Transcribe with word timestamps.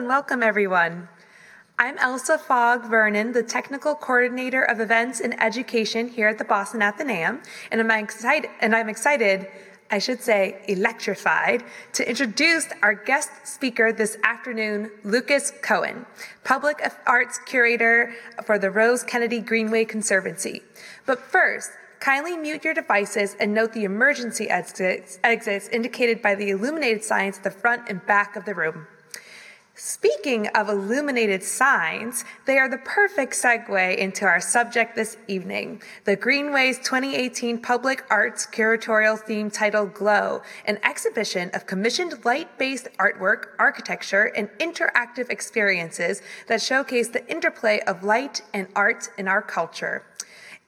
and 0.00 0.08
welcome 0.08 0.42
everyone. 0.42 1.06
I'm 1.78 1.98
Elsa 1.98 2.38
Fogg 2.38 2.88
Vernon, 2.88 3.32
the 3.32 3.42
Technical 3.42 3.94
Coordinator 3.94 4.62
of 4.62 4.80
Events 4.80 5.20
and 5.20 5.38
Education 5.42 6.08
here 6.08 6.26
at 6.26 6.38
the 6.38 6.44
Boston 6.44 6.80
Athenaeum, 6.80 7.42
and 7.70 7.82
I'm 7.82 7.90
excited, 8.02 8.48
and 8.62 8.74
I'm 8.74 8.88
excited, 8.88 9.46
I 9.90 9.98
should 9.98 10.22
say 10.22 10.62
electrified, 10.68 11.64
to 11.92 12.08
introduce 12.08 12.68
our 12.82 12.94
guest 12.94 13.28
speaker 13.44 13.92
this 13.92 14.16
afternoon, 14.24 14.90
Lucas 15.04 15.52
Cohen, 15.60 16.06
Public 16.44 16.80
Arts 17.06 17.38
Curator 17.44 18.14
for 18.46 18.58
the 18.58 18.70
Rose 18.70 19.02
Kennedy 19.02 19.40
Greenway 19.40 19.84
Conservancy. 19.84 20.62
But 21.04 21.20
first, 21.20 21.72
kindly 21.98 22.38
mute 22.38 22.64
your 22.64 22.72
devices 22.72 23.36
and 23.38 23.52
note 23.52 23.74
the 23.74 23.84
emergency 23.84 24.48
exits, 24.48 25.18
exits 25.22 25.68
indicated 25.68 26.22
by 26.22 26.36
the 26.36 26.48
illuminated 26.48 27.04
signs 27.04 27.36
at 27.36 27.44
the 27.44 27.50
front 27.50 27.82
and 27.90 28.06
back 28.06 28.34
of 28.34 28.46
the 28.46 28.54
room. 28.54 28.86
Speaking 29.82 30.46
of 30.48 30.68
illuminated 30.68 31.42
signs, 31.42 32.26
they 32.44 32.58
are 32.58 32.68
the 32.68 32.76
perfect 32.76 33.32
segue 33.32 33.96
into 33.96 34.26
our 34.26 34.38
subject 34.38 34.94
this 34.94 35.16
evening 35.26 35.80
the 36.04 36.16
Greenways 36.16 36.76
2018 36.80 37.62
Public 37.62 38.04
Arts 38.10 38.46
Curatorial 38.46 39.18
Theme 39.18 39.50
titled 39.50 39.94
Glow, 39.94 40.42
an 40.66 40.78
exhibition 40.84 41.50
of 41.54 41.66
commissioned 41.66 42.26
light 42.26 42.58
based 42.58 42.88
artwork, 42.98 43.46
architecture, 43.58 44.24
and 44.24 44.50
interactive 44.58 45.30
experiences 45.30 46.20
that 46.46 46.60
showcase 46.60 47.08
the 47.08 47.26
interplay 47.26 47.80
of 47.86 48.04
light 48.04 48.42
and 48.52 48.68
art 48.76 49.08
in 49.16 49.26
our 49.26 49.40
culture. 49.40 50.04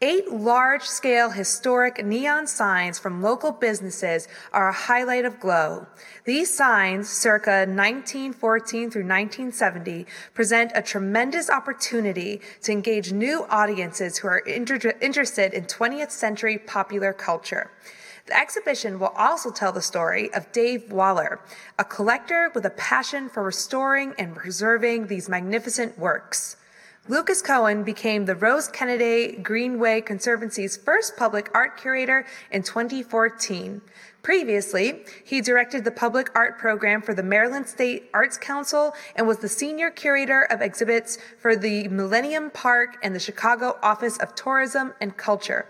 Eight 0.04 0.32
large 0.32 0.82
scale 0.82 1.30
historic 1.30 2.04
neon 2.04 2.48
signs 2.48 2.98
from 2.98 3.22
local 3.22 3.52
businesses 3.52 4.26
are 4.52 4.68
a 4.68 4.72
highlight 4.72 5.24
of 5.24 5.38
Glow. 5.38 5.86
These 6.24 6.52
signs, 6.52 7.08
circa 7.08 7.66
1914 7.68 8.90
through 8.90 9.02
1970, 9.02 10.04
present 10.34 10.72
a 10.74 10.82
tremendous 10.82 11.48
opportunity 11.48 12.40
to 12.62 12.72
engage 12.72 13.12
new 13.12 13.46
audiences 13.48 14.18
who 14.18 14.26
are 14.26 14.38
inter- 14.38 14.92
interested 15.00 15.54
in 15.54 15.66
20th 15.66 16.10
century 16.10 16.58
popular 16.58 17.12
culture. 17.12 17.70
The 18.26 18.36
exhibition 18.36 18.98
will 18.98 19.14
also 19.16 19.52
tell 19.52 19.70
the 19.70 19.80
story 19.80 20.34
of 20.34 20.50
Dave 20.50 20.90
Waller, 20.90 21.38
a 21.78 21.84
collector 21.84 22.50
with 22.56 22.66
a 22.66 22.70
passion 22.70 23.28
for 23.28 23.44
restoring 23.44 24.14
and 24.18 24.34
preserving 24.34 25.06
these 25.06 25.28
magnificent 25.28 25.96
works. 25.96 26.56
Lucas 27.08 27.42
Cohen 27.42 27.82
became 27.82 28.26
the 28.26 28.36
Rose 28.36 28.68
Kennedy 28.68 29.32
Greenway 29.42 30.02
Conservancy's 30.02 30.76
first 30.76 31.16
public 31.16 31.50
art 31.52 31.76
curator 31.76 32.24
in 32.52 32.62
2014. 32.62 33.82
Previously, 34.22 35.04
he 35.24 35.40
directed 35.40 35.82
the 35.82 35.90
public 35.90 36.30
art 36.32 36.60
program 36.60 37.02
for 37.02 37.12
the 37.12 37.22
Maryland 37.24 37.66
State 37.66 38.08
Arts 38.14 38.38
Council 38.38 38.94
and 39.16 39.26
was 39.26 39.38
the 39.38 39.48
senior 39.48 39.90
curator 39.90 40.42
of 40.42 40.62
exhibits 40.62 41.18
for 41.40 41.56
the 41.56 41.88
Millennium 41.88 42.52
Park 42.52 42.98
and 43.02 43.16
the 43.16 43.20
Chicago 43.20 43.80
Office 43.82 44.16
of 44.18 44.36
Tourism 44.36 44.94
and 45.00 45.16
Culture. 45.16 45.66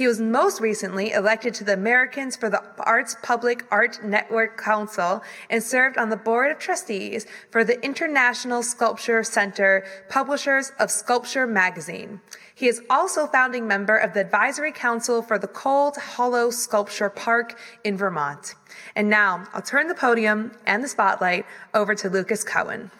He 0.00 0.06
was 0.06 0.18
most 0.18 0.62
recently 0.62 1.12
elected 1.12 1.52
to 1.52 1.64
the 1.64 1.74
Americans 1.74 2.34
for 2.34 2.48
the 2.48 2.62
Arts 2.78 3.16
Public 3.22 3.66
Art 3.70 4.02
Network 4.02 4.56
Council 4.56 5.22
and 5.50 5.62
served 5.62 5.98
on 5.98 6.08
the 6.08 6.16
board 6.16 6.50
of 6.50 6.58
trustees 6.58 7.26
for 7.50 7.64
the 7.64 7.78
International 7.84 8.62
Sculpture 8.62 9.22
Center, 9.22 9.84
publishers 10.08 10.72
of 10.78 10.90
Sculpture 10.90 11.46
magazine. 11.46 12.22
He 12.54 12.66
is 12.66 12.80
also 12.88 13.26
founding 13.26 13.68
member 13.68 13.98
of 13.98 14.14
the 14.14 14.20
advisory 14.20 14.72
council 14.72 15.20
for 15.20 15.38
the 15.38 15.48
Cold 15.48 15.98
Hollow 15.98 16.48
Sculpture 16.48 17.10
Park 17.10 17.58
in 17.84 17.98
Vermont. 17.98 18.54
And 18.96 19.10
now 19.10 19.44
I'll 19.52 19.60
turn 19.60 19.88
the 19.88 19.94
podium 19.94 20.52
and 20.64 20.82
the 20.82 20.88
spotlight 20.88 21.44
over 21.74 21.94
to 21.96 22.08
Lucas 22.08 22.42
Cohen. 22.42 22.90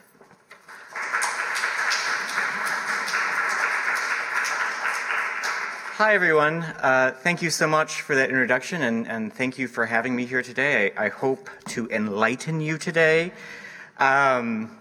Hi, 6.00 6.14
everyone. 6.14 6.62
Uh, 6.62 7.12
thank 7.14 7.42
you 7.42 7.50
so 7.50 7.66
much 7.66 8.00
for 8.00 8.14
that 8.14 8.30
introduction, 8.30 8.80
and, 8.80 9.06
and 9.06 9.30
thank 9.30 9.58
you 9.58 9.68
for 9.68 9.84
having 9.84 10.16
me 10.16 10.24
here 10.24 10.40
today. 10.40 10.92
I, 10.96 11.04
I 11.04 11.08
hope 11.10 11.50
to 11.66 11.90
enlighten 11.90 12.62
you 12.62 12.78
today. 12.78 13.32
Um, 13.98 14.74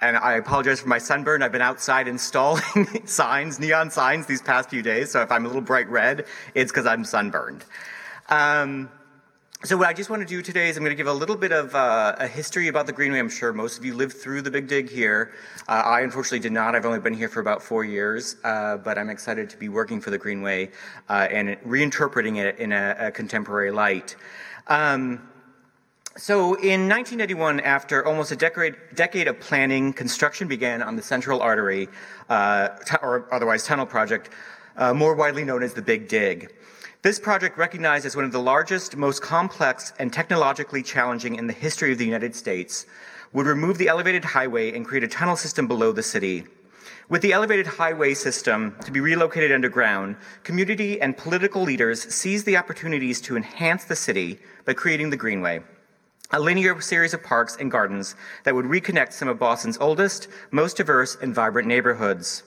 and 0.00 0.16
I 0.16 0.32
apologize 0.32 0.80
for 0.80 0.88
my 0.88 0.98
sunburn. 0.98 1.40
I've 1.40 1.52
been 1.52 1.62
outside 1.62 2.08
installing 2.08 2.62
signs, 3.06 3.60
neon 3.60 3.92
signs, 3.92 4.26
these 4.26 4.42
past 4.42 4.70
few 4.70 4.82
days. 4.82 5.12
So 5.12 5.22
if 5.22 5.30
I'm 5.30 5.44
a 5.44 5.46
little 5.46 5.62
bright 5.62 5.88
red, 5.88 6.26
it's 6.52 6.72
because 6.72 6.84
I'm 6.84 7.04
sunburned. 7.04 7.64
Um, 8.28 8.90
so 9.64 9.76
what 9.76 9.86
I 9.86 9.92
just 9.92 10.10
want 10.10 10.20
to 10.22 10.26
do 10.26 10.42
today 10.42 10.68
is 10.68 10.76
I'm 10.76 10.82
going 10.82 10.90
to 10.90 10.96
give 10.96 11.06
a 11.06 11.12
little 11.12 11.36
bit 11.36 11.52
of 11.52 11.72
uh, 11.76 12.16
a 12.18 12.26
history 12.26 12.66
about 12.66 12.86
the 12.86 12.92
Greenway. 12.92 13.20
I'm 13.20 13.28
sure 13.28 13.52
most 13.52 13.78
of 13.78 13.84
you 13.84 13.94
lived 13.94 14.16
through 14.16 14.42
the 14.42 14.50
Big 14.50 14.66
Dig 14.66 14.90
here. 14.90 15.34
Uh, 15.68 15.82
I 15.84 16.00
unfortunately 16.00 16.40
did 16.40 16.50
not. 16.50 16.74
I've 16.74 16.84
only 16.84 16.98
been 16.98 17.14
here 17.14 17.28
for 17.28 17.38
about 17.38 17.62
four 17.62 17.84
years, 17.84 18.34
uh, 18.42 18.78
but 18.78 18.98
I'm 18.98 19.08
excited 19.08 19.48
to 19.50 19.56
be 19.56 19.68
working 19.68 20.00
for 20.00 20.10
the 20.10 20.18
Greenway 20.18 20.72
uh, 21.08 21.28
and 21.30 21.50
reinterpreting 21.60 22.38
it 22.38 22.58
in 22.58 22.72
a, 22.72 22.96
a 22.98 23.10
contemporary 23.12 23.70
light. 23.70 24.16
Um, 24.66 25.28
so 26.16 26.54
in 26.54 26.88
1991, 26.88 27.60
after 27.60 28.04
almost 28.04 28.32
a 28.32 28.36
decade, 28.36 28.74
decade, 28.96 29.28
of 29.28 29.38
planning, 29.38 29.92
construction 29.92 30.48
began 30.48 30.82
on 30.82 30.96
the 30.96 31.02
Central 31.02 31.40
Artery, 31.40 31.88
uh, 32.28 32.68
t- 32.84 32.96
or 33.00 33.32
otherwise 33.32 33.64
Tunnel 33.64 33.86
Project, 33.86 34.30
uh, 34.76 34.92
more 34.92 35.14
widely 35.14 35.44
known 35.44 35.62
as 35.62 35.72
the 35.72 35.82
Big 35.82 36.08
Dig. 36.08 36.52
This 37.02 37.18
project, 37.18 37.58
recognized 37.58 38.06
as 38.06 38.14
one 38.14 38.24
of 38.24 38.30
the 38.30 38.38
largest, 38.38 38.96
most 38.96 39.22
complex, 39.22 39.92
and 39.98 40.12
technologically 40.12 40.84
challenging 40.84 41.34
in 41.34 41.48
the 41.48 41.52
history 41.52 41.90
of 41.90 41.98
the 41.98 42.04
United 42.04 42.36
States, 42.36 42.86
would 43.32 43.44
remove 43.46 43.76
the 43.76 43.88
elevated 43.88 44.24
highway 44.24 44.72
and 44.72 44.86
create 44.86 45.02
a 45.02 45.08
tunnel 45.08 45.34
system 45.34 45.66
below 45.66 45.90
the 45.90 46.04
city. 46.04 46.44
With 47.08 47.20
the 47.22 47.32
elevated 47.32 47.66
highway 47.66 48.14
system 48.14 48.76
to 48.84 48.92
be 48.92 49.00
relocated 49.00 49.50
underground, 49.50 50.14
community 50.44 51.00
and 51.00 51.16
political 51.16 51.62
leaders 51.62 52.02
seized 52.14 52.46
the 52.46 52.56
opportunities 52.56 53.20
to 53.22 53.36
enhance 53.36 53.82
the 53.82 53.96
city 53.96 54.38
by 54.64 54.72
creating 54.72 55.10
the 55.10 55.16
Greenway, 55.16 55.64
a 56.30 56.38
linear 56.38 56.80
series 56.80 57.14
of 57.14 57.24
parks 57.24 57.56
and 57.56 57.68
gardens 57.68 58.14
that 58.44 58.54
would 58.54 58.66
reconnect 58.66 59.12
some 59.12 59.26
of 59.26 59.40
Boston's 59.40 59.78
oldest, 59.78 60.28
most 60.52 60.76
diverse, 60.76 61.16
and 61.20 61.34
vibrant 61.34 61.66
neighborhoods. 61.66 62.44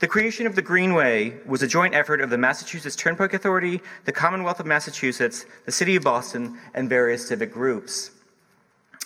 The 0.00 0.06
creation 0.06 0.46
of 0.46 0.54
the 0.54 0.62
Greenway 0.62 1.34
was 1.44 1.60
a 1.60 1.66
joint 1.66 1.92
effort 1.92 2.20
of 2.20 2.30
the 2.30 2.38
Massachusetts 2.38 2.94
Turnpike 2.94 3.34
Authority, 3.34 3.80
the 4.04 4.12
Commonwealth 4.12 4.60
of 4.60 4.66
Massachusetts, 4.66 5.44
the 5.66 5.72
City 5.72 5.96
of 5.96 6.04
Boston, 6.04 6.56
and 6.72 6.88
various 6.88 7.26
civic 7.26 7.52
groups. 7.52 8.12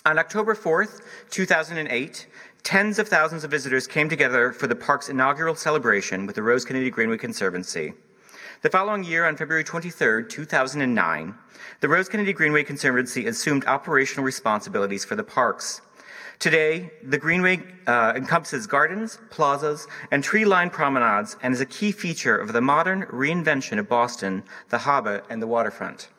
On 0.05 0.19
October 0.19 0.53
4th, 0.53 1.01
2008, 1.31 2.27
tens 2.61 2.99
of 2.99 3.07
thousands 3.07 3.43
of 3.43 3.49
visitors 3.49 3.87
came 3.87 4.07
together 4.07 4.51
for 4.51 4.67
the 4.67 4.75
park's 4.75 5.09
inaugural 5.09 5.55
celebration 5.55 6.27
with 6.27 6.35
the 6.35 6.43
Rose 6.43 6.63
Kennedy 6.63 6.91
Greenway 6.91 7.17
Conservancy. 7.17 7.93
The 8.61 8.69
following 8.69 9.03
year, 9.03 9.25
on 9.25 9.35
February 9.35 9.63
23, 9.63 10.27
2009, 10.27 11.33
the 11.79 11.89
Rose 11.89 12.07
Kennedy 12.07 12.33
Greenway 12.33 12.65
Conservancy 12.65 13.25
assumed 13.25 13.65
operational 13.65 14.23
responsibilities 14.23 15.03
for 15.03 15.15
the 15.15 15.23
parks. 15.23 15.81
Today, 16.39 16.91
the 17.01 17.17
Greenway 17.17 17.63
uh, 17.87 18.13
encompasses 18.15 18.67
gardens, 18.67 19.19
plazas, 19.29 19.87
and 20.11 20.23
tree 20.23 20.45
lined 20.45 20.73
promenades 20.73 21.37
and 21.41 21.53
is 21.53 21.61
a 21.61 21.65
key 21.65 21.91
feature 21.91 22.37
of 22.37 22.53
the 22.53 22.61
modern 22.61 23.03
reinvention 23.03 23.79
of 23.79 23.87
Boston, 23.87 24.43
the 24.69 24.79
harbor, 24.79 25.23
and 25.29 25.41
the 25.41 25.47
waterfront. 25.47 26.09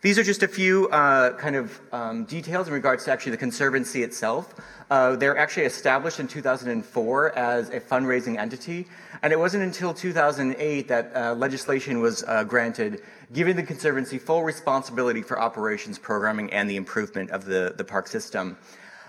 These 0.00 0.16
are 0.16 0.22
just 0.22 0.44
a 0.44 0.48
few 0.48 0.88
uh, 0.90 1.36
kind 1.38 1.56
of 1.56 1.80
um, 1.90 2.24
details 2.24 2.68
in 2.68 2.72
regards 2.72 3.04
to 3.06 3.10
actually 3.10 3.32
the 3.32 3.38
Conservancy 3.38 4.04
itself. 4.04 4.54
Uh, 4.90 5.16
they're 5.16 5.36
actually 5.36 5.66
established 5.66 6.20
in 6.20 6.28
2004 6.28 7.36
as 7.36 7.70
a 7.70 7.80
fundraising 7.80 8.38
entity, 8.38 8.86
and 9.22 9.32
it 9.32 9.38
wasn't 9.40 9.64
until 9.64 9.92
2008 9.92 10.86
that 10.86 11.16
uh, 11.16 11.34
legislation 11.34 12.00
was 12.00 12.22
uh, 12.28 12.44
granted 12.44 13.02
giving 13.32 13.56
the 13.56 13.62
Conservancy 13.62 14.18
full 14.18 14.44
responsibility 14.44 15.20
for 15.20 15.40
operations, 15.40 15.98
programming, 15.98 16.52
and 16.52 16.70
the 16.70 16.76
improvement 16.76 17.30
of 17.30 17.44
the, 17.44 17.74
the 17.76 17.84
park 17.84 18.06
system. 18.06 18.56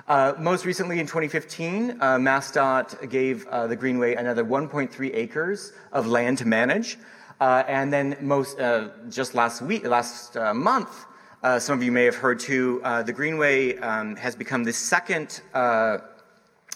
Uh, 0.07 0.33
most 0.39 0.65
recently 0.65 1.00
in 1.00 1.06
2015, 1.06 1.92
uh, 2.01 2.18
MassDOT 2.18 3.12
gave 3.12 3.45
uh, 3.45 3.68
the 3.68 3.75
Greenway 3.75 4.15
another 4.15 4.44
1.3 4.44 5.12
acres 5.13 5.71
of 5.92 6.07
land 6.07 6.39
to 6.39 6.47
manage. 6.47 6.97
Uh, 7.39 7.63
and 7.68 7.91
then 7.91 8.18
most, 8.19 8.59
uh, 8.59 8.89
just 9.09 9.33
last 9.33 9.62
week, 9.62 9.86
last 9.86 10.36
uh, 10.36 10.53
month, 10.53 11.06
some 11.59 11.77
of 11.77 11.83
you 11.83 11.91
may 11.91 12.03
have 12.03 12.15
heard 12.15 12.39
too, 12.39 12.81
the 13.06 13.13
Greenway 13.13 13.77
um, 13.77 14.15
has 14.18 14.36
become 14.36 14.63
the 14.63 14.74
second 14.74 15.41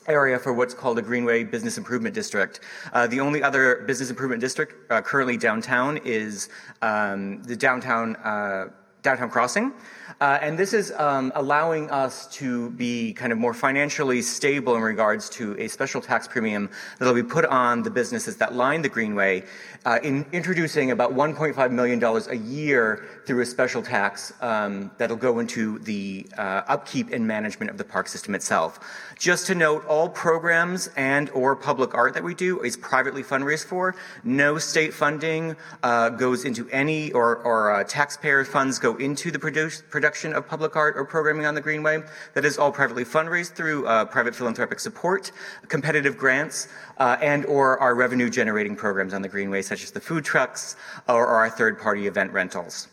area 0.07 0.37
for 0.39 0.53
what's 0.53 0.73
called 0.73 0.97
a 0.99 1.01
Greenway 1.01 1.43
Business 1.43 1.77
Improvement 1.77 2.15
District. 2.15 2.59
Uh, 2.91 3.07
the 3.07 3.19
only 3.19 3.43
other 3.43 3.83
business 3.87 4.09
improvement 4.09 4.41
district 4.41 4.91
uh, 4.91 5.01
currently 5.01 5.37
downtown 5.37 5.97
is 6.03 6.49
um, 6.81 7.41
the 7.43 7.55
downtown 7.55 8.15
uh, 8.17 8.69
downtown 9.01 9.29
crossing. 9.29 9.73
Uh, 10.21 10.39
and 10.41 10.57
this 10.57 10.73
is 10.73 10.91
um, 10.97 11.31
allowing 11.35 11.89
us 11.89 12.27
to 12.27 12.69
be 12.71 13.13
kind 13.13 13.31
of 13.31 13.37
more 13.37 13.53
financially 13.53 14.21
stable 14.21 14.75
in 14.75 14.81
regards 14.81 15.29
to 15.29 15.57
a 15.59 15.67
special 15.67 16.01
tax 16.01 16.27
premium 16.27 16.69
that'll 16.99 17.13
be 17.13 17.23
put 17.23 17.45
on 17.45 17.83
the 17.83 17.89
businesses 17.89 18.37
that 18.37 18.53
line 18.53 18.81
the 18.81 18.89
Greenway, 18.89 19.43
uh, 19.85 19.99
in 20.03 20.25
introducing 20.31 20.91
about 20.91 21.13
$1.5 21.13 21.71
million 21.71 22.03
a 22.03 22.35
year 22.35 23.05
through 23.25 23.41
a 23.41 23.45
special 23.45 23.81
tax 23.81 24.33
um, 24.41 24.91
that'll 24.97 25.17
go 25.17 25.39
into 25.39 25.79
the 25.79 26.25
uh, 26.37 26.61
upkeep 26.67 27.11
and 27.11 27.27
management 27.27 27.69
of 27.69 27.77
the 27.77 27.83
park 27.83 28.07
system 28.07 28.35
itself. 28.35 28.79
Just 29.19 29.47
to 29.47 29.55
note, 29.55 29.85
all 29.87 30.09
programs 30.09 30.89
and 30.95 31.29
or 31.31 31.55
public 31.55 31.93
art 31.93 32.13
that 32.13 32.23
we 32.23 32.33
do 32.33 32.61
is 32.61 32.77
privately 32.77 33.23
fundraised 33.23 33.65
for. 33.65 33.95
No 34.23 34.57
state 34.57 34.93
funding 34.93 35.55
uh, 35.81 36.09
goes 36.09 36.45
into 36.45 36.69
any, 36.69 37.11
or, 37.11 37.37
or 37.37 37.71
uh, 37.71 37.83
taxpayer 37.83 38.45
funds 38.45 38.79
go 38.79 38.95
into 38.97 39.31
the 39.31 39.39
produce, 39.39 39.83
production 39.93 40.33
of 40.33 40.47
public 40.47 40.75
art 40.75 40.97
or 40.97 41.05
programming 41.05 41.45
on 41.45 41.53
the 41.53 41.61
Greenway. 41.61 42.01
That 42.33 42.45
is 42.45 42.57
all 42.57 42.71
privately 42.71 43.05
fundraised 43.05 43.51
through 43.53 43.85
uh, 43.85 44.05
private 44.05 44.33
philanthropic 44.33 44.79
support, 44.79 45.31
competitive 45.67 46.17
grants, 46.17 46.67
uh, 46.97 47.17
and 47.21 47.45
or 47.45 47.79
our 47.79 47.93
revenue 47.93 48.27
generating 48.27 48.75
programs 48.75 49.13
on 49.13 49.21
the 49.21 49.29
Greenway, 49.29 49.61
such 49.61 49.83
as 49.83 49.91
the 49.91 49.99
food 49.99 50.25
trucks 50.25 50.77
or, 51.07 51.27
or 51.27 51.35
our 51.35 51.49
third 51.49 51.79
party 51.79 52.07
event 52.07 52.33
rentals. 52.33 52.87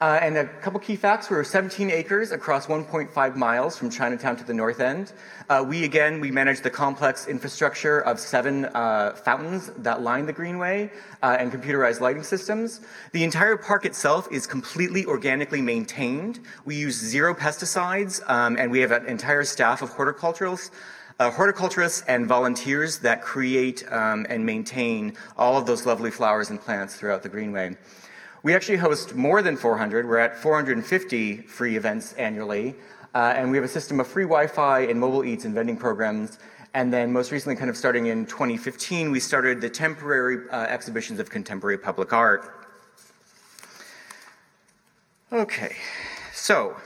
Uh, 0.00 0.16
and 0.22 0.36
a 0.36 0.46
couple 0.60 0.78
key 0.78 0.94
facts, 0.94 1.28
we're 1.28 1.42
17 1.42 1.90
acres 1.90 2.30
across 2.30 2.68
1.5 2.68 3.34
miles 3.34 3.76
from 3.76 3.90
Chinatown 3.90 4.36
to 4.36 4.44
the 4.44 4.54
north 4.54 4.78
end. 4.78 5.12
Uh, 5.48 5.64
we, 5.66 5.82
again, 5.82 6.20
we 6.20 6.30
manage 6.30 6.60
the 6.60 6.70
complex 6.70 7.26
infrastructure 7.26 7.98
of 8.02 8.20
seven 8.20 8.66
uh, 8.66 9.12
fountains 9.24 9.72
that 9.78 10.00
line 10.00 10.24
the 10.24 10.32
Greenway 10.32 10.88
uh, 11.24 11.36
and 11.40 11.50
computerized 11.50 11.98
lighting 11.98 12.22
systems. 12.22 12.80
The 13.10 13.24
entire 13.24 13.56
park 13.56 13.84
itself 13.84 14.28
is 14.30 14.46
completely 14.46 15.04
organically 15.04 15.60
maintained. 15.60 16.38
We 16.64 16.76
use 16.76 16.94
zero 16.94 17.34
pesticides, 17.34 18.20
um, 18.30 18.56
and 18.56 18.70
we 18.70 18.78
have 18.78 18.92
an 18.92 19.06
entire 19.06 19.42
staff 19.42 19.82
of 19.82 19.90
horticulturalists 19.90 20.70
uh, 21.20 21.32
horticulturists 21.32 22.04
and 22.06 22.28
volunteers 22.28 23.00
that 23.00 23.22
create 23.22 23.84
um, 23.90 24.24
and 24.28 24.46
maintain 24.46 25.14
all 25.36 25.58
of 25.58 25.66
those 25.66 25.84
lovely 25.84 26.12
flowers 26.12 26.50
and 26.50 26.60
plants 26.60 26.94
throughout 26.94 27.24
the 27.24 27.28
Greenway. 27.28 27.76
We 28.42 28.54
actually 28.54 28.76
host 28.76 29.14
more 29.14 29.42
than 29.42 29.56
400. 29.56 30.08
We're 30.08 30.18
at 30.18 30.36
450 30.36 31.38
free 31.38 31.76
events 31.76 32.12
annually. 32.14 32.76
Uh, 33.14 33.32
and 33.34 33.50
we 33.50 33.56
have 33.56 33.64
a 33.64 33.68
system 33.68 33.98
of 34.00 34.06
free 34.06 34.24
Wi 34.24 34.46
Fi 34.46 34.80
and 34.80 35.00
mobile 35.00 35.24
eats 35.24 35.44
and 35.44 35.54
vending 35.54 35.76
programs. 35.76 36.38
And 36.74 36.92
then, 36.92 37.12
most 37.12 37.32
recently, 37.32 37.56
kind 37.56 37.70
of 37.70 37.76
starting 37.76 38.06
in 38.06 38.26
2015, 38.26 39.10
we 39.10 39.18
started 39.18 39.60
the 39.60 39.70
temporary 39.70 40.48
uh, 40.50 40.64
exhibitions 40.64 41.18
of 41.18 41.30
contemporary 41.30 41.78
public 41.78 42.12
art. 42.12 42.66
Okay, 45.32 45.76
so 46.32 46.76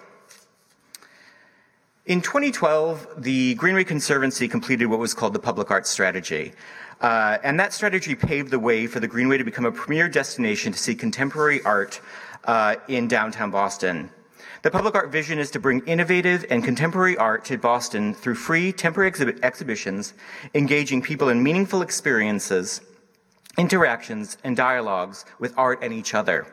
in 2.06 2.20
2012, 2.20 3.14
the 3.18 3.54
Greenway 3.54 3.84
Conservancy 3.84 4.48
completed 4.48 4.86
what 4.86 4.98
was 4.98 5.14
called 5.14 5.32
the 5.32 5.38
Public 5.38 5.70
Art 5.70 5.86
Strategy. 5.86 6.52
Uh, 7.00 7.38
and 7.44 7.58
that 7.60 7.72
strategy 7.72 8.14
paved 8.16 8.50
the 8.50 8.58
way 8.58 8.88
for 8.88 8.98
the 8.98 9.06
Greenway 9.06 9.38
to 9.38 9.44
become 9.44 9.64
a 9.64 9.72
premier 9.72 10.08
destination 10.08 10.72
to 10.72 10.78
see 10.78 10.96
contemporary 10.96 11.62
art 11.62 12.00
uh, 12.44 12.74
in 12.88 13.06
downtown 13.06 13.52
Boston. 13.52 14.10
The 14.62 14.70
public 14.70 14.94
art 14.94 15.10
vision 15.10 15.38
is 15.38 15.50
to 15.52 15.60
bring 15.60 15.80
innovative 15.86 16.44
and 16.50 16.62
contemporary 16.62 17.16
art 17.16 17.44
to 17.46 17.58
Boston 17.58 18.14
through 18.14 18.36
free 18.36 18.72
temporary 18.72 19.08
exhibit 19.08 19.38
exhibitions, 19.44 20.14
engaging 20.54 21.02
people 21.02 21.28
in 21.28 21.42
meaningful 21.42 21.82
experiences, 21.82 22.80
interactions, 23.58 24.38
and 24.42 24.56
dialogues 24.56 25.24
with 25.38 25.54
art 25.56 25.80
and 25.82 25.92
each 25.92 26.14
other. 26.14 26.46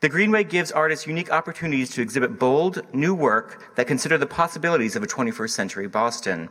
The 0.00 0.08
Greenway 0.08 0.44
gives 0.44 0.72
artists 0.72 1.06
unique 1.06 1.30
opportunities 1.30 1.90
to 1.90 2.02
exhibit 2.02 2.38
bold, 2.38 2.82
new 2.92 3.14
work 3.14 3.74
that 3.76 3.86
consider 3.86 4.18
the 4.18 4.26
possibilities 4.26 4.96
of 4.96 5.02
a 5.02 5.06
21st 5.06 5.50
century 5.50 5.86
Boston. 5.88 6.48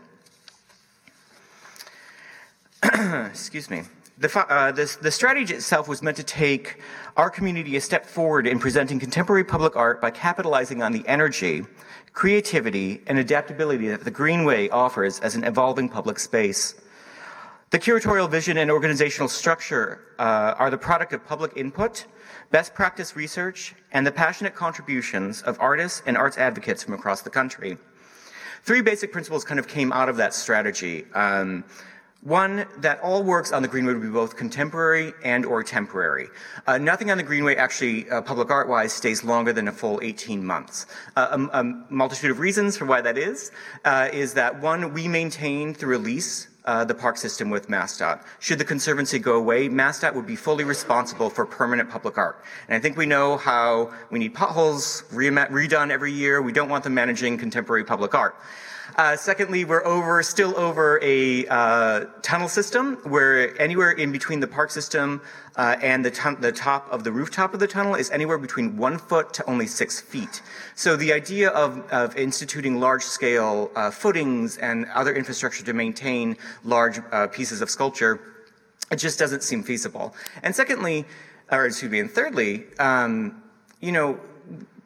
Excuse 2.84 3.70
me. 3.70 3.84
The, 4.18 4.40
uh, 4.40 4.72
the, 4.72 4.98
the, 5.02 5.12
strategy 5.12 5.56
itself 5.56 5.88
was 5.88 6.04
meant 6.04 6.18
to 6.18 6.24
take 6.24 6.80
our 7.18 7.30
community 7.30 7.76
a 7.76 7.82
step 7.82 8.06
forward 8.06 8.46
in 8.46 8.60
presenting 8.60 9.00
contemporary 9.00 9.44
public 9.44 9.76
art 9.76 10.02
by 10.02 10.12
capitalizing 10.12 10.84
on 10.84 10.92
the 10.92 11.06
energy, 11.08 11.66
creativity, 12.14 13.02
and 13.08 13.18
adaptability 13.18 13.88
that 13.88 14.04
the 14.04 14.12
Greenway 14.12 14.70
offers 14.70 15.20
as 15.22 15.36
an 15.36 15.44
evolving 15.44 15.90
public 15.90 16.20
space. 16.20 16.76
The 17.74 17.80
curatorial 17.80 18.30
vision 18.30 18.58
and 18.58 18.70
organizational 18.70 19.28
structure 19.28 20.00
uh, 20.20 20.54
are 20.60 20.70
the 20.70 20.78
product 20.78 21.12
of 21.12 21.26
public 21.26 21.54
input, 21.58 22.06
best 22.52 22.76
practice 22.76 23.16
research, 23.16 23.74
and 23.92 24.06
the 24.06 24.12
passionate 24.12 24.54
contributions 24.54 25.42
of 25.42 25.58
artists 25.60 26.04
and 26.06 26.16
arts 26.16 26.38
advocates 26.38 26.84
from 26.84 26.94
across 26.94 27.24
the 27.24 27.32
country. 27.32 27.80
Three 28.62 28.84
basic 28.84 29.12
principles 29.12 29.44
kind 29.44 29.60
of 29.60 29.68
came 29.68 29.92
out 29.92 30.08
of 30.08 30.18
that 30.18 30.36
strategy. 30.36 31.06
Um, 31.16 31.64
one, 32.22 32.68
that 32.78 33.00
all 33.02 33.24
works 33.24 33.52
on 33.52 33.64
the 33.64 33.68
Greenway 33.68 33.94
would 33.94 34.04
be 34.04 34.08
both 34.08 34.38
contemporary 34.38 35.12
and 35.24 35.44
or 35.44 35.64
temporary. 35.64 36.28
Uh, 36.68 36.78
nothing 36.78 37.10
on 37.10 37.18
the 37.18 37.24
Greenway 37.24 37.56
actually, 37.56 38.08
uh, 38.12 38.22
public 38.22 38.52
art 38.52 38.70
wise, 38.70 38.94
stays 38.94 39.24
longer 39.24 39.52
than 39.52 39.68
a 39.68 39.72
full 39.72 40.00
18 40.04 40.46
months. 40.46 40.86
Uh, 41.16 41.40
a, 41.52 41.60
a, 41.62 41.86
multitude 41.90 42.30
of 42.30 42.38
reasons 42.38 42.78
for 42.78 42.86
why 42.86 43.02
that 43.02 43.18
is, 43.18 43.52
uh, 43.84 44.10
is 44.14 44.36
that 44.36 44.62
one, 44.62 44.94
we 44.94 45.08
maintain 45.08 45.74
through 45.74 45.98
a 45.98 46.00
lease 46.00 46.50
uh, 46.66 46.86
the 46.86 46.96
park 46.96 47.18
system 47.18 47.50
with 47.50 47.68
MassDOT. 47.68 48.24
Should 48.40 48.60
the 48.60 48.66
Conservancy 48.66 49.20
go 49.20 49.36
away, 49.36 49.70
MassDOT 49.70 50.14
would 50.16 50.28
be 50.28 50.36
fully 50.36 50.64
responsible 50.64 51.30
for 51.30 51.46
permanent 51.46 51.90
public 51.90 52.18
art. 52.18 52.44
And 52.68 52.76
I 52.76 52.80
think 52.80 52.98
we 52.98 53.06
know 53.06 53.38
how 53.38 53.94
we 54.10 54.20
need 54.20 54.34
potholes 54.34 55.04
redone 55.12 55.92
every 55.92 56.12
year. 56.12 56.42
We 56.42 56.52
don't 56.52 56.70
want 56.70 56.84
them 56.84 56.94
managing 56.94 57.38
contemporary 57.38 57.84
public 57.84 58.16
art. 58.16 58.36
Uh, 58.96 59.16
secondly, 59.16 59.66
we're 59.66 59.84
over, 59.86 60.22
still 60.22 60.56
over 60.56 61.00
a 61.02 61.48
uh, 61.48 62.06
tunnel 62.22 62.48
system 62.48 62.98
where 63.04 63.60
anywhere 63.60 63.92
in 63.92 64.12
between 64.12 64.40
the 64.40 64.48
park 64.48 64.70
system 64.70 65.22
uh, 65.56 65.76
and 65.82 66.04
the, 66.04 66.12
t- 66.12 66.36
the, 66.40 66.52
top 66.52 66.92
of 66.92 67.04
the 67.04 67.12
rooftop 67.12 67.54
of 67.54 67.60
the 67.60 67.68
tunnel 67.68 67.96
is 67.96 68.10
anywhere 68.12 68.38
between 68.38 68.76
one 68.78 68.98
foot 68.98 69.34
to 69.34 69.46
only 69.46 69.68
six 69.68 70.00
feet. 70.00 70.42
So 70.76 70.96
the 70.96 71.14
idea 71.14 71.50
of, 71.50 71.80
of 71.92 72.18
instituting 72.18 72.80
large 72.80 73.04
scale 73.04 73.72
uh, 73.76 73.92
footings 73.92 74.58
and 74.58 74.86
other 74.94 75.14
infrastructure 75.14 75.64
to 75.64 75.74
maintain 75.74 76.38
large 76.64 77.00
uh, 77.12 77.28
pieces 77.28 77.62
of 77.62 77.70
sculpture, 77.70 78.20
it 78.92 78.96
just 78.98 79.20
doesn't 79.20 79.44
seem 79.44 79.64
feasible. 79.64 80.16
And 80.42 80.56
secondly, 80.56 81.06
or 81.52 81.66
excuse 81.66 81.92
me, 81.92 82.00
and 82.00 82.10
thirdly, 82.10 82.66
um, 82.80 83.44
you 83.80 83.92
know, 83.92 84.20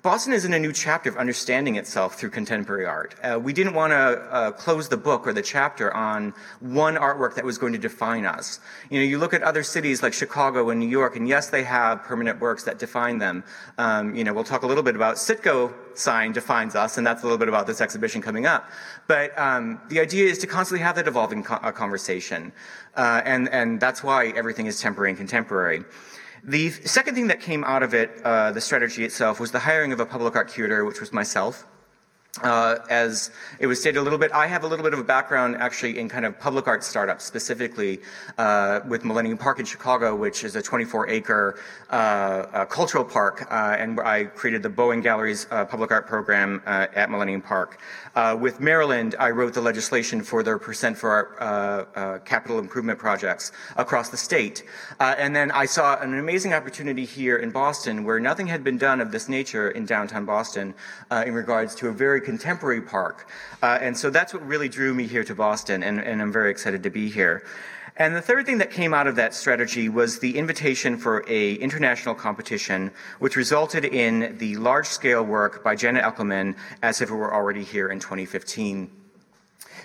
Boston 0.08 0.32
is 0.32 0.46
in 0.46 0.54
a 0.54 0.60
new 0.60 0.72
chapter 0.72 1.10
of 1.10 1.18
understanding 1.18 1.76
itself 1.76 2.18
through 2.18 2.30
contemporary 2.30 2.86
art. 2.86 3.14
Uh, 3.22 3.38
we 3.38 3.52
didn't 3.52 3.74
want 3.74 3.92
to 3.92 3.98
uh, 3.98 4.52
close 4.52 4.88
the 4.88 4.96
book 4.96 5.28
or 5.28 5.34
the 5.34 5.42
chapter 5.42 5.94
on 5.94 6.34
one 6.62 6.96
artwork 6.96 7.36
that 7.36 7.44
was 7.44 7.58
going 7.58 7.74
to 7.74 7.78
define 7.78 8.26
us. 8.26 8.62
You 8.90 9.00
know, 9.00 9.06
you 9.06 9.18
look 9.18 9.34
at 9.34 9.44
other 9.44 9.64
cities 9.64 10.02
like 10.02 10.14
Chicago 10.14 10.70
and 10.70 10.80
New 10.80 10.88
York, 10.88 11.18
and 11.18 11.28
yes, 11.28 11.50
they 11.50 11.62
have 11.64 12.04
permanent 12.04 12.40
works 12.40 12.64
that 12.64 12.80
define 12.80 13.18
them. 13.18 13.44
Um, 13.78 14.16
you 14.16 14.24
know, 14.24 14.34
we'll 14.34 14.46
talk 14.46 14.64
a 14.64 14.66
little 14.66 14.82
bit 14.82 14.96
about 14.96 15.18
Citgo 15.18 15.74
sign 15.94 16.32
defines 16.32 16.74
us, 16.74 16.98
and 16.98 17.06
that's 17.06 17.24
a 17.24 17.26
little 17.26 17.38
bit 17.38 17.50
about 17.50 17.68
this 17.68 17.82
exhibition 17.82 18.22
coming 18.22 18.46
up. 18.46 18.70
But 19.08 19.38
um, 19.38 19.82
the 19.90 20.00
idea 20.00 20.30
is 20.30 20.38
to 20.38 20.48
constantly 20.48 20.84
have 20.84 20.96
that 20.96 21.10
evolving 21.10 21.44
co- 21.44 21.56
uh, 21.56 21.74
conversation, 21.74 22.54
uh, 22.96 23.22
and 23.26 23.50
and 23.50 23.78
that's 23.82 24.06
why 24.06 24.28
everything 24.28 24.68
is 24.68 24.80
temporary 24.80 25.10
and 25.10 25.18
contemporary. 25.18 25.84
The 26.50 26.70
second 26.72 27.16
thing 27.16 27.28
that 27.28 27.42
came 27.42 27.66
out 27.66 27.84
of 27.84 27.94
it, 27.94 28.22
uh, 28.24 28.54
the 28.54 28.62
strategy 28.62 29.04
itself, 29.04 29.38
was 29.38 29.52
the 29.52 29.60
hiring 29.60 29.92
of 29.92 30.00
a 30.00 30.06
public 30.06 30.34
art 30.38 30.48
curator, 30.48 30.86
which 30.86 31.02
was 31.02 31.12
myself. 31.12 31.68
Uh, 32.44 32.78
as 32.90 33.32
it 33.60 33.66
was 33.66 33.80
stated 33.80 33.98
a 33.98 34.02
little 34.02 34.20
bit, 34.20 34.32
I 34.32 34.46
have 34.48 34.64
a 34.64 34.68
little 34.68 34.84
bit 34.84 34.94
of 34.94 35.00
a 35.00 35.04
background 35.04 35.56
actually 35.58 35.98
in 35.98 36.08
kind 36.08 36.26
of 36.26 36.40
public 36.40 36.68
art 36.68 36.84
startups, 36.84 37.26
specifically 37.26 38.00
uh, 38.38 38.82
with 38.88 39.04
Millennium 39.04 39.38
Park 39.38 39.60
in 39.60 39.66
Chicago, 39.66 40.16
which 40.16 40.44
is 40.44 40.56
a 40.56 40.62
24 40.62 41.10
acre 41.10 41.60
uh, 41.90 41.94
uh, 41.94 42.66
cultural 42.66 43.04
park, 43.04 43.48
uh, 43.50 43.76
and 43.80 44.00
I 44.00 44.26
created 44.26 44.62
the 44.62 44.70
Boeing 44.70 45.02
Galleries 45.02 45.48
uh, 45.50 45.66
public 45.66 45.92
art 45.92 46.06
program 46.06 46.62
at 46.66 47.10
Millennium 47.10 47.42
Park. 47.42 47.80
with 48.40 48.60
Maryland, 48.60 49.16
I 49.20 49.32
wrote 49.32 49.54
the 49.54 49.62
legislation 49.62 50.22
for 50.22 50.44
their 50.44 50.60
percent 50.60 50.98
for 50.98 51.10
our 51.40 52.20
capital 52.20 52.60
improvement 52.60 53.00
projects 53.00 53.52
across 53.78 54.10
the 54.10 54.18
state. 54.18 54.64
and 55.00 55.36
then 55.36 55.50
I 55.52 55.66
saw 55.66 56.00
an 56.00 56.14
amazing 56.18 56.54
opportunity 56.54 57.06
here 57.06 57.38
in 57.38 57.52
Boston 57.52 58.04
where 58.04 58.20
nothing 58.20 58.48
had 58.48 58.64
been 58.64 58.78
done 58.78 59.02
of 59.02 59.12
this 59.12 59.30
nature 59.30 59.72
in 59.72 59.86
downtown 59.86 60.26
Boston 60.26 60.74
in 61.26 61.34
regards 61.34 61.74
to 61.76 61.88
a 61.88 61.92
very 61.92 62.17
contemporary 62.22 62.82
park. 62.82 63.30
Uh, 63.62 63.78
and 63.82 63.98
so 63.98 64.10
that's 64.10 64.34
what 64.34 64.46
really 64.46 64.70
drew 64.70 64.94
me 64.94 65.08
here 65.08 65.24
to 65.24 65.36
Boston, 65.36 65.84
and, 65.84 66.00
and 66.00 66.22
I'm 66.22 66.32
very 66.32 66.52
excited 66.52 66.84
to 66.84 66.90
be 66.90 67.10
here. 67.10 67.44
And 68.00 68.16
the 68.16 68.22
third 68.22 68.46
thing 68.46 68.60
that 68.60 68.70
came 68.70 68.94
out 68.94 69.08
of 69.08 69.16
that 69.16 69.34
strategy 69.34 69.90
was 69.90 70.20
the 70.20 70.38
invitation 70.38 70.98
for 70.98 71.26
a 71.28 71.54
international 71.56 72.14
competition, 72.14 72.92
which 73.18 73.36
resulted 73.36 73.86
in 73.86 74.38
the 74.38 74.56
large-scale 74.58 75.24
work 75.24 75.64
by 75.64 75.76
Janet 75.76 76.04
Echelman, 76.04 76.56
as 76.84 77.02
if 77.02 77.10
it 77.10 77.16
were 77.16 77.34
already 77.34 77.64
here 77.64 77.90
in 77.90 78.00
2015. 78.00 78.92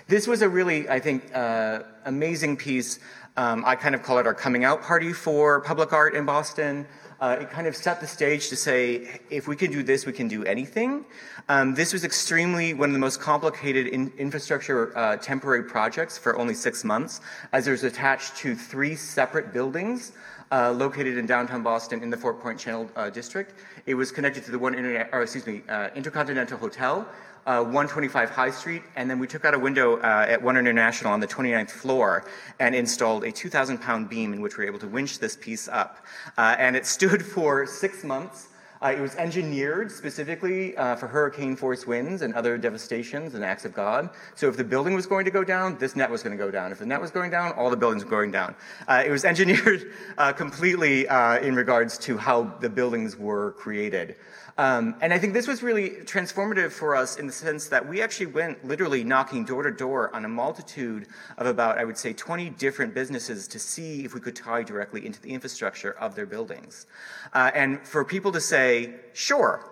This 0.07 0.27
was 0.27 0.43
a 0.43 0.49
really, 0.49 0.87
I 0.87 0.99
think, 0.99 1.23
uh, 1.33 1.79
amazing 2.05 2.57
piece. 2.57 2.99
Um, 3.35 3.63
I 3.65 3.75
kind 3.75 3.95
of 3.95 4.03
call 4.03 4.19
it 4.19 4.27
our 4.27 4.35
coming 4.35 4.63
out 4.63 4.83
party 4.83 5.11
for 5.11 5.61
public 5.61 5.91
art 5.91 6.13
in 6.13 6.23
Boston. 6.23 6.85
Uh, 7.23 7.37
it 7.39 7.49
kind 7.49 7.67
of 7.67 7.75
set 7.75 8.01
the 8.01 8.07
stage 8.07 8.49
to 8.49 8.55
say, 8.57 9.21
if 9.29 9.47
we 9.47 9.55
can 9.55 9.71
do 9.71 9.81
this, 9.81 10.05
we 10.05 10.11
can 10.11 10.27
do 10.27 10.43
anything. 10.43 11.05
Um, 11.47 11.73
this 11.73 11.93
was 11.93 12.03
extremely 12.03 12.73
one 12.73 12.89
of 12.89 12.93
the 12.93 12.99
most 12.99 13.21
complicated 13.21 13.87
in, 13.87 14.11
infrastructure 14.17 14.91
uh, 14.97 15.15
temporary 15.15 15.63
projects 15.63 16.17
for 16.17 16.37
only 16.37 16.53
six 16.53 16.83
months, 16.83 17.21
as 17.53 17.65
it 17.65 17.71
was 17.71 17.85
attached 17.85 18.35
to 18.37 18.55
three 18.55 18.93
separate 18.93 19.53
buildings 19.53 20.11
uh, 20.51 20.73
located 20.73 21.17
in 21.17 21.25
downtown 21.25 21.63
Boston 21.63 22.03
in 22.03 22.09
the 22.09 22.17
Fort 22.17 22.41
Point 22.41 22.59
Channel 22.59 22.89
uh, 22.97 23.09
district. 23.09 23.53
It 23.85 23.93
was 23.93 24.11
connected 24.11 24.43
to 24.43 24.51
the 24.51 24.59
one, 24.59 24.75
internet, 24.75 25.09
or 25.13 25.21
excuse 25.21 25.47
me, 25.47 25.61
uh, 25.69 25.91
Intercontinental 25.95 26.57
Hotel, 26.57 27.07
uh, 27.45 27.61
125 27.63 28.29
High 28.29 28.51
Street, 28.51 28.83
and 28.95 29.09
then 29.09 29.19
we 29.19 29.27
took 29.27 29.45
out 29.45 29.53
a 29.53 29.59
window 29.59 29.97
uh, 29.97 30.25
at 30.27 30.41
One 30.41 30.57
International 30.57 31.11
on 31.11 31.19
the 31.19 31.27
29th 31.27 31.71
floor 31.71 32.25
and 32.59 32.73
installed 32.73 33.23
a 33.23 33.31
2,000 33.31 33.79
pound 33.79 34.09
beam 34.09 34.33
in 34.33 34.41
which 34.41 34.57
we 34.57 34.63
were 34.63 34.69
able 34.69 34.79
to 34.79 34.87
winch 34.87 35.19
this 35.19 35.35
piece 35.35 35.67
up. 35.67 36.05
Uh, 36.37 36.55
and 36.57 36.75
it 36.75 36.85
stood 36.85 37.23
for 37.33 37.65
six 37.65 38.03
months. 38.03 38.47
Uh, 38.83 38.89
it 38.89 38.99
was 38.99 39.15
engineered 39.15 39.89
specifically 39.89 40.75
uh, 40.75 40.93
for 40.97 41.07
hurricane 41.07 41.55
force 41.55 41.87
winds 41.87 42.21
and 42.21 42.33
other 42.33 42.57
devastations 42.57 43.33
and 43.33 43.43
acts 43.43 43.63
of 43.63 43.73
God. 43.73 44.09
So 44.35 44.49
if 44.49 44.57
the 44.57 44.63
building 44.63 44.93
was 44.93 45.07
going 45.07 45.23
to 45.23 45.31
go 45.31 45.45
down, 45.45 45.77
this 45.77 45.95
net 45.95 46.11
was 46.11 46.21
going 46.21 46.37
to 46.37 46.43
go 46.43 46.51
down. 46.51 46.73
If 46.73 46.79
the 46.79 46.85
net 46.85 46.99
was 46.99 47.09
going 47.09 47.31
down, 47.31 47.53
all 47.53 47.69
the 47.69 47.77
buildings 47.77 48.03
were 48.03 48.09
going 48.09 48.31
down. 48.31 48.55
Uh, 48.85 49.01
it 49.05 49.09
was 49.09 49.23
engineered 49.33 49.93
completely 50.35 51.07
in 51.41 51.55
regards 51.55 51.97
to 51.99 52.17
how 52.17 52.43
the 52.59 52.69
buildings 52.69 53.15
were 53.15 53.53
created. 53.53 54.17
Um, 54.57 54.95
and 55.01 55.11
I 55.11 55.17
think 55.17 55.33
this 55.33 55.47
was 55.47 55.63
really 55.63 55.89
transformative 55.89 56.71
for 56.71 56.95
us 56.95 57.17
in 57.17 57.25
the 57.25 57.33
sense 57.33 57.67
that 57.69 57.87
we 57.87 58.03
actually 58.03 58.27
went 58.27 58.63
literally 58.63 59.03
knocking 59.03 59.45
door 59.45 59.63
to 59.63 59.71
door 59.71 60.15
on 60.15 60.25
a 60.25 60.27
multitude 60.27 61.07
of 61.39 61.47
about, 61.47 61.79
I 61.79 61.85
would 61.85 61.97
say, 61.97 62.13
20 62.13 62.51
different 62.51 62.93
businesses 62.93 63.47
to 63.47 63.57
see 63.57 64.05
if 64.05 64.13
we 64.13 64.19
could 64.19 64.35
tie 64.35 64.61
directly 64.61 65.07
into 65.07 65.19
the 65.19 65.31
infrastructure 65.31 65.93
of 65.93 66.13
their 66.13 66.27
buildings. 66.27 66.85
Uh, 67.33 67.49
and 67.55 67.85
for 67.87 68.05
people 68.05 68.31
to 68.31 68.41
say, 68.41 68.72
sure, 69.13 69.69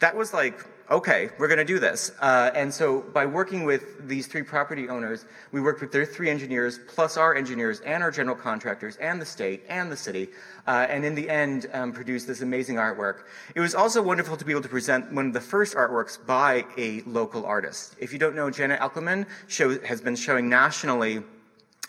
that 0.00 0.14
was 0.16 0.32
like 0.32 0.64
okay, 0.90 1.28
we're 1.38 1.48
going 1.48 1.58
to 1.58 1.64
do 1.64 1.78
this. 1.78 2.12
Uh, 2.20 2.50
and 2.54 2.72
so 2.72 3.02
by 3.12 3.26
working 3.26 3.64
with 3.64 4.08
these 4.08 4.26
three 4.26 4.42
property 4.42 4.88
owners, 4.88 5.26
we 5.52 5.60
worked 5.60 5.80
with 5.80 5.92
their 5.92 6.06
three 6.06 6.30
engineers, 6.30 6.80
plus 6.88 7.16
our 7.16 7.34
engineers 7.34 7.80
and 7.80 8.02
our 8.02 8.10
general 8.10 8.36
contractors 8.36 8.96
and 8.96 9.20
the 9.20 9.26
state 9.26 9.64
and 9.68 9.92
the 9.92 9.96
city, 9.96 10.28
uh, 10.66 10.86
and 10.88 11.04
in 11.04 11.14
the 11.14 11.28
end 11.28 11.66
um, 11.74 11.92
produced 11.92 12.26
this 12.26 12.40
amazing 12.40 12.76
artwork. 12.76 13.24
It 13.54 13.60
was 13.60 13.74
also 13.74 14.02
wonderful 14.02 14.36
to 14.36 14.44
be 14.44 14.52
able 14.52 14.62
to 14.62 14.68
present 14.68 15.12
one 15.12 15.26
of 15.26 15.32
the 15.32 15.40
first 15.40 15.74
artworks 15.74 16.24
by 16.24 16.64
a 16.78 17.02
local 17.02 17.44
artist. 17.44 17.94
If 17.98 18.12
you 18.12 18.18
don't 18.18 18.34
know, 18.34 18.50
Janet 18.50 18.80
Echelman 18.80 19.26
show, 19.46 19.78
has 19.80 20.00
been 20.00 20.16
showing 20.16 20.48
nationally 20.48 21.22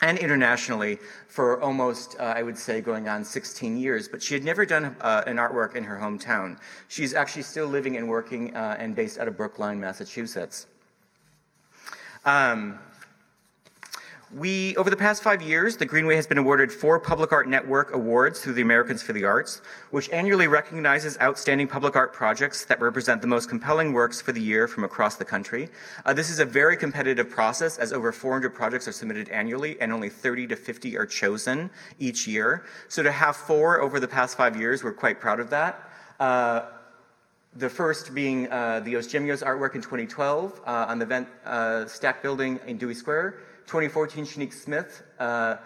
and 0.02 0.18
internationally 0.18 0.98
for 1.28 1.62
almost, 1.62 2.16
uh, 2.20 2.24
I 2.24 2.44
would 2.44 2.58
say, 2.58 2.82
going 2.82 3.08
on 3.10 3.24
16 3.24 3.78
years. 3.78 4.08
But 4.08 4.24
she 4.24 4.34
had 4.34 4.44
never 4.44 4.66
done 4.66 4.96
uh, 5.02 5.24
an 5.28 5.38
artwork 5.38 5.76
in 5.76 5.84
her 5.84 5.98
hometown. 5.98 6.58
She's 6.88 7.14
actually 7.14 7.44
still 7.44 7.68
living 7.68 7.98
and 7.98 8.08
working 8.08 8.56
uh, 8.56 8.78
and 8.80 8.96
based 8.96 9.18
out 9.18 9.28
of 9.28 9.36
Brookline, 9.36 9.80
Massachusetts. 9.80 10.68
Um, 12.26 12.80
we, 14.36 14.76
over 14.78 14.90
the 14.92 14.96
past 14.96 15.24
five 15.24 15.42
years, 15.42 15.76
the 15.76 15.86
Greenway 15.86 16.16
has 16.16 16.28
been 16.28 16.38
awarded 16.38 16.72
four 16.72 17.00
Public 17.00 17.32
Art 17.32 17.48
Network 17.48 17.96
awards 17.96 18.40
through 18.40 18.54
the 18.54 18.62
Americans 18.62 19.02
for 19.02 19.12
the 19.12 19.24
Arts, 19.26 19.62
which 19.90 20.10
annually 20.12 20.48
recognizes 20.48 21.18
outstanding 21.20 21.68
public 21.68 21.96
art 21.96 22.14
projects 22.14 22.64
that 22.66 22.80
represent 22.80 23.22
the 23.22 23.28
most 23.28 23.50
compelling 23.50 23.92
works 23.92 24.22
for 24.22 24.32
the 24.32 24.42
year 24.42 24.68
from 24.68 24.84
across 24.84 25.16
the 25.16 25.26
country. 25.26 25.70
Uh, 26.06 26.14
this 26.14 26.30
is 26.30 26.40
a 26.40 26.46
very 26.46 26.78
competitive 26.78 27.28
process, 27.30 27.80
as 27.80 27.92
over 27.92 28.12
400 28.12 28.54
projects 28.54 28.88
are 28.88 28.92
submitted 28.92 29.30
annually, 29.30 29.80
and 29.82 29.92
only 29.92 30.10
30 30.10 30.46
to 30.48 30.56
50 30.56 30.96
are 30.96 31.08
chosen 31.08 31.70
each 31.98 32.28
year. 32.28 32.66
So 32.88 33.02
to 33.02 33.12
have 33.12 33.36
four 33.36 33.82
over 33.82 34.00
the 34.00 34.08
past 34.08 34.38
five 34.38 34.56
years, 34.56 34.84
we're 34.84 34.94
quite 34.94 35.20
proud 35.20 35.40
of 35.40 35.50
that. 35.50 35.90
Uh, 36.20 36.68
the 37.56 37.70
first 37.70 38.14
being 38.14 38.52
uh, 38.52 38.80
the 38.82 38.96
Os 38.96 39.08
Gemeos 39.08 39.42
artwork 39.42 39.74
in 39.74 39.82
2012 39.82 40.62
uh, 40.66 40.86
on 40.88 41.00
the 41.00 41.06
Vent 41.06 41.28
uh, 41.46 41.88
Stack 41.88 42.22
Building 42.22 42.60
in 42.68 42.78
Dewey 42.78 42.94
Square. 42.94 43.40
2014, 43.70 44.26
Shinique 44.26 44.52
Smith, 44.52 45.04
uh, 45.20 45.58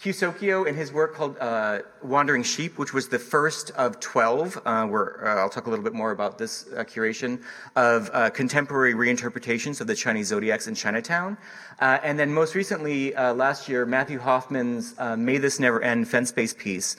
Kyusokyo 0.00 0.68
and 0.68 0.78
his 0.78 0.92
work 0.92 1.12
called 1.12 1.36
uh, 1.40 1.80
Wandering 2.04 2.44
Sheep, 2.44 2.78
which 2.78 2.94
was 2.94 3.08
the 3.08 3.18
first 3.18 3.72
of 3.72 3.98
12, 3.98 4.62
uh, 4.64 4.86
where 4.86 5.26
uh, 5.26 5.40
I'll 5.40 5.50
talk 5.50 5.66
a 5.66 5.70
little 5.70 5.84
bit 5.84 5.92
more 5.92 6.12
about 6.12 6.38
this 6.38 6.68
uh, 6.68 6.84
curation, 6.84 7.42
of 7.74 8.08
uh, 8.12 8.30
contemporary 8.30 8.94
reinterpretations 8.94 9.80
of 9.80 9.88
the 9.88 9.96
Chinese 9.96 10.28
zodiacs 10.28 10.68
in 10.68 10.76
Chinatown. 10.76 11.36
Uh, 11.80 11.98
and 12.04 12.16
then 12.16 12.32
most 12.32 12.54
recently, 12.54 13.12
last 13.14 13.68
year, 13.68 13.84
Matthew 13.84 14.20
Hoffman's 14.20 14.94
May 15.16 15.38
This 15.38 15.58
Never 15.58 15.82
End 15.82 16.06
fence-based 16.06 16.58
piece, 16.58 16.96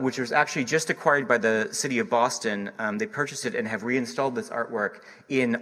which 0.00 0.18
was 0.18 0.32
actually 0.32 0.64
just 0.64 0.90
acquired 0.90 1.28
by 1.28 1.38
the 1.38 1.68
city 1.70 2.00
of 2.00 2.10
Boston. 2.10 2.72
Um, 2.80 2.98
they 2.98 3.06
purchased 3.06 3.46
it 3.46 3.54
and 3.54 3.68
have 3.68 3.84
reinstalled 3.84 4.34
this 4.34 4.50
artwork 4.50 5.02
in, 5.28 5.54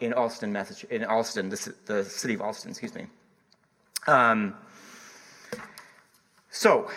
in 0.00 0.12
Allston, 0.12 0.52
Massachusetts, 0.52 0.92
in 0.92 1.04
Allston, 1.04 1.48
the, 1.48 1.74
the 1.86 2.04
city 2.04 2.34
of 2.34 2.42
Allston, 2.42 2.72
excuse 2.72 2.94
me. 2.94 3.06
Um, 4.06 4.54
so, 6.50 6.90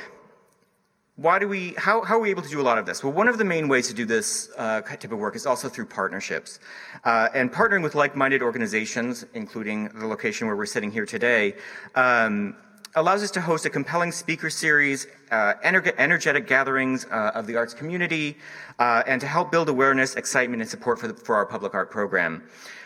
why 1.17 1.39
do 1.39 1.47
we, 1.47 1.73
how, 1.77 2.01
how 2.01 2.15
are 2.15 2.19
we 2.19 2.29
able 2.29 2.41
to 2.41 2.49
do 2.49 2.59
a 2.59 2.63
lot 2.63 2.77
of 2.77 2.85
this? 2.85 3.03
Well, 3.03 3.13
one 3.13 3.29
of 3.29 3.37
the 3.37 3.45
main 3.45 3.69
ways 3.69 3.87
to 3.87 3.93
do 3.93 4.05
this 4.05 4.49
uh, 4.57 4.81
type 4.81 5.05
of 5.05 5.17
work 5.17 5.35
is 5.35 5.45
also 5.45 5.69
through 5.69 5.85
partnerships. 5.85 6.59
Uh, 7.05 7.29
and 7.33 7.51
partnering 7.51 7.83
with 7.83 7.95
like-minded 7.95 8.41
organizations, 8.41 9.25
including 9.33 9.87
the 9.89 10.07
location 10.07 10.47
where 10.47 10.57
we're 10.57 10.65
sitting 10.65 10.91
here 10.91 11.05
today, 11.05 11.55
um, 11.95 12.55
allows 12.95 13.23
us 13.23 13.31
to 13.31 13.39
host 13.39 13.65
a 13.65 13.69
compelling 13.69 14.11
speaker 14.11 14.49
series, 14.49 15.07
uh, 15.31 15.53
energetic 15.63 16.47
gatherings 16.47 17.05
uh, 17.05 17.31
of 17.33 17.47
the 17.47 17.55
arts 17.55 17.73
community, 17.73 18.37
uh, 18.79 19.03
and 19.07 19.21
to 19.21 19.27
help 19.27 19.51
build 19.51 19.69
awareness, 19.69 20.15
excitement, 20.15 20.61
and 20.61 20.69
support 20.69 20.99
for, 20.99 21.07
the, 21.07 21.13
for 21.13 21.35
our 21.35 21.45
public 21.45 21.73
art 21.73 21.89
program. 21.91 22.43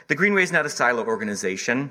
The 0.08 0.16
Greenway 0.16 0.44
is 0.44 0.52
not 0.52 0.68
a 0.68 0.70
silo 0.70 1.04
organization 1.06 1.90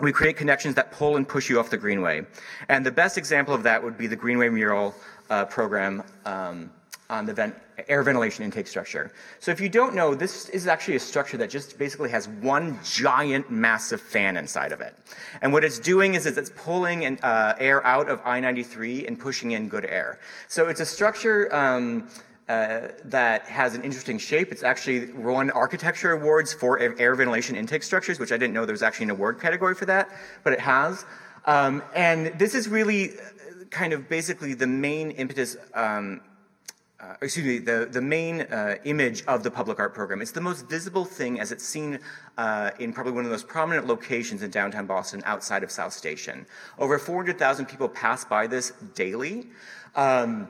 we 0.00 0.12
create 0.12 0.36
connections 0.36 0.74
that 0.76 0.92
pull 0.92 1.16
and 1.16 1.28
push 1.28 1.50
you 1.50 1.58
off 1.58 1.70
the 1.70 1.76
Greenway. 1.76 2.24
And 2.68 2.84
the 2.84 2.90
best 2.90 3.18
example 3.18 3.54
of 3.54 3.62
that 3.64 3.82
would 3.82 3.98
be 3.98 4.06
the 4.06 4.16
Greenway 4.16 4.48
mural 4.48 4.94
uh, 5.30 5.44
program 5.46 6.02
um, 6.24 6.70
on 7.10 7.26
the 7.26 7.32
vent, 7.32 7.54
air 7.88 8.02
ventilation 8.02 8.44
intake 8.44 8.66
structure. 8.66 9.10
So 9.40 9.50
if 9.50 9.60
you 9.60 9.68
don't 9.68 9.94
know, 9.94 10.14
this 10.14 10.48
is 10.50 10.66
actually 10.66 10.96
a 10.96 11.00
structure 11.00 11.36
that 11.38 11.50
just 11.50 11.78
basically 11.78 12.10
has 12.10 12.28
one 12.28 12.78
giant 12.84 13.50
massive 13.50 14.00
fan 14.00 14.36
inside 14.36 14.72
of 14.72 14.80
it. 14.80 14.94
And 15.42 15.52
what 15.52 15.64
it's 15.64 15.78
doing 15.78 16.14
is, 16.14 16.26
it's 16.26 16.50
pulling 16.54 17.04
an, 17.04 17.18
uh, 17.22 17.54
air 17.58 17.84
out 17.86 18.08
of 18.08 18.20
I-93 18.24 19.06
and 19.06 19.18
pushing 19.18 19.52
in 19.52 19.68
good 19.68 19.84
air. 19.84 20.20
So 20.48 20.68
it's 20.68 20.80
a 20.80 20.86
structure 20.86 21.54
um, 21.54 22.08
uh, 22.48 22.88
that 23.04 23.42
has 23.42 23.74
an 23.74 23.82
interesting 23.82 24.18
shape. 24.18 24.50
It's 24.50 24.62
actually 24.62 25.12
won 25.12 25.50
architecture 25.50 26.12
awards 26.12 26.52
for 26.52 26.78
air 26.78 27.14
ventilation 27.14 27.56
intake 27.56 27.82
structures, 27.82 28.18
which 28.18 28.32
I 28.32 28.38
didn't 28.38 28.54
know 28.54 28.64
there 28.64 28.72
was 28.72 28.82
actually 28.82 29.04
an 29.04 29.10
award 29.10 29.38
category 29.40 29.74
for 29.74 29.84
that, 29.86 30.08
but 30.44 30.54
it 30.54 30.60
has. 30.60 31.04
Um, 31.44 31.82
and 31.94 32.38
this 32.38 32.54
is 32.54 32.68
really 32.68 33.10
uh, 33.10 33.64
kind 33.70 33.92
of 33.92 34.08
basically 34.08 34.54
the 34.54 34.66
main 34.66 35.10
impetus, 35.12 35.56
um, 35.74 36.22
uh, 37.00 37.14
excuse 37.20 37.46
me, 37.46 37.58
the, 37.58 37.86
the 37.90 38.00
main 38.00 38.42
uh, 38.42 38.76
image 38.84 39.24
of 39.26 39.42
the 39.42 39.50
public 39.50 39.78
art 39.78 39.94
program. 39.94 40.22
It's 40.22 40.30
the 40.30 40.40
most 40.40 40.68
visible 40.68 41.04
thing 41.04 41.40
as 41.40 41.52
it's 41.52 41.64
seen 41.64 41.98
uh, 42.38 42.70
in 42.78 42.94
probably 42.94 43.12
one 43.12 43.24
of 43.24 43.30
the 43.30 43.34
most 43.34 43.48
prominent 43.48 43.86
locations 43.86 44.42
in 44.42 44.50
downtown 44.50 44.86
Boston 44.86 45.22
outside 45.26 45.62
of 45.62 45.70
South 45.70 45.92
Station. 45.92 46.46
Over 46.78 46.98
400,000 46.98 47.66
people 47.66 47.88
pass 47.90 48.24
by 48.24 48.46
this 48.46 48.72
daily. 48.94 49.48
Um, 49.94 50.48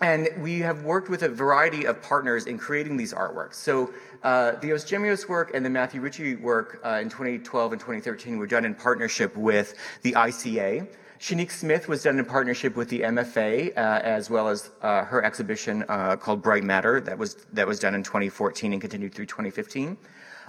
and 0.00 0.28
we 0.40 0.60
have 0.60 0.84
worked 0.84 1.08
with 1.08 1.22
a 1.22 1.28
variety 1.28 1.86
of 1.86 2.02
partners 2.02 2.46
in 2.46 2.58
creating 2.58 2.96
these 2.96 3.14
artworks. 3.14 3.54
So 3.54 3.92
uh, 4.22 4.52
the 4.56 4.72
Os 4.72 4.84
Gemeos 4.84 5.28
work 5.28 5.54
and 5.54 5.64
the 5.64 5.70
Matthew 5.70 6.00
Ritchie 6.00 6.36
work 6.36 6.80
uh, 6.84 6.98
in 7.00 7.08
2012 7.08 7.72
and 7.72 7.80
2013 7.80 8.38
were 8.38 8.46
done 8.46 8.64
in 8.64 8.74
partnership 8.74 9.36
with 9.36 9.74
the 10.02 10.12
ICA. 10.12 10.86
Shinique 11.18 11.50
Smith 11.50 11.88
was 11.88 12.02
done 12.02 12.18
in 12.18 12.24
partnership 12.26 12.76
with 12.76 12.90
the 12.90 13.00
MFA, 13.00 13.70
uh, 13.70 14.00
as 14.02 14.28
well 14.28 14.48
as 14.48 14.70
uh, 14.82 15.02
her 15.04 15.24
exhibition 15.24 15.82
uh, 15.88 16.16
called 16.16 16.42
Bright 16.42 16.62
Matter 16.62 17.00
that 17.00 17.16
was 17.16 17.36
that 17.54 17.66
was 17.66 17.78
done 17.78 17.94
in 17.94 18.02
2014 18.02 18.72
and 18.74 18.80
continued 18.82 19.14
through 19.14 19.26
2015. 19.26 19.96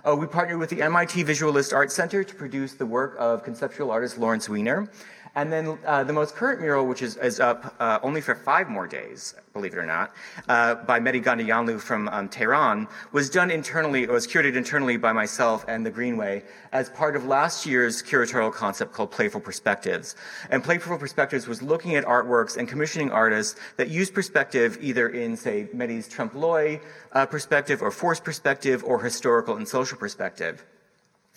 Uh, 0.05 0.15
we 0.15 0.27
partnered 0.27 0.59
with 0.59 0.69
the 0.69 0.81
MIT 0.81 1.23
Visualist 1.23 1.73
Art 1.73 1.91
Center 1.91 2.23
to 2.23 2.35
produce 2.35 2.73
the 2.73 2.85
work 2.85 3.15
of 3.17 3.43
conceptual 3.43 3.91
artist 3.91 4.17
Lawrence 4.17 4.47
Weiner. 4.47 4.89
And 5.37 5.53
then 5.53 5.77
uh, 5.85 6.03
the 6.03 6.13
most 6.13 6.33
current 6.33 6.61
mural, 6.61 6.87
which 6.87 7.03
is, 7.03 7.15
is 7.17 7.39
up 7.39 7.75
uh, 7.79 7.99
only 8.01 8.21
for 8.21 8.33
five 8.33 8.69
more 8.69 8.87
days, 8.87 9.35
believe 9.53 9.73
it 9.73 9.77
or 9.77 9.85
not, 9.85 10.11
uh, 10.49 10.73
by 10.73 10.99
Mehdi 10.99 11.23
Ghadyanloo 11.23 11.79
from 11.79 12.07
um, 12.07 12.27
Tehran, 12.27 12.87
was 13.11 13.29
done 13.29 13.51
internally, 13.51 14.01
it 14.01 14.09
was 14.09 14.25
curated 14.25 14.55
internally 14.55 14.97
by 14.97 15.13
myself 15.13 15.63
and 15.67 15.85
the 15.85 15.91
Greenway 15.91 16.43
as 16.71 16.89
part 16.89 17.15
of 17.15 17.25
last 17.25 17.67
year's 17.67 18.01
curatorial 18.01 18.51
concept 18.51 18.93
called 18.93 19.11
Playful 19.11 19.39
Perspectives. 19.39 20.15
And 20.49 20.63
Playful 20.63 20.97
Perspectives 20.97 21.47
was 21.47 21.61
looking 21.61 21.95
at 21.95 22.03
artworks 22.05 22.57
and 22.57 22.67
commissioning 22.67 23.11
artists 23.11 23.59
that 23.75 23.89
use 23.89 24.09
perspective 24.09 24.79
either 24.81 25.09
in, 25.09 25.37
say, 25.37 25.67
Mehdi's 25.71 26.07
trompe 26.07 26.33
l'oeil 26.33 26.79
uh, 27.11 27.27
perspective 27.27 27.83
or 27.83 27.91
force 27.91 28.19
perspective 28.19 28.83
or 28.83 29.03
historical 29.03 29.55
and 29.55 29.67
social 29.67 29.99
perspective. 29.99 30.65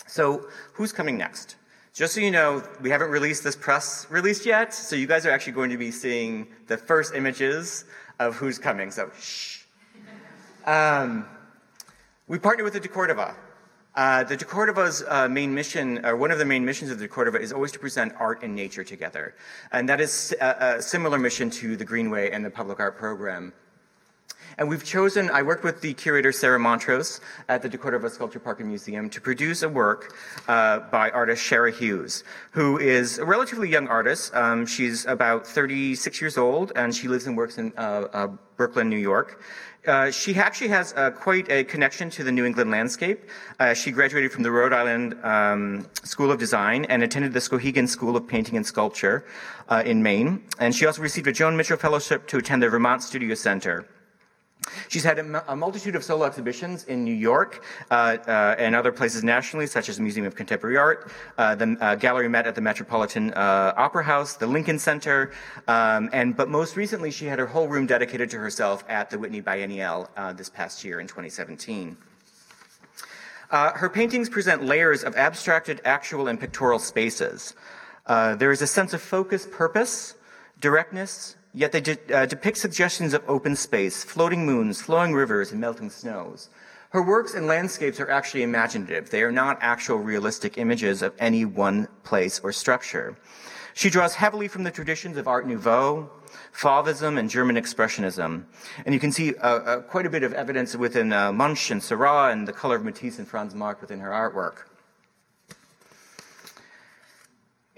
So 0.06 0.48
who's 0.72 0.90
coming 0.90 1.18
next? 1.18 1.56
Just 1.92 2.14
so 2.14 2.20
you 2.20 2.30
know, 2.30 2.62
we 2.80 2.88
haven't 2.88 3.10
released 3.10 3.42
this 3.42 3.56
press 3.56 4.06
release 4.10 4.46
yet, 4.46 4.72
so 4.72 4.94
you 4.94 5.08
guys 5.08 5.26
are 5.26 5.30
actually 5.30 5.54
going 5.54 5.70
to 5.70 5.76
be 5.76 5.90
seeing 5.90 6.46
the 6.68 6.76
first 6.76 7.14
images 7.14 7.84
of 8.20 8.36
who's 8.36 8.58
coming, 8.58 8.92
so 8.92 9.10
shh. 9.20 9.64
Um, 10.66 11.26
we 12.28 12.38
partner 12.38 12.62
with 12.62 12.74
the 12.74 12.80
DeCordova. 12.80 13.34
Uh, 13.96 14.22
the 14.22 14.36
DeCordova's 14.36 15.02
uh, 15.08 15.28
main 15.28 15.52
mission, 15.52 16.04
or 16.06 16.14
one 16.14 16.30
of 16.30 16.38
the 16.38 16.44
main 16.44 16.64
missions 16.64 16.92
of 16.92 17.00
the 17.00 17.08
DeCordova, 17.08 17.40
is 17.40 17.52
always 17.52 17.72
to 17.72 17.78
present 17.80 18.12
art 18.20 18.44
and 18.44 18.54
nature 18.54 18.84
together. 18.84 19.34
And 19.72 19.88
that 19.88 20.00
is 20.00 20.32
a, 20.40 20.76
a 20.78 20.82
similar 20.82 21.18
mission 21.18 21.50
to 21.50 21.76
the 21.76 21.84
Greenway 21.84 22.30
and 22.30 22.44
the 22.44 22.50
Public 22.50 22.78
Art 22.78 22.96
Program. 22.96 23.52
And 24.58 24.68
we've 24.68 24.84
chosen, 24.84 25.30
I 25.30 25.42
worked 25.42 25.64
with 25.64 25.80
the 25.80 25.94
curator 25.94 26.32
Sarah 26.32 26.58
Montross 26.58 27.20
at 27.48 27.62
the 27.62 27.68
DeCordova 27.68 28.10
Sculpture 28.10 28.40
Park 28.40 28.60
and 28.60 28.68
Museum 28.68 29.08
to 29.10 29.20
produce 29.20 29.62
a 29.62 29.68
work 29.68 30.14
uh, 30.48 30.80
by 30.90 31.10
artist 31.10 31.42
Shara 31.42 31.72
Hughes, 31.72 32.24
who 32.52 32.78
is 32.78 33.18
a 33.18 33.24
relatively 33.24 33.68
young 33.68 33.88
artist. 33.88 34.34
Um, 34.34 34.66
she's 34.66 35.06
about 35.06 35.46
36 35.46 36.20
years 36.20 36.36
old 36.38 36.72
and 36.76 36.94
she 36.94 37.08
lives 37.08 37.26
and 37.26 37.36
works 37.36 37.58
in 37.58 37.72
uh, 37.76 38.08
uh, 38.12 38.26
Brooklyn, 38.56 38.90
New 38.90 38.96
York. 38.96 39.40
Uh, 39.86 40.10
she 40.10 40.34
actually 40.34 40.68
has 40.68 40.92
uh, 40.94 41.10
quite 41.10 41.50
a 41.50 41.64
connection 41.64 42.10
to 42.10 42.22
the 42.22 42.30
New 42.30 42.44
England 42.44 42.70
landscape. 42.70 43.24
Uh, 43.58 43.72
she 43.72 43.90
graduated 43.90 44.30
from 44.30 44.42
the 44.42 44.50
Rhode 44.50 44.74
Island 44.74 45.16
um, 45.24 45.86
School 46.04 46.30
of 46.30 46.38
Design 46.38 46.84
and 46.86 47.02
attended 47.02 47.32
the 47.32 47.40
Skowhegan 47.40 47.88
School 47.88 48.16
of 48.16 48.26
Painting 48.28 48.56
and 48.56 48.66
Sculpture 48.66 49.24
uh, 49.70 49.82
in 49.86 50.02
Maine. 50.02 50.44
And 50.58 50.74
she 50.74 50.84
also 50.84 51.00
received 51.00 51.26
a 51.28 51.32
Joan 51.32 51.56
Mitchell 51.56 51.78
Fellowship 51.78 52.26
to 52.28 52.36
attend 52.36 52.62
the 52.62 52.68
Vermont 52.68 53.02
Studio 53.02 53.34
Center. 53.34 53.86
She's 54.90 55.04
had 55.04 55.20
a, 55.20 55.54
multitude 55.54 55.94
of 55.94 56.02
solo 56.02 56.26
exhibitions 56.26 56.82
in 56.82 57.04
New 57.04 57.14
York 57.14 57.62
uh, 57.92 58.16
uh, 58.26 58.56
and 58.58 58.74
other 58.74 58.90
places 58.90 59.22
nationally, 59.22 59.68
such 59.68 59.88
as 59.88 59.98
the 59.98 60.02
Museum 60.02 60.26
of 60.26 60.34
Contemporary 60.34 60.76
Art, 60.76 61.12
uh, 61.38 61.54
the 61.54 61.76
uh, 61.80 61.94
Gallery 61.94 62.28
Met 62.28 62.48
at 62.48 62.56
the 62.56 62.60
Metropolitan 62.60 63.32
uh, 63.34 63.72
Opera 63.76 64.02
House, 64.02 64.34
the 64.34 64.48
Lincoln 64.48 64.80
Center, 64.80 65.30
um, 65.68 66.10
and 66.12 66.36
but 66.36 66.48
most 66.48 66.76
recently 66.76 67.12
she 67.12 67.26
had 67.26 67.38
her 67.38 67.46
whole 67.46 67.68
room 67.68 67.86
dedicated 67.86 68.30
to 68.30 68.38
herself 68.38 68.82
at 68.88 69.10
the 69.10 69.16
Whitney 69.16 69.40
Biennial 69.40 70.10
uh, 70.16 70.32
this 70.32 70.48
past 70.48 70.82
year 70.82 70.98
in 70.98 71.06
2017. 71.06 71.96
her 73.52 73.88
paintings 73.88 74.28
present 74.28 74.64
layers 74.64 75.04
of 75.04 75.14
abstracted, 75.14 75.80
actual, 75.84 76.26
and 76.26 76.40
pictorial 76.40 76.80
spaces. 76.80 77.54
there 78.08 78.50
is 78.50 78.60
a 78.60 78.66
sense 78.66 78.92
of 78.92 79.00
focus, 79.00 79.46
purpose, 79.46 80.16
directness, 80.58 81.36
Yet 81.52 81.72
they 81.72 81.80
de- 81.80 82.14
uh, 82.14 82.26
depict 82.26 82.58
suggestions 82.58 83.12
of 83.12 83.22
open 83.28 83.56
space, 83.56 84.04
floating 84.04 84.46
moons, 84.46 84.80
flowing 84.80 85.12
rivers, 85.12 85.50
and 85.50 85.60
melting 85.60 85.90
snows. 85.90 86.48
Her 86.90 87.02
works 87.02 87.34
and 87.34 87.46
landscapes 87.46 88.00
are 88.00 88.10
actually 88.10 88.42
imaginative. 88.42 89.10
They 89.10 89.22
are 89.22 89.32
not 89.32 89.58
actual 89.60 89.98
realistic 89.98 90.58
images 90.58 91.02
of 91.02 91.14
any 91.18 91.44
one 91.44 91.88
place 92.02 92.40
or 92.40 92.52
structure. 92.52 93.16
She 93.74 93.90
draws 93.90 94.16
heavily 94.16 94.48
from 94.48 94.64
the 94.64 94.70
traditions 94.70 95.16
of 95.16 95.28
Art 95.28 95.46
Nouveau, 95.46 96.10
Fauvism, 96.52 97.18
and 97.18 97.30
German 97.30 97.56
Expressionism. 97.56 98.44
And 98.84 98.94
you 98.94 99.00
can 99.00 99.12
see 99.12 99.36
uh, 99.36 99.48
uh, 99.48 99.80
quite 99.82 100.06
a 100.06 100.10
bit 100.10 100.24
of 100.24 100.32
evidence 100.32 100.74
within 100.74 101.12
uh, 101.12 101.32
Munch 101.32 101.70
and 101.70 101.82
Seurat 101.82 102.32
and 102.32 102.46
the 102.46 102.52
color 102.52 102.76
of 102.76 102.84
Matisse 102.84 103.18
and 103.18 103.28
Franz 103.28 103.54
Marc 103.54 103.80
within 103.80 104.00
her 104.00 104.10
artwork. 104.10 104.69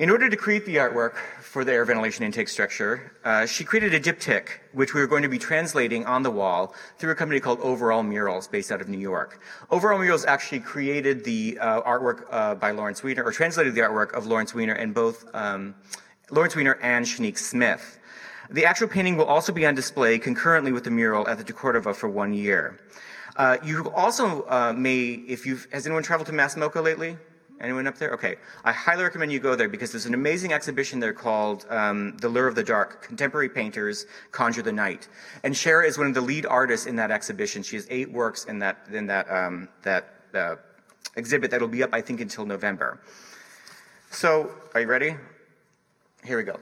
In 0.03 0.11
order 0.11 0.29
to 0.29 0.37
create 0.37 0.67
the 0.67 0.79
artwork 0.79 1.15
for 1.41 1.65
the 1.65 1.71
air 1.71 1.85
ventilation 1.85 2.25
intake 2.25 2.49
structure, 2.49 3.13
uh, 3.23 3.47
she 3.47 3.63
created 3.63 3.95
a 3.95 4.01
diptych, 4.01 4.49
which 4.73 4.95
we 4.95 5.01
were 5.01 5.07
going 5.07 5.23
to 5.23 5.29
be 5.29 5.39
translating 5.39 6.05
on 6.07 6.25
the 6.25 6.31
wall 6.33 6.75
through 6.99 7.13
a 7.13 7.15
company 7.15 7.39
called 7.39 7.61
Overall 7.61 8.03
Murals, 8.03 8.49
based 8.49 8.73
out 8.73 8.81
of 8.81 8.89
New 8.89 8.99
York. 8.99 9.41
Overall 9.71 10.01
Murals 10.01 10.25
actually 10.25 10.59
created 10.59 11.23
the 11.23 11.57
uh, 11.61 11.83
artwork 11.83 12.25
uh, 12.33 12.57
by 12.57 12.73
Lawrence 12.73 13.05
Weiner, 13.05 13.23
or 13.23 13.31
translated 13.31 13.77
the 13.77 13.81
artwork 13.81 14.13
of 14.13 14.27
Lawrence 14.27 14.53
Weiner 14.53 14.73
and 14.73 14.93
both 14.93 15.25
um, 15.35 15.77
Lawrence 16.33 16.57
Weiner 16.57 16.81
and 16.83 17.07
Shinique 17.07 17.39
Smith. 17.39 18.01
The 18.51 18.65
actual 18.65 18.89
painting 18.89 19.17
will 19.17 19.27
also 19.27 19.53
be 19.53 19.65
on 19.67 19.77
display 19.77 20.19
concurrently 20.19 20.73
with 20.73 20.83
the 20.83 20.91
mural 20.91 21.29
at 21.29 21.39
the 21.39 21.45
DeCordova 21.45 21.95
for 21.95 22.09
one 22.09 22.35
year. 22.35 22.81
Uh, 23.37 23.59
you 23.65 23.89
also 23.93 24.43
uh, 24.49 24.75
may, 24.77 25.11
if 25.29 25.47
you've, 25.47 25.69
has 25.71 25.87
anyone 25.87 26.03
traveled 26.03 26.27
to 26.27 26.33
Mass 26.33 26.57
MoCA 26.57 26.83
lately? 26.83 27.19
Anyone 27.63 27.87
up 27.87 27.97
there? 27.97 28.11
Okay. 28.11 28.37
I 28.65 28.73
highly 28.73 29.05
recommend 29.05 29.31
you 29.31 29.39
go 29.39 29.55
there 29.55 29.69
because 29.69 29.93
there's 29.93 30.07
an 30.07 30.15
amazing 30.15 30.53
exhibition 30.53 30.99
there 30.99 31.13
called 31.13 31.65
um, 31.71 32.17
The 32.17 32.29
Lure 32.29 32.49
of 32.49 32.57
the 32.57 32.65
Dark 32.65 33.03
Contemporary 33.03 33.49
Painters 33.49 34.07
Conjure 34.33 34.63
the 34.63 34.73
Night. 34.73 35.09
And 35.45 35.55
Shara 35.55 35.87
is 35.87 35.97
one 35.97 36.09
of 36.09 36.15
the 36.15 36.21
lead 36.21 36.45
artists 36.45 36.87
in 36.87 36.97
that 36.97 37.13
exhibition. 37.13 37.63
She 37.63 37.77
has 37.77 37.87
eight 37.89 38.11
works 38.11 38.47
in 38.47 38.59
that, 38.59 38.89
in 38.93 39.07
that, 39.07 39.31
um, 39.31 39.69
that 39.83 40.13
uh, 40.35 40.57
exhibit 41.15 41.53
that'll 41.53 41.69
be 41.69 41.85
up, 41.85 41.91
I 41.93 42.01
think, 42.01 42.21
until 42.21 42.45
November. 42.45 43.01
So, 44.11 44.51
are 44.75 44.81
you 44.81 44.89
ready? 44.89 45.15
Here 46.25 46.37
we 46.37 46.43
go. 46.43 46.59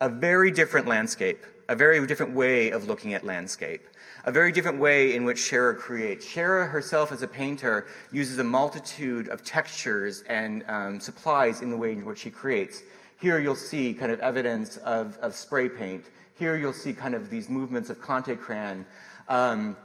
A 0.00 0.08
very 0.08 0.50
different 0.50 0.88
landscape, 0.88 1.46
a 1.68 1.76
very 1.76 2.04
different 2.04 2.34
way 2.34 2.70
of 2.70 2.88
looking 2.88 3.14
at 3.14 3.24
landscape 3.24 3.86
a 4.26 4.32
very 4.32 4.50
different 4.52 4.78
way 4.78 5.14
in 5.14 5.24
which 5.24 5.36
Shara 5.36 5.76
creates. 5.76 6.26
Shara 6.26 6.68
herself, 6.68 7.12
as 7.12 7.22
a 7.22 7.28
painter, 7.28 7.86
uses 8.10 8.38
a 8.38 8.44
multitude 8.44 9.28
of 9.28 9.44
textures 9.44 10.22
and 10.28 10.64
um, 10.68 10.98
supplies 10.98 11.60
in 11.60 11.70
the 11.70 11.76
way 11.76 11.92
in 11.92 12.04
which 12.04 12.20
she 12.20 12.30
creates. 12.30 12.82
Here 13.20 13.38
you'll 13.38 13.54
see 13.54 13.92
kind 13.92 14.10
of 14.10 14.20
evidence 14.20 14.78
of, 14.78 15.18
of 15.18 15.34
spray 15.34 15.68
paint. 15.68 16.06
Here 16.38 16.56
you'll 16.56 16.72
see 16.72 16.92
kind 16.92 17.14
of 17.14 17.30
these 17.30 17.48
movements 17.48 17.90
of 17.90 18.00
Conte 18.00 18.34
crayon. 18.36 18.86
Um, 19.28 19.76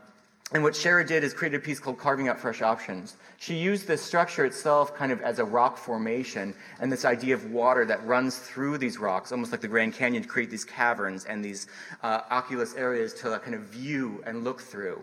and 0.51 0.63
what 0.63 0.73
Shara 0.73 1.05
did 1.05 1.23
is 1.23 1.33
create 1.33 1.53
a 1.53 1.59
piece 1.59 1.79
called 1.79 1.99
Carving 1.99 2.27
Out 2.27 2.39
Fresh 2.39 2.63
Options. 2.63 3.17
She 3.37 3.55
used 3.55 3.85
the 3.85 3.97
structure 3.97 4.45
itself 4.45 4.95
kind 4.95 5.11
of 5.11 5.21
as 5.21 5.37
a 5.37 5.45
rock 5.45 5.77
formation 5.77 6.55
and 6.79 6.91
this 6.91 7.05
idea 7.05 7.35
of 7.35 7.51
water 7.51 7.85
that 7.85 8.03
runs 8.05 8.39
through 8.39 8.79
these 8.79 8.97
rocks, 8.97 9.31
almost 9.31 9.51
like 9.51 9.61
the 9.61 9.67
Grand 9.67 9.93
Canyon, 9.93 10.23
to 10.23 10.29
create 10.29 10.49
these 10.49 10.65
caverns 10.65 11.25
and 11.25 11.45
these 11.45 11.67
uh, 12.01 12.21
oculus 12.31 12.73
areas 12.73 13.13
to 13.15 13.39
kind 13.39 13.53
of 13.53 13.61
view 13.61 14.23
and 14.25 14.43
look 14.43 14.59
through. 14.59 14.99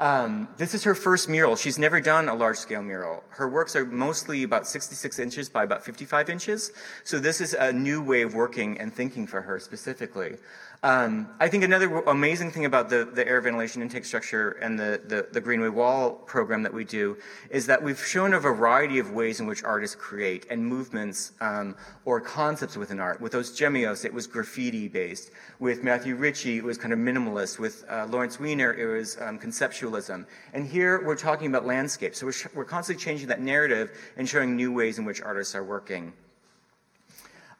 Um, 0.00 0.48
this 0.56 0.72
is 0.72 0.82
her 0.84 0.94
first 0.94 1.28
mural. 1.28 1.56
She's 1.56 1.78
never 1.78 2.00
done 2.00 2.30
a 2.30 2.34
large 2.34 2.56
scale 2.56 2.82
mural. 2.82 3.22
Her 3.28 3.50
works 3.50 3.76
are 3.76 3.84
mostly 3.84 4.44
about 4.44 4.66
66 4.66 5.18
inches 5.18 5.50
by 5.50 5.64
about 5.64 5.84
55 5.84 6.30
inches. 6.30 6.72
So 7.04 7.18
this 7.18 7.42
is 7.42 7.52
a 7.52 7.70
new 7.70 8.02
way 8.02 8.22
of 8.22 8.32
working 8.32 8.78
and 8.78 8.92
thinking 8.92 9.26
for 9.26 9.42
her 9.42 9.58
specifically. 9.60 10.36
Um, 10.82 11.28
I 11.38 11.48
think 11.48 11.62
another 11.62 11.98
amazing 12.06 12.52
thing 12.52 12.64
about 12.64 12.88
the, 12.88 13.04
the 13.04 13.28
air 13.28 13.38
ventilation 13.42 13.82
intake 13.82 14.06
structure 14.06 14.52
and 14.62 14.78
the, 14.78 14.98
the, 15.04 15.28
the, 15.30 15.38
Greenway 15.38 15.68
Wall 15.68 16.12
program 16.12 16.62
that 16.62 16.72
we 16.72 16.84
do 16.84 17.18
is 17.50 17.66
that 17.66 17.82
we've 17.82 18.02
shown 18.02 18.32
a 18.32 18.40
variety 18.40 18.98
of 18.98 19.10
ways 19.10 19.40
in 19.40 19.46
which 19.46 19.62
artists 19.62 19.94
create 19.94 20.46
and 20.48 20.64
movements 20.64 21.32
um, 21.42 21.76
or 22.06 22.18
concepts 22.18 22.78
within 22.78 22.98
art. 22.98 23.20
With 23.20 23.30
those 23.30 23.54
Gemeos, 23.54 24.06
it 24.06 24.14
was 24.14 24.26
graffiti 24.26 24.88
based. 24.88 25.32
With 25.58 25.84
Matthew 25.84 26.16
Ritchie, 26.16 26.56
it 26.56 26.64
was 26.64 26.78
kind 26.78 26.94
of 26.94 26.98
minimalist. 26.98 27.58
With 27.58 27.84
uh, 27.90 28.06
Lawrence 28.06 28.40
Weiner, 28.40 28.72
it 28.72 28.86
was 28.86 29.20
um, 29.20 29.38
conceptualism. 29.38 30.24
And 30.54 30.66
here 30.66 31.04
we're 31.04 31.14
talking 31.14 31.48
about 31.48 31.66
landscape. 31.66 32.14
So 32.14 32.24
we're, 32.24 32.32
we're 32.54 32.64
constantly 32.64 33.04
changing 33.04 33.28
that 33.28 33.42
narrative 33.42 33.90
and 34.16 34.26
showing 34.26 34.56
new 34.56 34.72
ways 34.72 34.98
in 34.98 35.04
which 35.04 35.20
artists 35.20 35.54
are 35.54 35.64
working. 35.64 36.14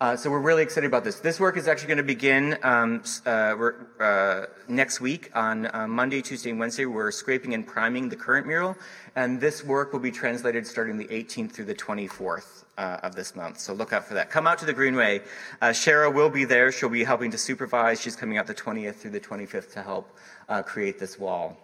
Uh, 0.00 0.16
so 0.16 0.30
we're 0.30 0.40
really 0.40 0.62
excited 0.62 0.86
about 0.86 1.04
this. 1.04 1.20
This 1.20 1.38
work 1.38 1.58
is 1.58 1.68
actually 1.68 1.88
going 1.88 1.98
to 1.98 2.02
begin 2.02 2.56
um, 2.62 3.02
uh, 3.26 3.54
uh, 4.00 4.46
next 4.66 4.98
week 5.02 5.30
on 5.34 5.68
uh, 5.74 5.86
Monday, 5.86 6.22
Tuesday, 6.22 6.48
and 6.48 6.58
Wednesday. 6.58 6.86
We're 6.86 7.10
scraping 7.10 7.52
and 7.52 7.66
priming 7.66 8.08
the 8.08 8.16
current 8.16 8.46
mural, 8.46 8.78
and 9.14 9.38
this 9.38 9.62
work 9.62 9.92
will 9.92 10.00
be 10.00 10.10
translated 10.10 10.66
starting 10.66 10.96
the 10.96 11.04
18th 11.04 11.52
through 11.52 11.66
the 11.66 11.74
24th 11.74 12.64
uh, 12.78 13.00
of 13.02 13.14
this 13.14 13.36
month. 13.36 13.60
So 13.60 13.74
look 13.74 13.92
out 13.92 14.06
for 14.06 14.14
that. 14.14 14.30
Come 14.30 14.46
out 14.46 14.56
to 14.60 14.64
the 14.64 14.72
Greenway. 14.72 15.20
Shara 15.60 16.10
will 16.10 16.30
be 16.30 16.46
there. 16.46 16.72
She'll 16.72 16.88
be 16.88 17.04
helping 17.04 17.30
to 17.32 17.38
supervise. 17.38 18.00
She's 18.00 18.16
coming 18.16 18.38
out 18.38 18.46
the 18.46 18.54
20th 18.54 18.94
through 18.94 19.10
the 19.10 19.20
25th 19.20 19.70
to 19.74 19.82
help 19.82 20.16
create 20.64 20.98
this 20.98 21.18
wall, 21.18 21.58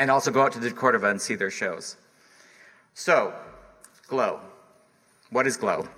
and 0.00 0.10
also 0.10 0.32
go 0.32 0.42
out 0.42 0.50
to 0.54 0.58
the 0.58 0.72
Cordova 0.72 1.10
and 1.10 1.22
see 1.22 1.36
their 1.36 1.52
shows. 1.52 1.96
So, 2.94 3.32
Glow. 4.08 4.40
What 5.30 5.46
is 5.46 5.56
Glow? 5.56 5.88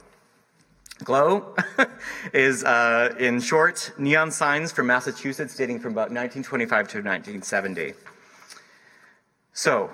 Glow 1.04 1.54
is, 2.32 2.64
uh, 2.64 3.14
in 3.18 3.40
short, 3.40 3.92
neon 3.98 4.30
signs 4.30 4.72
from 4.72 4.88
Massachusetts 4.88 5.54
dating 5.56 5.80
from 5.80 5.92
about 5.92 6.11
1925 6.11 6.68
to 6.68 6.98
1970. 6.98 7.94
So, 9.52 9.90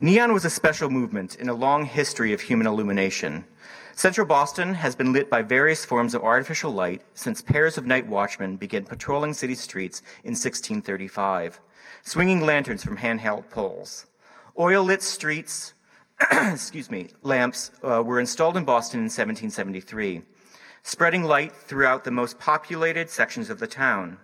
neon 0.00 0.32
was 0.32 0.44
a 0.44 0.50
special 0.50 0.88
movement 0.88 1.36
in 1.36 1.48
a 1.48 1.54
long 1.54 1.84
history 1.84 2.32
of 2.32 2.40
human 2.40 2.66
illumination. 2.66 3.44
Central 3.96 4.26
Boston 4.26 4.74
has 4.74 4.96
been 4.96 5.12
lit 5.12 5.30
by 5.30 5.42
various 5.42 5.84
forms 5.84 6.14
of 6.14 6.22
artificial 6.22 6.72
light 6.72 7.02
since 7.14 7.40
pairs 7.40 7.78
of 7.78 7.86
night 7.86 8.06
watchmen 8.06 8.56
began 8.56 8.84
patrolling 8.84 9.32
city 9.32 9.54
streets 9.54 10.00
in 10.24 10.32
1635, 10.32 11.60
swinging 12.02 12.40
lanterns 12.40 12.82
from 12.82 12.96
handheld 12.96 13.48
poles. 13.50 14.06
Oil 14.58 14.82
lit 14.82 15.02
streets, 15.02 15.73
excuse 16.52 16.90
me, 16.90 17.08
lamps 17.22 17.70
uh, 17.82 18.02
were 18.02 18.20
installed 18.20 18.56
in 18.56 18.64
Boston 18.64 19.00
in 19.00 19.04
1773, 19.04 20.22
spreading 20.82 21.24
light 21.24 21.52
throughout 21.52 22.04
the 22.04 22.10
most 22.10 22.38
populated 22.38 23.10
sections 23.10 23.50
of 23.50 23.58
the 23.58 23.66
town. 23.66 24.18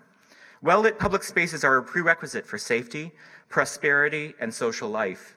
Well 0.62 0.80
lit 0.80 0.98
public 0.98 1.24
spaces 1.24 1.64
are 1.64 1.76
a 1.76 1.82
prerequisite 1.82 2.46
for 2.46 2.58
safety, 2.58 3.12
prosperity, 3.48 4.34
and 4.38 4.52
social 4.54 4.88
life. 4.88 5.36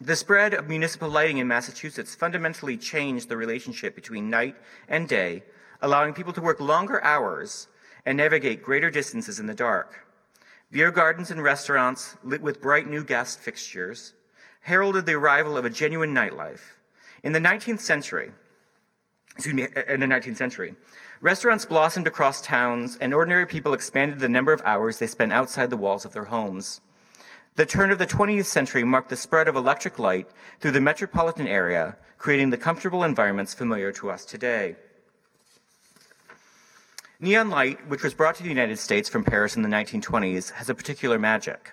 The 0.00 0.16
spread 0.16 0.54
of 0.54 0.68
municipal 0.68 1.10
lighting 1.10 1.38
in 1.38 1.48
Massachusetts 1.48 2.14
fundamentally 2.14 2.78
changed 2.78 3.28
the 3.28 3.36
relationship 3.36 3.94
between 3.94 4.30
night 4.30 4.56
and 4.88 5.06
day, 5.06 5.42
allowing 5.82 6.14
people 6.14 6.32
to 6.32 6.40
work 6.40 6.60
longer 6.60 7.04
hours 7.04 7.68
and 8.06 8.16
navigate 8.16 8.62
greater 8.62 8.90
distances 8.90 9.38
in 9.38 9.46
the 9.46 9.54
dark. 9.54 10.06
Beer 10.70 10.90
gardens 10.90 11.30
and 11.30 11.42
restaurants 11.42 12.16
lit 12.24 12.40
with 12.40 12.62
bright 12.62 12.88
new 12.88 13.04
gas 13.04 13.36
fixtures 13.36 14.14
heralded 14.60 15.06
the 15.06 15.14
arrival 15.14 15.56
of 15.56 15.64
a 15.64 15.70
genuine 15.70 16.14
nightlife. 16.14 16.60
In 17.22 17.32
the 17.32 17.38
19th 17.38 17.80
century, 17.80 18.32
excuse 19.36 19.54
me, 19.54 19.64
uh, 19.64 19.82
in 19.92 20.00
the 20.00 20.06
19th 20.06 20.36
century, 20.36 20.74
restaurants 21.20 21.64
blossomed 21.64 22.06
across 22.06 22.40
towns 22.40 22.96
and 23.00 23.12
ordinary 23.12 23.46
people 23.46 23.72
expanded 23.72 24.18
the 24.18 24.28
number 24.28 24.52
of 24.52 24.62
hours 24.64 24.98
they 24.98 25.06
spent 25.06 25.32
outside 25.32 25.70
the 25.70 25.76
walls 25.76 26.04
of 26.04 26.12
their 26.12 26.24
homes. 26.24 26.80
The 27.56 27.66
turn 27.66 27.90
of 27.90 27.98
the 27.98 28.06
20th 28.06 28.46
century 28.46 28.84
marked 28.84 29.08
the 29.10 29.16
spread 29.16 29.48
of 29.48 29.56
electric 29.56 29.98
light 29.98 30.30
through 30.60 30.70
the 30.70 30.80
metropolitan 30.80 31.46
area, 31.46 31.96
creating 32.16 32.50
the 32.50 32.56
comfortable 32.56 33.02
environments 33.02 33.54
familiar 33.54 33.92
to 33.92 34.10
us 34.10 34.24
today. 34.24 34.76
Neon 37.18 37.50
light, 37.50 37.86
which 37.88 38.02
was 38.02 38.14
brought 38.14 38.36
to 38.36 38.42
the 38.42 38.48
United 38.48 38.78
States 38.78 39.08
from 39.08 39.24
Paris 39.24 39.56
in 39.56 39.62
the 39.62 39.68
1920s, 39.68 40.52
has 40.52 40.70
a 40.70 40.74
particular 40.74 41.18
magic. 41.18 41.72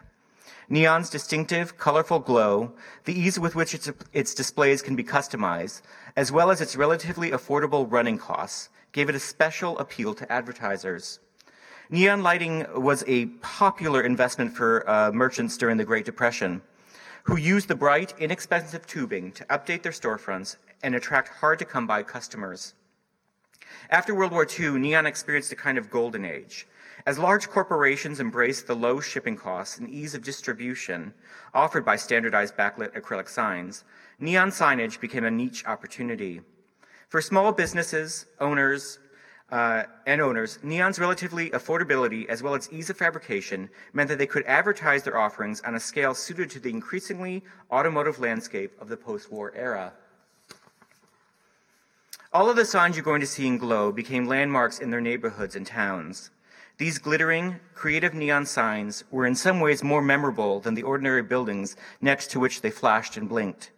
Neon's 0.69 1.09
distinctive, 1.09 1.77
colorful 1.77 2.19
glow, 2.19 2.73
the 3.05 3.17
ease 3.17 3.39
with 3.39 3.55
which 3.55 3.73
its, 3.73 3.89
its, 4.11 4.33
displays 4.33 4.81
can 4.81 4.97
be 4.97 5.03
customized, 5.03 5.81
as 6.17 6.29
well 6.31 6.51
as 6.51 6.59
its 6.59 6.75
relatively 6.75 7.31
affordable 7.31 7.89
running 7.89 8.17
costs, 8.17 8.69
gave 8.91 9.07
it 9.07 9.15
a 9.15 9.19
special 9.19 9.79
appeal 9.79 10.13
to 10.13 10.29
advertisers. 10.29 11.19
Neon 11.89 12.21
lighting 12.21 12.65
was 12.75 13.05
a 13.07 13.27
popular 13.41 14.01
investment 14.01 14.53
for 14.53 14.89
uh, 14.89 15.11
merchants 15.13 15.55
during 15.55 15.77
the 15.77 15.85
Great 15.85 16.03
Depression, 16.03 16.61
who 17.23 17.37
used 17.37 17.69
the 17.69 17.75
bright, 17.75 18.13
inexpensive 18.19 18.85
tubing 18.85 19.31
to 19.31 19.45
update 19.45 19.83
their 19.83 19.93
storefronts 19.93 20.57
and 20.83 20.95
attract 20.95 21.29
hard 21.29 21.59
to 21.59 21.65
come 21.65 21.87
by 21.87 22.03
customers. 22.03 22.73
After 23.89 24.13
World 24.13 24.33
War 24.33 24.45
II, 24.47 24.79
neon 24.79 25.05
experienced 25.05 25.53
a 25.53 25.55
kind 25.55 25.77
of 25.77 25.89
golden 25.89 26.25
age. 26.25 26.67
As 27.07 27.17
large 27.17 27.49
corporations 27.49 28.19
embraced 28.19 28.67
the 28.67 28.75
low 28.75 28.99
shipping 28.99 29.37
costs 29.37 29.77
and 29.77 29.89
ease 29.89 30.13
of 30.13 30.25
distribution 30.25 31.13
offered 31.53 31.85
by 31.85 31.95
standardized 31.95 32.57
backlit 32.57 32.93
acrylic 33.01 33.29
signs, 33.29 33.85
neon 34.19 34.49
signage 34.49 34.99
became 34.99 35.23
a 35.23 35.31
niche 35.31 35.63
opportunity. 35.65 36.41
For 37.07 37.21
small 37.21 37.53
businesses, 37.53 38.25
owners, 38.41 38.99
uh, 39.49 39.83
and 40.05 40.19
owners, 40.19 40.59
Neon's 40.61 40.99
relatively 40.99 41.49
affordability 41.51 42.27
as 42.27 42.43
well 42.43 42.55
as 42.55 42.69
ease 42.73 42.89
of 42.89 42.97
fabrication 42.97 43.69
meant 43.93 44.09
that 44.09 44.17
they 44.17 44.27
could 44.27 44.43
advertise 44.45 45.03
their 45.03 45.17
offerings 45.17 45.61
on 45.61 45.75
a 45.75 45.79
scale 45.79 46.13
suited 46.13 46.49
to 46.49 46.59
the 46.59 46.69
increasingly 46.69 47.41
automotive 47.71 48.19
landscape 48.19 48.73
of 48.81 48.89
the 48.89 48.97
post-war 48.97 49.53
era. 49.55 49.93
All 52.33 52.49
of 52.49 52.57
the 52.57 52.65
signs 52.65 52.97
you're 52.97 53.05
going 53.05 53.21
to 53.21 53.25
see 53.25 53.47
in 53.47 53.57
Glow 53.57 53.93
became 53.93 54.27
landmarks 54.27 54.79
in 54.79 54.91
their 54.91 54.99
neighborhoods 54.99 55.55
and 55.55 55.65
towns. 55.65 56.31
These 56.77 56.99
glittering, 56.99 57.59
creative 57.73 58.13
neon 58.13 58.45
signs 58.45 59.03
were 59.09 59.25
in 59.25 59.33
some 59.33 59.59
ways 59.59 59.83
more 59.83 60.01
memorable 60.01 60.59
than 60.59 60.75
the 60.75 60.83
ordinary 60.83 61.23
buildings 61.23 61.75
next 62.01 62.29
to 62.31 62.39
which 62.39 62.61
they 62.61 62.69
flashed 62.69 63.17
and 63.17 63.27
blinked. 63.27 63.71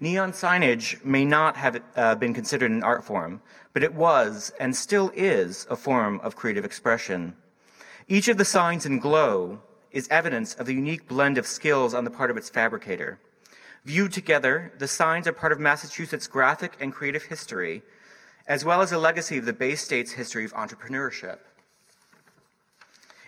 Neon 0.00 0.32
signage 0.32 1.04
may 1.04 1.24
not 1.24 1.56
have 1.56 1.80
uh, 1.94 2.16
been 2.16 2.34
considered 2.34 2.72
an 2.72 2.82
art 2.82 3.04
form, 3.04 3.40
but 3.72 3.84
it 3.84 3.94
was 3.94 4.52
and 4.58 4.74
still 4.74 5.12
is 5.14 5.68
a 5.70 5.76
form 5.76 6.18
of 6.24 6.34
creative 6.34 6.64
expression. 6.64 7.36
Each 8.08 8.26
of 8.26 8.38
the 8.38 8.44
signs 8.44 8.86
in 8.86 8.98
Glow 8.98 9.60
is 9.92 10.08
evidence 10.08 10.54
of 10.54 10.66
the 10.66 10.74
unique 10.74 11.06
blend 11.06 11.38
of 11.38 11.46
skills 11.46 11.94
on 11.94 12.02
the 12.02 12.10
part 12.10 12.32
of 12.32 12.36
its 12.36 12.50
fabricator. 12.50 13.20
Viewed 13.84 14.12
together, 14.12 14.72
the 14.78 14.88
signs 14.88 15.28
are 15.28 15.32
part 15.32 15.52
of 15.52 15.60
Massachusetts' 15.60 16.26
graphic 16.26 16.76
and 16.80 16.92
creative 16.92 17.22
history, 17.22 17.82
as 18.48 18.64
well 18.64 18.82
as 18.82 18.90
a 18.90 18.98
legacy 18.98 19.38
of 19.38 19.44
the 19.44 19.52
Bay 19.52 19.76
State's 19.76 20.12
history 20.12 20.44
of 20.44 20.52
entrepreneurship. 20.54 21.38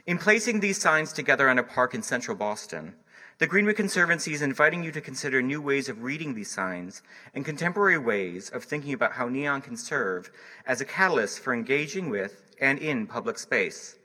In 0.07 0.19
placing 0.19 0.61
these 0.61 0.79
signs 0.79 1.15
together 1.15 1.49
on 1.49 1.59
a 1.59 1.63
park 1.63 1.95
in 1.95 2.03
central 2.03 2.37
Boston, 2.37 2.95
the 3.39 3.47
Greenway 3.47 3.73
Conservancy 3.73 4.35
is 4.35 4.43
inviting 4.43 4.85
you 4.85 4.93
to 4.93 5.01
consider 5.01 5.41
new 5.41 5.63
ways 5.63 5.89
of 5.89 6.03
reading 6.03 6.35
these 6.35 6.51
signs 6.51 7.01
and 7.35 7.43
contemporary 7.43 7.97
ways 7.97 8.51
of 8.51 8.65
thinking 8.65 8.93
about 8.93 9.13
how 9.13 9.31
neon 9.31 9.63
can 9.63 9.79
serve 9.79 10.31
as 10.67 10.83
a 10.83 10.85
catalyst 10.85 11.41
for 11.41 11.55
engaging 11.55 12.11
with 12.11 12.55
and 12.61 12.79
in 12.81 13.07
public 13.07 13.39
space. 13.39 13.97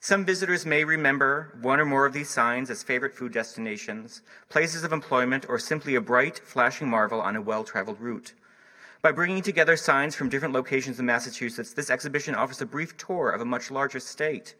Some 0.00 0.24
visitors 0.24 0.64
may 0.64 0.82
remember 0.82 1.58
one 1.60 1.78
or 1.78 1.84
more 1.84 2.06
of 2.06 2.14
these 2.14 2.30
signs 2.30 2.70
as 2.70 2.82
favorite 2.82 3.14
food 3.14 3.34
destinations, 3.34 4.22
places 4.48 4.82
of 4.82 4.94
employment, 4.94 5.44
or 5.46 5.58
simply 5.58 5.94
a 5.94 6.00
bright, 6.00 6.38
flashing 6.38 6.88
marvel 6.88 7.20
on 7.20 7.36
a 7.36 7.42
well-traveled 7.42 8.00
route. 8.00 8.32
By 9.02 9.12
bringing 9.12 9.42
together 9.42 9.76
signs 9.76 10.14
from 10.14 10.30
different 10.30 10.54
locations 10.54 10.98
in 10.98 11.04
Massachusetts, 11.04 11.74
this 11.74 11.90
exhibition 11.90 12.34
offers 12.34 12.62
a 12.62 12.66
brief 12.66 12.96
tour 12.96 13.28
of 13.28 13.42
a 13.42 13.44
much 13.44 13.70
larger 13.70 14.00
state. 14.00 14.54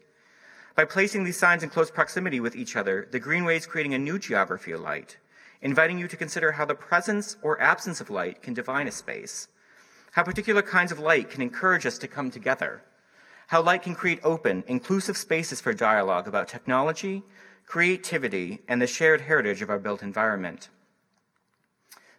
By 0.79 0.85
placing 0.85 1.25
these 1.25 1.35
signs 1.35 1.61
in 1.61 1.69
close 1.69 1.91
proximity 1.91 2.39
with 2.39 2.55
each 2.55 2.77
other, 2.77 3.05
the 3.11 3.19
Greenway 3.19 3.57
is 3.57 3.65
creating 3.65 3.95
a 3.95 3.99
new 3.99 4.17
geography 4.17 4.71
of 4.71 4.79
light, 4.79 5.17
inviting 5.61 5.99
you 5.99 6.07
to 6.07 6.15
consider 6.15 6.53
how 6.53 6.63
the 6.63 6.73
presence 6.73 7.35
or 7.41 7.59
absence 7.59 7.99
of 7.99 8.09
light 8.09 8.41
can 8.41 8.53
define 8.53 8.87
a 8.87 8.91
space, 8.93 9.49
how 10.13 10.23
particular 10.23 10.61
kinds 10.61 10.93
of 10.93 10.99
light 10.99 11.29
can 11.29 11.41
encourage 11.41 11.85
us 11.85 11.97
to 11.97 12.07
come 12.07 12.31
together, 12.31 12.81
how 13.47 13.61
light 13.61 13.83
can 13.83 13.93
create 13.93 14.21
open, 14.23 14.63
inclusive 14.67 15.17
spaces 15.17 15.59
for 15.59 15.73
dialogue 15.73 16.29
about 16.29 16.47
technology, 16.47 17.23
creativity, 17.65 18.61
and 18.69 18.81
the 18.81 18.87
shared 18.87 19.19
heritage 19.19 19.61
of 19.61 19.69
our 19.69 19.79
built 19.79 20.01
environment. 20.01 20.69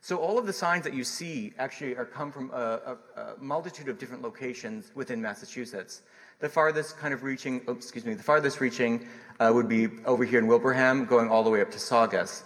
So 0.03 0.18
all 0.18 0.38
of 0.38 0.44
the 0.44 0.53
signs 0.53 0.85
that 0.85 0.92
you 0.92 1.05
see 1.05 1.55
actually 1.59 1.96
are 1.96 2.05
come 2.05 2.31
from 2.31 2.51
a, 2.51 2.99
a, 3.16 3.20
a 3.23 3.35
multitude 3.40 3.88
of 3.88 3.99
different 3.99 4.23
locations 4.23 4.90
within 4.94 5.23
Massachusetts. 5.23 6.03
The 6.40 6.48
farthest 6.48 6.96
kind 6.96 7.12
of 7.12 7.22
reaching, 7.22 7.61
oh, 7.68 7.72
excuse 7.72 8.07
me, 8.07 8.14
the 8.14 8.22
farthest 8.22 8.62
reaching 8.62 9.07
uh, 9.40 9.50
would 9.53 9.68
be 9.68 9.88
over 10.07 10.24
here 10.24 10.38
in 10.38 10.46
Wilbraham, 10.46 11.07
going 11.07 11.29
all 11.29 11.44
the 11.44 11.50
way 11.50 11.61
up 11.61 11.70
to 11.72 11.79
Saugus. 11.79 12.44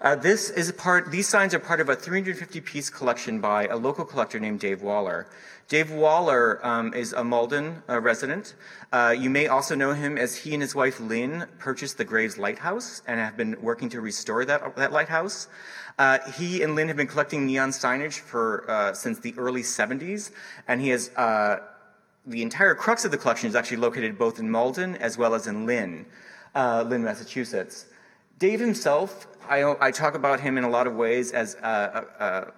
Uh, 0.00 0.14
this 0.14 0.50
is 0.50 0.70
part, 0.70 1.10
these 1.10 1.28
signs 1.28 1.52
are 1.52 1.58
part 1.58 1.80
of 1.80 1.88
a 1.88 1.96
350 1.96 2.60
piece 2.60 2.88
collection 2.88 3.40
by 3.40 3.66
a 3.66 3.76
local 3.76 4.04
collector 4.04 4.38
named 4.38 4.60
Dave 4.60 4.82
Waller. 4.82 5.26
Dave 5.66 5.90
Waller 5.90 6.64
um, 6.64 6.94
is 6.94 7.12
a 7.14 7.24
Malden 7.24 7.82
uh, 7.88 8.00
resident. 8.00 8.54
Uh, 8.92 9.12
you 9.18 9.28
may 9.28 9.48
also 9.48 9.74
know 9.74 9.92
him 9.92 10.18
as 10.18 10.36
he 10.36 10.54
and 10.54 10.62
his 10.62 10.76
wife 10.76 11.00
Lynn 11.00 11.46
purchased 11.58 11.98
the 11.98 12.04
Graves 12.04 12.38
Lighthouse 12.38 13.02
and 13.08 13.18
have 13.18 13.36
been 13.36 13.56
working 13.60 13.88
to 13.88 14.00
restore 14.00 14.44
that, 14.44 14.76
that 14.76 14.92
lighthouse. 14.92 15.48
Uh, 15.98 16.18
he 16.36 16.62
and 16.62 16.76
Lynn 16.76 16.88
have 16.88 16.96
been 16.96 17.08
collecting 17.08 17.46
neon 17.46 17.70
signage 17.70 18.20
for 18.20 18.70
uh, 18.70 18.92
since 18.92 19.18
the 19.18 19.34
early 19.36 19.62
70s, 19.62 20.30
and 20.68 20.80
he 20.80 20.90
has 20.90 21.10
uh, 21.16 21.58
the 22.26 22.42
entire 22.42 22.74
crux 22.74 23.04
of 23.04 23.10
the 23.10 23.18
collection 23.18 23.48
is 23.48 23.54
actually 23.54 23.78
located 23.78 24.18
both 24.18 24.38
in 24.38 24.50
Malden 24.50 24.96
as 24.96 25.18
well 25.18 25.34
as 25.34 25.46
in 25.46 25.66
Lynn, 25.66 26.06
uh, 26.54 26.84
Lynn, 26.86 27.02
Massachusetts. 27.02 27.86
Dave 28.38 28.60
himself, 28.60 29.26
I, 29.48 29.74
I, 29.80 29.90
talk 29.90 30.14
about 30.14 30.40
him 30.40 30.58
in 30.58 30.64
a 30.64 30.68
lot 30.68 30.86
of 30.86 30.94
ways 30.94 31.32
as 31.32 31.56
uh, 31.56 32.04
uh, 32.18 32.50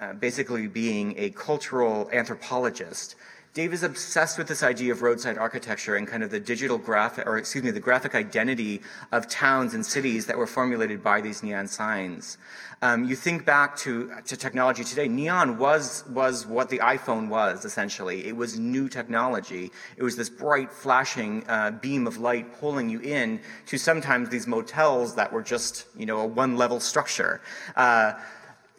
uh, 0.00 0.12
basically 0.14 0.66
being 0.66 1.14
a 1.16 1.30
cultural 1.30 2.10
anthropologist. 2.12 3.16
Dave 3.54 3.72
is 3.72 3.84
obsessed 3.84 4.36
with 4.36 4.48
this 4.48 4.64
idea 4.64 4.90
of 4.90 5.00
roadside 5.00 5.38
architecture 5.38 5.94
and 5.94 6.08
kind 6.08 6.24
of 6.24 6.30
the 6.32 6.40
digital 6.40 6.76
graphic, 6.76 7.24
or 7.24 7.38
excuse 7.38 7.62
me, 7.62 7.70
the 7.70 7.78
graphic 7.78 8.16
identity 8.16 8.82
of 9.12 9.28
towns 9.28 9.74
and 9.74 9.86
cities 9.86 10.26
that 10.26 10.36
were 10.36 10.48
formulated 10.48 11.04
by 11.04 11.20
these 11.20 11.40
neon 11.40 11.68
signs. 11.68 12.36
Um, 12.82 13.04
you 13.04 13.14
think 13.14 13.44
back 13.44 13.76
to, 13.76 14.10
to 14.26 14.36
technology 14.36 14.82
today, 14.82 15.06
neon 15.06 15.56
was, 15.56 16.02
was 16.08 16.44
what 16.44 16.68
the 16.68 16.80
iPhone 16.80 17.28
was, 17.28 17.64
essentially. 17.64 18.26
It 18.26 18.34
was 18.34 18.58
new 18.58 18.88
technology. 18.88 19.70
It 19.96 20.02
was 20.02 20.16
this 20.16 20.28
bright, 20.28 20.72
flashing 20.72 21.44
uh, 21.48 21.70
beam 21.70 22.08
of 22.08 22.18
light 22.18 22.58
pulling 22.58 22.90
you 22.90 22.98
in 22.98 23.38
to 23.66 23.78
sometimes 23.78 24.30
these 24.30 24.48
motels 24.48 25.14
that 25.14 25.32
were 25.32 25.42
just, 25.42 25.86
you 25.96 26.06
know, 26.06 26.18
a 26.18 26.26
one-level 26.26 26.80
structure. 26.80 27.40
Uh, 27.76 28.14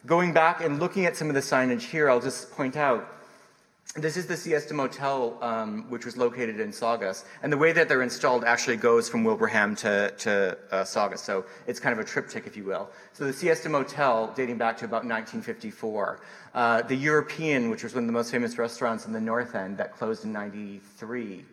going 0.04 0.34
back 0.34 0.62
and 0.62 0.78
looking 0.80 1.06
at 1.06 1.16
some 1.16 1.28
of 1.28 1.34
the 1.34 1.40
signage 1.40 1.80
here, 1.80 2.10
I'll 2.10 2.20
just 2.20 2.50
point 2.50 2.76
out 2.76 3.15
this 3.94 4.16
is 4.16 4.26
the 4.26 4.36
Siesta 4.36 4.74
Motel, 4.74 5.38
um, 5.42 5.88
which 5.88 6.04
was 6.04 6.16
located 6.16 6.60
in 6.60 6.72
Saugus. 6.72 7.24
And 7.42 7.52
the 7.52 7.56
way 7.56 7.72
that 7.72 7.88
they're 7.88 8.02
installed 8.02 8.44
actually 8.44 8.76
goes 8.76 9.08
from 9.08 9.24
Wilbraham 9.24 9.76
to, 9.78 10.12
to 10.18 10.58
uh, 10.70 10.84
Saugus. 10.84 11.22
So 11.22 11.46
it's 11.66 11.80
kind 11.80 11.92
of 11.92 11.98
a 11.98 12.04
triptych, 12.04 12.46
if 12.46 12.56
you 12.56 12.64
will. 12.64 12.90
So 13.14 13.24
the 13.24 13.32
Siesta 13.32 13.68
Motel, 13.68 14.32
dating 14.36 14.58
back 14.58 14.76
to 14.78 14.84
about 14.84 15.04
1954. 15.04 16.20
Uh, 16.54 16.82
the 16.82 16.96
European, 16.96 17.70
which 17.70 17.84
was 17.84 17.94
one 17.94 18.04
of 18.04 18.06
the 18.06 18.12
most 18.12 18.30
famous 18.30 18.58
restaurants 18.58 19.06
in 19.06 19.12
the 19.12 19.20
North 19.20 19.54
End, 19.54 19.78
that 19.78 19.94
closed 19.94 20.24
in 20.24 20.32
93. 20.32 21.44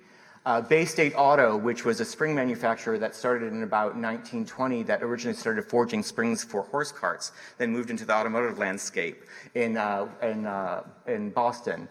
Uh, 0.46 0.60
Bay 0.60 0.84
State 0.84 1.14
Auto, 1.16 1.56
which 1.56 1.86
was 1.86 2.02
a 2.02 2.06
spring 2.06 2.36
manufacturer 2.36 2.98
that 2.98 3.16
started 3.16 3.54
in 3.54 3.64
about 3.64 3.96
1920, 3.96 4.84
that 4.84 5.02
originally 5.02 5.36
started 5.36 5.64
forging 5.64 6.04
springs 6.04 6.44
for 6.44 6.64
horse 6.64 6.92
carts, 6.92 7.32
then 7.58 7.72
moved 7.72 7.90
into 7.90 8.04
the 8.04 8.14
automotive 8.14 8.58
landscape 8.58 9.24
in, 9.56 9.78
uh, 9.78 10.06
in, 10.22 10.46
uh, 10.46 10.84
in 11.08 11.30
Boston. 11.30 11.88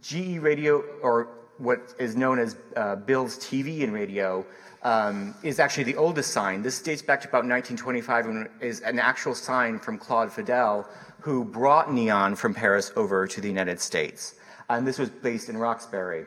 GE 0.00 0.38
Radio 0.38 0.82
or 1.02 1.28
what 1.58 1.94
is 1.98 2.16
known 2.16 2.38
as 2.38 2.56
uh, 2.76 2.96
Bill's 2.96 3.38
TV 3.38 3.82
and 3.82 3.92
radio, 3.92 4.44
um, 4.82 5.34
is 5.42 5.58
actually 5.58 5.84
the 5.84 5.96
oldest 5.96 6.30
sign. 6.30 6.62
This 6.62 6.80
dates 6.80 7.02
back 7.02 7.20
to 7.22 7.28
about 7.28 7.44
1925 7.44 8.26
and 8.26 8.48
is 8.60 8.80
an 8.80 8.98
actual 8.98 9.34
sign 9.34 9.78
from 9.78 9.98
Claude 9.98 10.32
Fidel, 10.32 10.88
who 11.20 11.44
brought 11.44 11.92
neon 11.92 12.36
from 12.36 12.54
Paris 12.54 12.92
over 12.94 13.26
to 13.26 13.40
the 13.40 13.48
United 13.48 13.80
States. 13.80 14.34
And 14.68 14.86
this 14.86 14.98
was 14.98 15.10
based 15.10 15.48
in 15.48 15.56
Roxbury. 15.56 16.26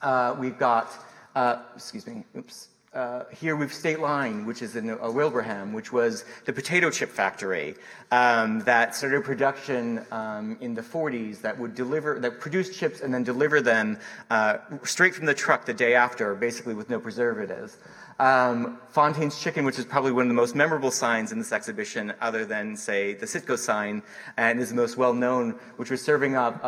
Uh, 0.00 0.34
we've 0.38 0.58
got, 0.58 0.90
uh, 1.34 1.62
excuse 1.74 2.06
me, 2.06 2.24
oops. 2.36 2.68
Uh, 2.94 3.24
here 3.32 3.56
we've 3.56 3.72
State 3.72 3.98
Line, 3.98 4.46
which 4.46 4.62
is 4.62 4.76
in 4.76 4.88
uh, 4.88 4.96
Wilbraham, 4.96 5.72
which 5.72 5.92
was 5.92 6.24
the 6.44 6.52
potato 6.52 6.90
chip 6.90 7.10
factory 7.10 7.74
um, 8.12 8.60
that 8.60 8.94
started 8.94 9.24
production 9.24 10.06
um, 10.12 10.56
in 10.60 10.74
the 10.74 10.80
40s 10.80 11.40
that 11.40 11.58
would 11.58 11.74
deliver, 11.74 12.20
that 12.20 12.38
produced 12.38 12.78
chips 12.78 13.00
and 13.00 13.12
then 13.12 13.24
deliver 13.24 13.60
them 13.60 13.98
uh, 14.30 14.58
straight 14.84 15.12
from 15.12 15.26
the 15.26 15.34
truck 15.34 15.64
the 15.64 15.74
day 15.74 15.96
after, 15.96 16.36
basically 16.36 16.72
with 16.72 16.88
no 16.88 17.00
preservatives. 17.00 17.78
Um, 18.20 18.78
Fontaine's 18.90 19.40
Chicken, 19.40 19.64
which 19.64 19.80
is 19.80 19.84
probably 19.84 20.12
one 20.12 20.22
of 20.22 20.28
the 20.28 20.34
most 20.34 20.54
memorable 20.54 20.92
signs 20.92 21.32
in 21.32 21.38
this 21.38 21.50
exhibition, 21.50 22.14
other 22.20 22.44
than, 22.44 22.76
say, 22.76 23.14
the 23.14 23.26
Citgo 23.26 23.58
sign, 23.58 24.04
and 24.36 24.60
is 24.60 24.68
the 24.68 24.76
most 24.76 24.96
well 24.96 25.14
known, 25.14 25.58
which 25.78 25.90
was 25.90 26.00
serving 26.00 26.36
up 26.36 26.62
uh, 26.62 26.66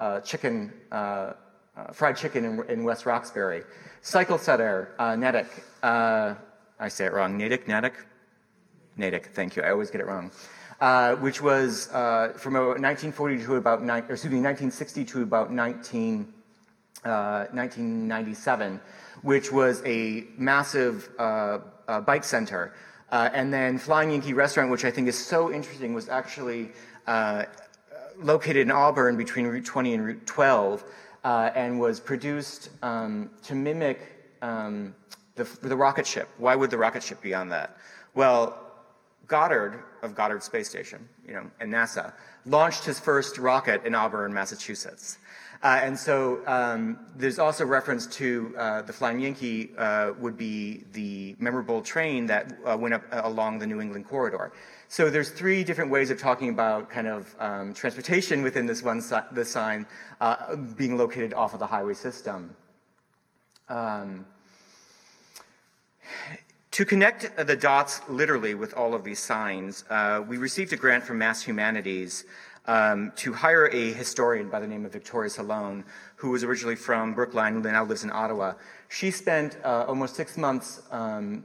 uh, 0.00 0.20
chicken, 0.22 0.72
uh 0.90 1.34
fried 1.92 2.16
chicken 2.16 2.44
in, 2.44 2.64
in, 2.68 2.84
West 2.84 3.06
Roxbury. 3.06 3.62
Cycle 4.02 4.38
setter, 4.38 4.94
uh, 4.98 5.14
Natick, 5.16 5.46
uh, 5.82 6.34
I 6.78 6.88
say 6.88 7.04
it 7.06 7.12
wrong, 7.12 7.36
Natick, 7.36 7.68
Natick? 7.68 7.94
Natick, 8.96 9.26
thank 9.26 9.56
you, 9.56 9.62
I 9.62 9.70
always 9.70 9.90
get 9.90 10.00
it 10.00 10.06
wrong. 10.06 10.30
Uh, 10.80 11.16
which 11.16 11.42
was 11.42 11.86
from 11.88 12.54
1940 12.54 13.44
to 13.44 13.56
about, 13.56 13.82
ni- 13.82 13.98
excuse 13.98 14.24
me, 14.24 14.40
1960 14.40 15.04
to 15.04 15.22
about 15.22 15.52
19, 15.52 16.32
1997 17.02 18.80
which 19.22 19.52
was 19.52 19.82
a 19.84 20.24
massive 20.36 21.10
uh, 21.18 21.58
uh, 21.88 22.00
bike 22.00 22.24
center. 22.24 22.74
Uh, 23.10 23.28
and 23.32 23.52
then 23.52 23.78
Flying 23.78 24.10
Yankee 24.12 24.32
Restaurant, 24.32 24.70
which 24.70 24.84
I 24.84 24.90
think 24.90 25.08
is 25.08 25.18
so 25.18 25.52
interesting, 25.52 25.94
was 25.94 26.08
actually 26.08 26.70
uh, 27.06 27.44
located 28.18 28.58
in 28.58 28.70
Auburn 28.70 29.16
between 29.16 29.46
Route 29.46 29.64
20 29.64 29.94
and 29.94 30.04
Route 30.04 30.26
12 30.26 30.84
uh, 31.24 31.50
and 31.54 31.78
was 31.78 32.00
produced 32.00 32.70
um, 32.82 33.30
to 33.42 33.54
mimic 33.54 33.98
um, 34.42 34.94
the, 35.34 35.44
the 35.62 35.76
rocket 35.76 36.06
ship. 36.06 36.28
Why 36.38 36.56
would 36.56 36.70
the 36.70 36.78
rocket 36.78 37.02
ship 37.02 37.20
be 37.20 37.34
on 37.34 37.48
that? 37.50 37.76
Well, 38.14 38.69
Goddard 39.30 39.84
of 40.02 40.14
Goddard 40.14 40.42
Space 40.42 40.68
Station, 40.68 41.08
you 41.26 41.34
know, 41.34 41.48
and 41.60 41.72
NASA, 41.72 42.12
launched 42.44 42.84
his 42.84 42.98
first 42.98 43.38
rocket 43.38 43.84
in 43.86 43.94
Auburn, 43.94 44.34
Massachusetts. 44.34 45.18
Uh, 45.62 45.78
and 45.82 45.96
so 45.98 46.40
um, 46.46 46.98
there's 47.16 47.38
also 47.38 47.64
reference 47.64 48.06
to 48.06 48.54
uh, 48.58 48.82
the 48.82 48.92
Flying 48.92 49.20
Yankee 49.20 49.70
uh, 49.78 50.12
would 50.18 50.36
be 50.36 50.84
the 50.92 51.36
memorable 51.38 51.80
train 51.80 52.26
that 52.26 52.52
uh, 52.64 52.76
went 52.76 52.94
up 52.94 53.02
uh, 53.12 53.20
along 53.24 53.58
the 53.58 53.66
New 53.66 53.80
England 53.80 54.06
corridor. 54.08 54.52
So 54.88 55.10
there's 55.10 55.30
three 55.30 55.62
different 55.62 55.90
ways 55.90 56.10
of 56.10 56.18
talking 56.18 56.48
about 56.48 56.90
kind 56.90 57.06
of 57.06 57.36
um, 57.38 57.72
transportation 57.72 58.42
within 58.42 58.66
this 58.66 58.82
one 58.82 59.00
si- 59.00 59.28
this 59.30 59.50
sign 59.50 59.86
uh, 60.20 60.56
being 60.56 60.96
located 60.96 61.34
off 61.34 61.52
of 61.52 61.60
the 61.60 61.66
highway 61.66 61.94
system. 61.94 62.56
Um, 63.68 64.26
to 66.72 66.84
connect 66.84 67.36
the 67.46 67.56
dots 67.56 68.00
literally 68.08 68.54
with 68.54 68.74
all 68.74 68.94
of 68.94 69.02
these 69.02 69.18
signs, 69.18 69.84
we 70.28 70.36
received 70.36 70.72
a 70.72 70.76
grant 70.76 71.04
from 71.04 71.18
Mass 71.18 71.42
Humanities 71.42 72.24
um, 72.66 73.12
to 73.16 73.32
hire 73.32 73.66
a 73.66 73.92
historian 73.92 74.48
by 74.48 74.60
the 74.60 74.66
name 74.66 74.84
of 74.84 74.92
Victoria 74.92 75.30
Salone, 75.30 75.84
who 76.16 76.30
was 76.30 76.44
originally 76.44 76.76
from 76.76 77.14
Brookline 77.14 77.54
and 77.54 77.64
now 77.64 77.84
lives 77.84 78.04
in 78.04 78.10
Ottawa. 78.12 78.54
She 78.88 79.10
spent 79.10 79.56
uh, 79.64 79.84
almost 79.88 80.14
six 80.14 80.36
months 80.36 80.82
um, 80.90 81.44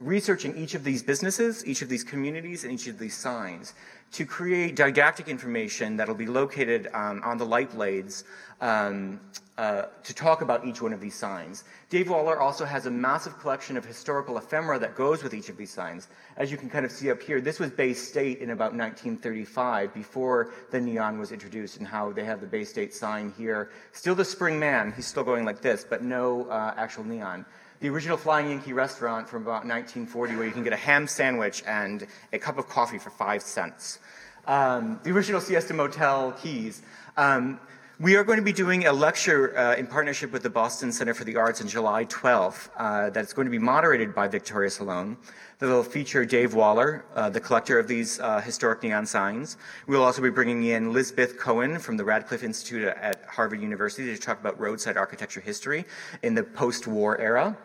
researching 0.00 0.56
each 0.56 0.74
of 0.74 0.84
these 0.84 1.02
businesses, 1.02 1.66
each 1.66 1.80
of 1.80 1.88
these 1.88 2.04
communities, 2.04 2.64
and 2.64 2.72
each 2.72 2.86
of 2.86 2.98
these 2.98 3.16
signs 3.16 3.74
to 4.12 4.24
create 4.24 4.76
didactic 4.76 5.28
information 5.28 5.96
that'll 5.96 6.14
be 6.14 6.26
located 6.26 6.88
um, 6.92 7.20
on 7.24 7.38
the 7.38 7.44
light 7.44 7.72
blades 7.72 8.24
um, 8.60 9.20
uh, 9.58 9.86
to 10.04 10.14
talk 10.14 10.42
about 10.42 10.64
each 10.66 10.80
one 10.82 10.92
of 10.92 11.00
these 11.00 11.14
signs. 11.14 11.64
Dave 11.88 12.10
Waller 12.10 12.38
also 12.38 12.64
has 12.64 12.86
a 12.86 12.90
massive 12.90 13.38
collection 13.40 13.76
of 13.76 13.84
historical 13.84 14.36
ephemera 14.36 14.78
that 14.78 14.94
goes 14.94 15.22
with 15.22 15.34
each 15.34 15.48
of 15.48 15.56
these 15.56 15.70
signs. 15.70 16.08
As 16.36 16.50
you 16.50 16.58
can 16.58 16.68
kind 16.68 16.84
of 16.84 16.92
see 16.92 17.10
up 17.10 17.22
here, 17.22 17.40
this 17.40 17.58
was 17.58 17.70
Bay 17.70 17.94
State 17.94 18.38
in 18.38 18.50
about 18.50 18.74
1935, 18.74 19.94
before 19.94 20.52
the 20.70 20.80
neon 20.80 21.18
was 21.18 21.32
introduced, 21.32 21.78
and 21.78 21.86
how 21.86 22.12
they 22.12 22.24
have 22.24 22.40
the 22.40 22.46
Bay 22.46 22.64
State 22.64 22.94
sign 22.94 23.32
here. 23.36 23.70
Still 23.92 24.14
the 24.14 24.24
Spring 24.24 24.58
Man, 24.58 24.92
he's 24.94 25.06
still 25.06 25.24
going 25.24 25.44
like 25.44 25.62
this, 25.62 25.86
but 25.88 26.02
no 26.02 26.44
uh, 26.48 26.74
actual 26.76 27.04
neon 27.04 27.46
the 27.80 27.88
original 27.88 28.16
Flying 28.16 28.48
Yankee 28.48 28.72
restaurant 28.72 29.28
from 29.28 29.42
about 29.42 29.64
1940, 29.64 30.36
where 30.36 30.46
you 30.46 30.52
can 30.52 30.62
get 30.62 30.72
a 30.72 30.76
ham 30.76 31.06
sandwich 31.06 31.62
and 31.66 32.06
a 32.32 32.38
cup 32.38 32.58
of 32.58 32.68
coffee 32.68 32.98
for 32.98 33.10
five 33.10 33.42
cents. 33.42 33.98
Um, 34.46 35.00
the 35.02 35.10
original 35.10 35.40
Siesta 35.40 35.74
Motel 35.74 36.32
Keys. 36.32 36.82
Um, 37.16 37.60
we 37.98 38.14
are 38.14 38.24
going 38.24 38.36
to 38.36 38.44
be 38.44 38.52
doing 38.52 38.86
a 38.86 38.92
lecture 38.92 39.56
uh, 39.56 39.74
in 39.74 39.86
partnership 39.86 40.30
with 40.30 40.42
the 40.42 40.50
Boston 40.50 40.92
Center 40.92 41.14
for 41.14 41.24
the 41.24 41.36
Arts 41.36 41.62
on 41.62 41.66
July 41.66 42.04
12th 42.04 42.68
uh, 42.76 43.08
that's 43.08 43.32
going 43.32 43.46
to 43.46 43.50
be 43.50 43.58
moderated 43.58 44.14
by 44.14 44.28
Victoria 44.28 44.68
Salone. 44.68 45.16
That 45.60 45.68
will 45.68 45.82
feature 45.82 46.26
Dave 46.26 46.52
Waller, 46.52 47.06
uh, 47.14 47.30
the 47.30 47.40
collector 47.40 47.78
of 47.78 47.88
these 47.88 48.20
uh, 48.20 48.42
historic 48.42 48.82
neon 48.82 49.06
signs. 49.06 49.56
We'll 49.86 50.04
also 50.04 50.20
be 50.20 50.28
bringing 50.28 50.64
in 50.64 50.92
Lizabeth 50.92 51.38
Cohen 51.38 51.78
from 51.78 51.96
the 51.96 52.04
Radcliffe 52.04 52.42
Institute 52.42 52.84
at 52.84 53.24
Harvard 53.24 53.62
University 53.62 54.14
to 54.14 54.20
talk 54.20 54.38
about 54.38 54.60
roadside 54.60 54.98
architecture 54.98 55.40
history 55.40 55.86
in 56.22 56.34
the 56.34 56.42
post-war 56.44 57.18
era. 57.18 57.56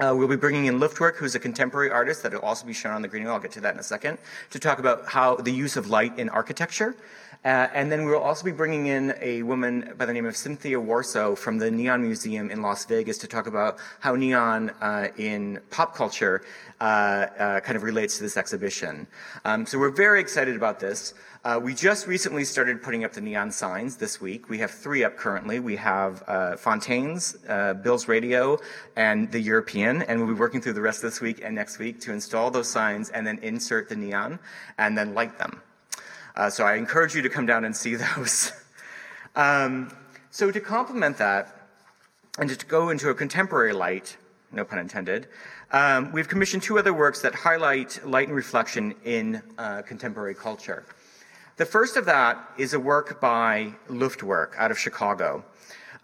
Uh, 0.00 0.14
we'll 0.16 0.28
be 0.28 0.36
bringing 0.36 0.66
in 0.66 0.78
Luftwerk, 0.78 1.16
who's 1.16 1.34
a 1.34 1.38
contemporary 1.38 1.90
artist 1.90 2.22
that 2.22 2.32
will 2.32 2.40
also 2.40 2.66
be 2.66 2.72
shown 2.72 2.92
on 2.92 3.02
the 3.02 3.08
green. 3.08 3.26
I'll 3.26 3.38
get 3.38 3.52
to 3.52 3.60
that 3.60 3.74
in 3.74 3.80
a 3.80 3.84
second, 3.84 4.18
to 4.50 4.58
talk 4.58 4.78
about 4.78 5.06
how 5.06 5.36
the 5.36 5.52
use 5.52 5.76
of 5.76 5.88
light 5.88 6.18
in 6.18 6.28
architecture. 6.28 6.96
Uh, 7.44 7.66
and 7.74 7.90
then 7.90 8.04
we'll 8.04 8.20
also 8.20 8.44
be 8.44 8.52
bringing 8.52 8.86
in 8.86 9.14
a 9.20 9.42
woman 9.42 9.92
by 9.98 10.06
the 10.06 10.12
name 10.12 10.26
of 10.26 10.36
Cynthia 10.36 10.76
Warso 10.76 11.36
from 11.36 11.58
the 11.58 11.70
Neon 11.70 12.00
Museum 12.02 12.52
in 12.52 12.62
Las 12.62 12.84
Vegas 12.84 13.18
to 13.18 13.26
talk 13.26 13.48
about 13.48 13.78
how 13.98 14.14
neon 14.14 14.70
uh, 14.80 15.08
in 15.16 15.60
pop 15.70 15.94
culture 15.96 16.42
uh, 16.80 16.84
uh 16.84 17.60
kind 17.60 17.76
of 17.76 17.82
relates 17.82 18.16
to 18.16 18.22
this 18.22 18.36
exhibition. 18.36 19.08
Um, 19.44 19.66
so 19.66 19.76
we're 19.76 19.90
very 19.90 20.20
excited 20.20 20.54
about 20.54 20.78
this. 20.78 21.14
Uh, 21.44 21.58
we 21.60 21.74
just 21.74 22.06
recently 22.06 22.44
started 22.44 22.80
putting 22.80 23.02
up 23.02 23.12
the 23.12 23.20
neon 23.20 23.50
signs 23.50 23.96
this 23.96 24.20
week. 24.20 24.48
We 24.48 24.58
have 24.58 24.70
three 24.70 25.02
up 25.02 25.16
currently. 25.16 25.58
We 25.58 25.74
have 25.74 26.22
uh, 26.28 26.56
Fontaine's, 26.56 27.36
Bill's 27.82 28.06
Radio, 28.06 28.58
and 28.94 29.32
the 29.32 29.40
European, 29.40 30.02
and 30.02 30.20
we'll 30.20 30.28
be 30.28 30.38
working 30.38 30.60
through 30.60 30.74
the 30.74 30.80
rest 30.80 31.02
of 31.02 31.10
this 31.10 31.20
week 31.20 31.40
and 31.42 31.56
next 31.56 31.80
week 31.80 31.98
to 32.02 32.12
install 32.12 32.52
those 32.52 32.70
signs 32.70 33.10
and 33.10 33.26
then 33.26 33.40
insert 33.42 33.88
the 33.88 33.96
neon 33.96 34.38
and 34.78 34.96
then 34.96 35.14
light 35.14 35.36
them. 35.38 35.60
Uh, 36.34 36.48
so 36.48 36.64
I 36.64 36.74
encourage 36.74 37.14
you 37.14 37.22
to 37.22 37.28
come 37.28 37.46
down 37.46 37.64
and 37.64 37.76
see 37.76 37.94
those. 38.16 38.52
um, 39.36 39.94
so 40.30 40.50
to 40.50 40.60
complement 40.60 41.18
that, 41.18 41.56
and 42.38 42.48
to 42.48 42.66
go 42.66 42.88
into 42.88 43.10
a 43.10 43.14
contemporary 43.14 43.72
light, 43.72 44.16
no 44.50 44.64
pun 44.64 44.78
intended, 44.78 45.28
um, 45.72 46.12
we've 46.12 46.28
commissioned 46.28 46.62
two 46.62 46.78
other 46.78 46.94
works 46.94 47.20
that 47.22 47.34
highlight 47.34 48.04
light 48.06 48.28
and 48.28 48.36
reflection 48.36 48.94
in 49.04 49.42
uh, 49.58 49.82
contemporary 49.82 50.34
culture. 50.34 50.84
The 51.56 51.66
first 51.66 51.96
of 51.96 52.06
that 52.06 52.38
is 52.56 52.72
a 52.72 52.80
work 52.80 53.20
by 53.20 53.74
Luftwerk 53.88 54.56
out 54.56 54.70
of 54.70 54.78
Chicago. 54.78 55.44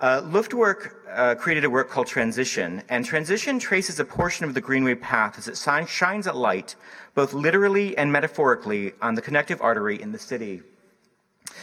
Uh, 0.00 0.22
Luftwerk 0.22 0.92
uh, 1.12 1.34
created 1.34 1.64
a 1.64 1.70
work 1.70 1.90
called 1.90 2.06
Transition, 2.06 2.84
and 2.88 3.04
Transition 3.04 3.58
traces 3.58 3.98
a 3.98 4.04
portion 4.04 4.44
of 4.44 4.54
the 4.54 4.60
Greenway 4.60 4.94
path 4.94 5.36
as 5.38 5.48
it 5.48 5.88
shines 5.88 6.28
a 6.28 6.32
light, 6.32 6.76
both 7.16 7.32
literally 7.32 7.98
and 7.98 8.12
metaphorically, 8.12 8.92
on 9.02 9.16
the 9.16 9.22
connective 9.22 9.60
artery 9.60 10.00
in 10.00 10.12
the 10.12 10.18
city. 10.18 10.62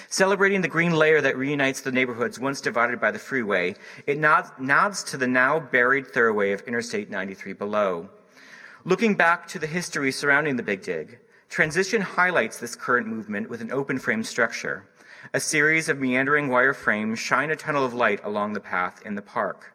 Celebrating 0.10 0.60
the 0.60 0.68
green 0.68 0.92
layer 0.92 1.22
that 1.22 1.38
reunites 1.38 1.80
the 1.80 1.94
neighborhoods 1.94 2.38
once 2.38 2.60
divided 2.60 3.00
by 3.00 3.10
the 3.10 3.20
freeway, 3.20 3.74
it 4.06 4.18
nods, 4.18 4.52
nods 4.60 5.02
to 5.06 5.16
the 5.16 5.28
now 5.28 5.58
buried 5.58 6.08
thoroughway 6.08 6.54
of 6.54 6.60
Interstate 6.62 7.10
93 7.10 7.54
below. 7.54 8.10
Looking 8.84 9.16
back 9.16 9.48
to 9.48 9.60
the 9.60 9.68
history 9.68 10.12
surrounding 10.12 10.58
the 10.58 10.64
Big 10.64 10.82
Dig, 10.82 11.20
Transition 11.48 12.02
highlights 12.02 12.60
this 12.60 12.76
current 12.76 13.08
movement 13.08 13.50
with 13.50 13.62
an 13.62 13.72
open 13.72 13.98
frame 13.98 14.24
structure. 14.24 14.86
A 15.34 15.40
series 15.40 15.90
of 15.90 16.00
meandering 16.00 16.50
wire 16.50 16.74
frames 16.74 17.20
shine 17.20 17.50
a 17.50 17.56
tunnel 17.56 17.84
of 17.84 17.94
light 17.94 18.24
along 18.24 18.54
the 18.54 18.60
path 18.60 19.02
in 19.06 19.16
the 19.16 19.22
park. 19.22 19.74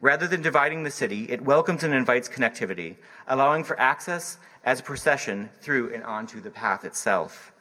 Rather 0.00 0.26
than 0.26 0.42
dividing 0.42 0.82
the 0.82 0.90
city, 0.90 1.24
it 1.30 1.40
welcomes 1.40 1.84
and 1.84 1.94
invites 1.94 2.28
connectivity, 2.28 2.96
allowing 3.26 3.64
for 3.64 3.78
access 3.78 4.38
as 4.64 4.80
a 4.80 4.82
procession 4.82 5.48
through 5.60 5.92
and 5.94 6.04
onto 6.04 6.40
the 6.40 6.50
path 6.50 6.84
itself. 6.84 7.52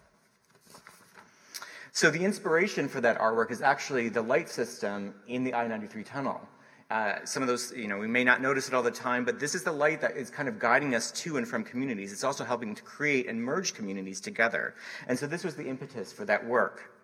So 1.92 2.10
the 2.10 2.24
inspiration 2.24 2.88
for 2.88 3.02
that 3.02 3.18
artwork 3.20 3.52
is 3.52 3.62
actually 3.62 4.10
the 4.10 4.22
light 4.22 4.50
system 4.50 5.16
in 5.28 5.44
the 5.44 5.54
I-93 5.54 6.06
tunnel. 6.06 6.42
Uh, 6.90 7.26
some 7.26 7.44
of 7.44 7.48
those, 7.48 7.74
you 7.76 7.88
know, 7.88 7.98
we 7.98 8.08
may 8.08 8.24
not 8.24 8.42
notice 8.42 8.68
it 8.68 8.74
all 8.74 8.84
the 8.84 8.92
time, 8.92 9.26
but 9.26 9.40
this 9.40 9.56
is 9.56 9.64
the 9.64 9.72
light 9.72 10.00
that 10.02 10.16
is 10.16 10.30
kind 10.30 10.48
of 10.48 10.58
guiding 10.58 10.96
us 10.96 11.12
to 11.12 11.38
and 11.38 11.48
from 11.48 11.64
communities. 11.64 12.14
It's 12.14 12.24
also 12.24 12.44
helping 12.44 12.76
to 12.76 12.84
create 12.84 13.28
and 13.28 13.42
merge 13.42 13.74
communities 13.74 14.22
together. 14.22 14.76
And 15.08 15.18
so 15.18 15.28
this 15.28 15.44
was 15.44 15.56
the 15.56 15.68
impetus 15.68 16.14
for 16.14 16.24
that 16.26 16.46
work. 16.46 16.97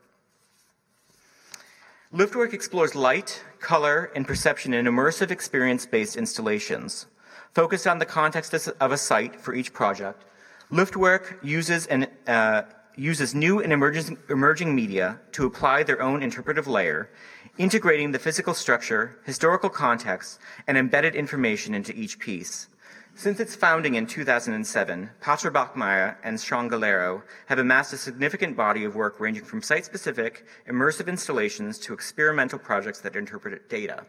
Luftwerk 2.14 2.54
explores 2.54 2.94
light, 2.94 3.44
color, 3.60 4.12
and 4.16 4.28
perception 4.28 4.72
in 4.76 4.86
immersive 4.86 5.32
experience-based 5.32 6.16
installations. 6.16 7.08
Focused 7.56 7.88
on 7.88 7.98
the 7.98 8.06
context 8.06 8.54
of 8.54 8.92
a 8.92 8.98
site 8.98 9.36
for 9.36 9.56
each 9.56 9.74
project, 9.74 10.24
Luftwerk 10.72 11.44
uses, 11.44 11.88
an, 11.88 12.06
uh, 12.28 12.64
uses 12.96 13.34
new 13.34 13.62
and 13.62 13.74
emerging, 13.74 14.20
emerging 14.30 14.76
media 14.76 15.20
to 15.32 15.48
apply 15.48 15.82
their 15.82 16.04
own 16.04 16.22
interpretive 16.22 16.68
layer, 16.68 17.10
integrating 17.58 18.12
the 18.12 18.20
physical 18.20 18.54
structure, 18.54 19.18
historical 19.26 19.72
context, 19.72 20.40
and 20.68 20.78
embedded 20.78 21.16
information 21.16 21.74
into 21.74 21.96
each 21.96 22.20
piece. 22.20 22.68
Since 23.16 23.40
its 23.40 23.56
founding 23.56 23.94
in 23.94 24.08
2007, 24.08 25.10
Petra 25.22 25.52
Bachmaier 25.52 26.16
and 26.24 26.42
Sean 26.42 26.68
Gallero 26.68 27.22
have 27.46 27.60
amassed 27.60 27.94
a 27.94 27.98
significant 27.98 28.58
body 28.58 28.86
of 28.86 28.96
work 28.96 29.20
ranging 29.20 29.46
from 29.46 29.62
site-specific, 29.62 30.48
immersive 30.68 31.08
installations 31.08 31.78
to 31.80 31.94
experimental 31.94 32.58
projects 32.58 33.02
that 33.02 33.16
interpret 33.16 33.70
data. 33.70 34.04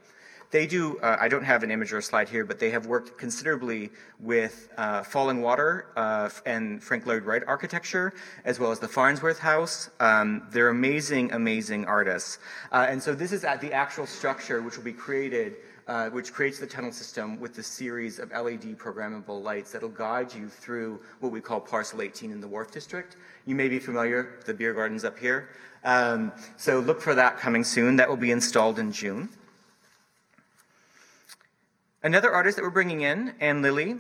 They 0.51 0.67
do, 0.67 0.99
uh, 1.01 1.19
I 1.21 1.29
don't 1.29 1.45
have 1.45 1.63
an 1.63 1.71
image 1.71 1.93
or 1.93 1.99
a 1.99 2.03
slide 2.03 2.31
here, 2.31 2.47
but 2.47 2.59
they 2.59 2.71
have 2.71 2.87
worked 2.87 3.19
considerably 3.19 3.91
with 4.21 4.71
uh, 4.79 5.03
Falling 5.03 5.43
Water 5.43 5.87
uh, 5.97 6.31
and 6.47 6.83
Frank 6.83 7.05
Lloyd 7.07 7.25
Wright 7.25 7.43
architecture, 7.47 8.15
as 8.47 8.59
well 8.59 8.71
as 8.71 8.79
the 8.79 8.89
Farnsworth 8.89 9.39
House. 9.39 9.91
Um, 10.01 10.47
they're 10.51 10.71
amazing, 10.71 11.33
amazing 11.33 11.85
artists. 11.85 12.39
Uh, 12.73 12.87
and 12.89 13.03
so 13.03 13.15
this 13.15 13.33
is 13.33 13.45
at 13.45 13.61
the 13.61 13.73
actual 13.73 14.07
structure 14.07 14.63
which 14.63 14.77
will 14.77 14.85
be 14.85 14.93
created 14.93 15.57
uh, 15.87 16.09
which 16.11 16.33
creates 16.33 16.59
the 16.59 16.67
tunnel 16.67 16.93
system 16.93 17.39
with 17.39 17.55
the 17.55 17.63
series 17.63 18.19
of 18.19 18.31
LED 18.31 18.79
programmable 18.79 19.43
lights 19.43 19.73
that'll 19.73 19.89
guide 19.89 20.33
you 20.33 20.49
through 20.49 21.01
what 21.21 21.31
we 21.31 21.41
call 21.41 21.61
Parcel 21.61 22.03
18 22.03 22.31
in 22.31 22.41
the 22.41 22.49
Wharf 22.49 22.71
District. 22.71 23.17
You 23.47 23.55
may 23.55 23.69
be 23.69 23.79
familiar, 23.79 24.41
the 24.47 24.55
beer 24.55 24.73
garden's 24.73 25.05
up 25.05 25.19
here. 25.19 25.51
Um, 25.85 26.33
so 26.57 26.81
look 26.81 27.01
for 27.01 27.15
that 27.15 27.39
coming 27.39 27.65
soon. 27.65 27.97
That 27.97 28.09
will 28.09 28.17
be 28.17 28.31
installed 28.31 28.79
in 28.79 28.93
June. 28.93 29.29
Another 32.03 32.33
artist 32.33 32.57
that 32.57 32.63
we're 32.63 32.71
bringing 32.71 33.03
in, 33.03 33.35
Anne 33.41 33.63
Lilly. 33.63 33.97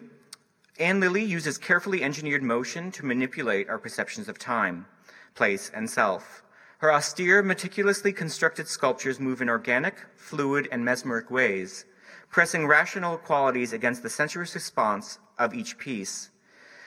Anne 0.79 1.01
Lilly 1.01 1.25
uses 1.25 1.57
carefully 1.59 2.03
engineered 2.03 2.42
motion 2.42 2.90
to 2.92 3.05
manipulate 3.05 3.68
our 3.68 3.79
perceptions 3.79 4.29
of 4.29 4.38
time, 4.38 4.87
place, 5.35 5.70
and 5.75 5.88
self. 5.88 6.43
Her 6.85 6.92
austere, 6.92 7.42
meticulously 7.42 8.12
constructed 8.12 8.68
sculptures 8.68 9.18
move 9.18 9.40
in 9.40 9.49
organic, 9.49 10.05
fluid, 10.16 10.68
and 10.70 10.85
mesmeric 10.85 11.31
ways, 11.31 11.87
pressing 12.29 12.66
rational 12.66 13.16
qualities 13.16 13.73
against 13.73 14.03
the 14.03 14.11
sensuous 14.11 14.55
response 14.55 15.18
of 15.38 15.55
each 15.55 15.79
piece. 15.79 16.29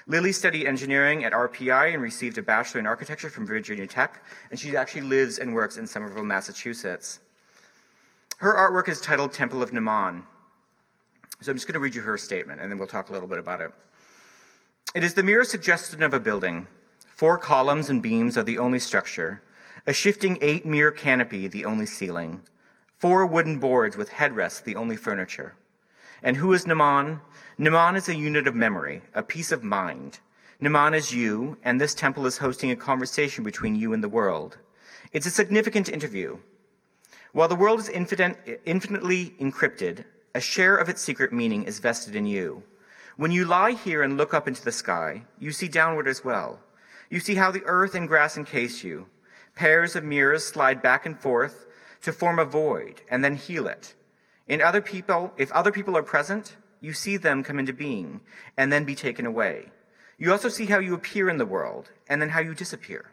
Lilly 0.05 0.33
studied 0.33 0.67
engineering 0.67 1.23
at 1.23 1.33
RPI 1.33 1.95
and 1.95 2.03
received 2.03 2.37
a 2.37 2.43
bachelor 2.43 2.79
in 2.79 2.85
architecture 2.85 3.31
from 3.31 3.47
Virginia 3.47 3.87
Tech, 3.87 4.23
and 4.51 4.59
she 4.59 4.77
actually 4.77 5.01
lives 5.01 5.39
and 5.39 5.51
works 5.51 5.77
in 5.77 5.87
Somerville, 5.87 6.23
Massachusetts. 6.23 7.19
Her 8.37 8.53
artwork 8.53 8.89
is 8.89 9.01
titled 9.01 9.33
Temple 9.33 9.63
of 9.63 9.71
Neman. 9.71 10.21
So 11.41 11.49
I'm 11.49 11.55
just 11.57 11.65
going 11.65 11.73
to 11.73 11.79
read 11.79 11.95
you 11.95 12.03
her 12.03 12.19
statement, 12.19 12.61
and 12.61 12.69
then 12.69 12.77
we'll 12.77 12.87
talk 12.87 13.09
a 13.09 13.13
little 13.13 13.27
bit 13.27 13.39
about 13.39 13.61
it. 13.61 13.71
It 14.93 15.03
is 15.03 15.15
the 15.15 15.23
mere 15.23 15.43
suggestion 15.43 16.03
of 16.03 16.13
a 16.13 16.19
building. 16.19 16.67
Four 17.15 17.39
columns 17.39 17.89
and 17.89 17.99
beams 17.99 18.37
are 18.37 18.43
the 18.43 18.59
only 18.59 18.77
structure 18.77 19.41
a 19.87 19.93
shifting 19.93 20.37
eight 20.41 20.65
mirror 20.65 20.91
canopy, 20.91 21.47
the 21.47 21.63
only 21.63 21.85
ceiling, 21.85 22.41
four 22.97 23.25
wooden 23.25 23.57
boards 23.57 23.95
with 23.95 24.09
headrests, 24.09 24.61
the 24.61 24.75
only 24.75 24.97
furniture. 24.97 25.55
And 26.21 26.35
who 26.35 26.51
is 26.51 26.65
Neman? 26.65 27.21
Neman 27.57 27.95
is 27.95 28.09
a 28.09 28.15
unit 28.15 28.47
of 28.47 28.53
memory, 28.53 29.01
a 29.13 29.23
piece 29.23 29.53
of 29.53 29.63
mind. 29.63 30.19
Neman 30.61 30.93
is 30.93 31.13
you, 31.13 31.57
and 31.63 31.79
this 31.79 31.93
temple 31.93 32.25
is 32.25 32.39
hosting 32.39 32.69
a 32.69 32.75
conversation 32.75 33.45
between 33.45 33.75
you 33.75 33.93
and 33.93 34.03
the 34.03 34.09
world. 34.09 34.57
It's 35.13 35.25
a 35.25 35.31
significant 35.31 35.87
interview. 35.87 36.37
While 37.31 37.47
the 37.47 37.55
world 37.55 37.79
is 37.79 37.87
infinite, 37.87 38.61
infinitely 38.65 39.35
encrypted, 39.39 40.03
a 40.35 40.41
share 40.41 40.75
of 40.75 40.89
its 40.89 41.01
secret 41.01 41.31
meaning 41.31 41.63
is 41.63 41.79
vested 41.79 42.13
in 42.13 42.25
you. 42.25 42.61
When 43.15 43.31
you 43.31 43.45
lie 43.45 43.71
here 43.71 44.03
and 44.03 44.17
look 44.17 44.33
up 44.33 44.49
into 44.49 44.65
the 44.65 44.71
sky, 44.73 45.23
you 45.39 45.53
see 45.53 45.69
downward 45.69 46.09
as 46.09 46.25
well. 46.25 46.59
You 47.09 47.21
see 47.21 47.35
how 47.35 47.51
the 47.51 47.63
earth 47.63 47.95
and 47.95 48.07
grass 48.07 48.35
encase 48.35 48.83
you, 48.83 49.07
Pairs 49.57 49.95
of 49.95 50.03
mirrors 50.03 50.45
slide 50.45 50.83
back 50.83 51.07
and 51.07 51.19
forth 51.19 51.65
to 52.03 52.13
form 52.13 52.37
a 52.37 52.45
void 52.45 53.01
and 53.09 53.23
then 53.23 53.35
heal 53.35 53.65
it. 53.67 53.95
In 54.47 54.61
other 54.61 54.81
people, 54.81 55.33
if 55.35 55.51
other 55.51 55.71
people 55.71 55.97
are 55.97 56.03
present, 56.03 56.55
you 56.79 56.93
see 56.93 57.17
them 57.17 57.43
come 57.43 57.57
into 57.57 57.73
being 57.73 58.21
and 58.55 58.71
then 58.71 58.85
be 58.85 58.93
taken 58.93 59.25
away. 59.25 59.71
You 60.19 60.31
also 60.31 60.47
see 60.47 60.67
how 60.67 60.77
you 60.77 60.93
appear 60.93 61.27
in 61.27 61.39
the 61.39 61.45
world 61.45 61.89
and 62.07 62.21
then 62.21 62.29
how 62.29 62.39
you 62.39 62.53
disappear. 62.53 63.09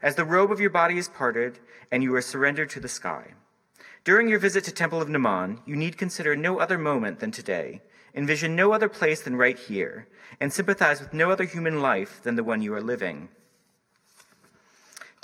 As 0.00 0.14
the 0.14 0.24
robe 0.24 0.52
of 0.52 0.60
your 0.60 0.70
body 0.70 0.96
is 0.96 1.08
parted 1.08 1.58
and 1.90 2.04
you 2.04 2.14
are 2.14 2.22
surrendered 2.22 2.70
to 2.70 2.80
the 2.80 2.88
sky. 2.88 3.34
During 4.04 4.28
your 4.28 4.38
visit 4.38 4.62
to 4.64 4.72
Temple 4.72 5.02
of 5.02 5.08
Neman, 5.08 5.58
you 5.66 5.74
need 5.74 5.98
consider 5.98 6.36
no 6.36 6.60
other 6.60 6.78
moment 6.78 7.18
than 7.18 7.32
today, 7.32 7.82
envision 8.14 8.54
no 8.54 8.72
other 8.72 8.88
place 8.88 9.22
than 9.22 9.34
right 9.34 9.58
here, 9.58 10.06
and 10.40 10.52
sympathize 10.52 11.00
with 11.00 11.12
no 11.12 11.32
other 11.32 11.44
human 11.44 11.82
life 11.82 12.22
than 12.22 12.36
the 12.36 12.44
one 12.44 12.62
you 12.62 12.72
are 12.74 12.80
living. 12.80 13.28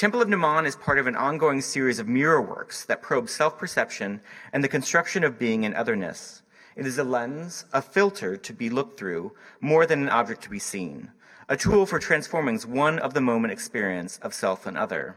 Temple 0.00 0.22
of 0.22 0.28
Neman 0.28 0.64
is 0.64 0.76
part 0.76 0.98
of 0.98 1.06
an 1.06 1.14
ongoing 1.14 1.60
series 1.60 1.98
of 1.98 2.08
mirror 2.08 2.40
works 2.40 2.86
that 2.86 3.02
probe 3.02 3.28
self-perception 3.28 4.22
and 4.50 4.64
the 4.64 4.66
construction 4.66 5.22
of 5.22 5.38
being 5.38 5.66
and 5.66 5.74
otherness. 5.74 6.40
It 6.74 6.86
is 6.86 6.96
a 6.96 7.04
lens, 7.04 7.66
a 7.74 7.82
filter 7.82 8.38
to 8.38 8.52
be 8.54 8.70
looked 8.70 8.98
through, 8.98 9.32
more 9.60 9.84
than 9.84 10.00
an 10.02 10.08
object 10.08 10.42
to 10.44 10.48
be 10.48 10.58
seen, 10.58 11.10
a 11.50 11.56
tool 11.58 11.84
for 11.84 11.98
transforming 11.98 12.58
one 12.60 12.98
of 12.98 13.12
the 13.12 13.20
moment 13.20 13.52
experience 13.52 14.18
of 14.22 14.32
self 14.32 14.64
and 14.64 14.78
other. 14.78 15.16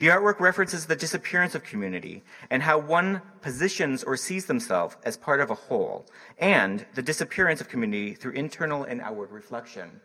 The 0.00 0.08
artwork 0.08 0.40
references 0.40 0.86
the 0.86 0.96
disappearance 0.96 1.54
of 1.54 1.62
community 1.62 2.24
and 2.50 2.64
how 2.64 2.78
one 2.78 3.22
positions 3.40 4.02
or 4.02 4.16
sees 4.16 4.46
themselves 4.46 4.96
as 5.04 5.16
part 5.16 5.38
of 5.38 5.50
a 5.50 5.54
whole, 5.54 6.06
and 6.40 6.84
the 6.96 7.02
disappearance 7.02 7.60
of 7.60 7.68
community 7.68 8.14
through 8.14 8.32
internal 8.32 8.82
and 8.82 9.00
outward 9.00 9.30
reflection. 9.30 10.00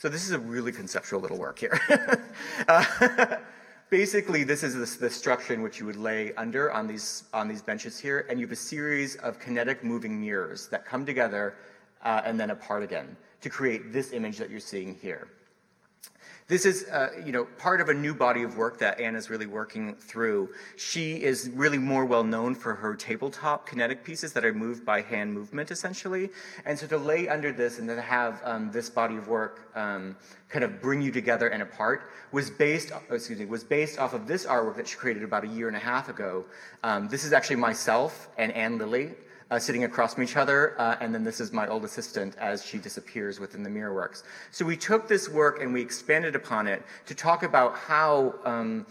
So 0.00 0.08
this 0.08 0.24
is 0.24 0.30
a 0.30 0.38
really 0.38 0.72
conceptual 0.72 1.20
little 1.20 1.36
work 1.36 1.58
here. 1.58 1.78
uh, 2.68 3.36
basically, 3.90 4.44
this 4.44 4.62
is 4.62 4.72
the, 4.72 4.98
the, 4.98 5.10
structure 5.10 5.52
in 5.52 5.60
which 5.60 5.78
you 5.78 5.84
would 5.84 5.96
lay 5.96 6.32
under 6.36 6.72
on 6.72 6.86
these, 6.86 7.24
on 7.34 7.48
these 7.48 7.60
benches 7.60 7.98
here, 7.98 8.24
and 8.30 8.40
you 8.40 8.46
have 8.46 8.52
a 8.52 8.56
series 8.56 9.16
of 9.16 9.38
kinetic 9.38 9.84
moving 9.84 10.18
mirrors 10.18 10.68
that 10.68 10.86
come 10.86 11.04
together 11.04 11.54
uh, 12.02 12.22
and 12.24 12.40
then 12.40 12.48
apart 12.48 12.82
again 12.82 13.14
to 13.42 13.50
create 13.50 13.92
this 13.92 14.14
image 14.14 14.38
that 14.38 14.48
you're 14.48 14.58
seeing 14.58 14.94
here. 14.94 15.28
This 16.50 16.64
is, 16.64 16.88
uh, 16.88 17.10
you 17.24 17.30
know, 17.30 17.44
part 17.58 17.80
of 17.80 17.90
a 17.90 17.94
new 17.94 18.12
body 18.12 18.42
of 18.42 18.56
work 18.56 18.80
that 18.80 18.98
Anna's 18.98 19.30
really 19.30 19.46
working 19.46 19.94
through. 19.94 20.48
She 20.74 21.22
is 21.22 21.48
really 21.54 21.78
more 21.78 22.04
well 22.04 22.24
known 22.24 22.56
for 22.56 22.74
her 22.74 22.96
tabletop 22.96 23.68
kinetic 23.68 24.02
pieces 24.02 24.32
that 24.32 24.44
are 24.44 24.52
moved 24.52 24.84
by 24.84 25.00
hand 25.00 25.32
movement, 25.32 25.70
essentially. 25.70 26.30
And 26.64 26.76
so 26.76 26.88
to 26.88 26.98
lay 26.98 27.28
under 27.28 27.52
this 27.52 27.78
and 27.78 27.88
then 27.88 27.98
have 27.98 28.42
um, 28.44 28.72
this 28.72 28.90
body 28.90 29.16
of 29.16 29.28
work 29.28 29.70
um, 29.76 30.16
kind 30.48 30.64
of 30.64 30.80
bring 30.80 31.00
you 31.00 31.12
together 31.12 31.46
and 31.46 31.62
apart 31.62 32.10
was 32.32 32.50
based, 32.50 32.90
excuse 33.12 33.38
me, 33.38 33.44
was 33.44 33.62
based 33.62 34.00
off 34.00 34.12
of 34.12 34.26
this 34.26 34.44
artwork 34.44 34.74
that 34.74 34.88
she 34.88 34.96
created 34.96 35.22
about 35.22 35.44
a 35.44 35.48
year 35.48 35.68
and 35.68 35.76
a 35.76 35.80
half 35.80 36.08
ago. 36.08 36.44
Um, 36.82 37.06
this 37.06 37.22
is 37.22 37.32
actually 37.32 37.56
myself 37.56 38.28
and 38.36 38.50
Anne 38.54 38.76
Lilly 38.76 39.14
uh, 39.50 39.58
sitting 39.58 39.84
across 39.84 40.14
from 40.14 40.22
each 40.22 40.36
other, 40.36 40.80
uh, 40.80 40.96
and 41.00 41.14
then 41.14 41.24
this 41.24 41.40
is 41.40 41.52
my 41.52 41.66
old 41.66 41.84
assistant 41.84 42.36
as 42.38 42.64
she 42.64 42.78
disappears 42.78 43.40
within 43.40 43.62
the 43.62 43.70
mirror 43.70 43.94
works. 43.94 44.22
So 44.50 44.64
we 44.64 44.76
took 44.76 45.08
this 45.08 45.28
work 45.28 45.60
and 45.60 45.72
we 45.72 45.80
expanded 45.80 46.36
upon 46.36 46.66
it 46.66 46.82
to 47.06 47.14
talk 47.14 47.42
about 47.42 47.76
how 47.76 48.34
um, 48.44 48.86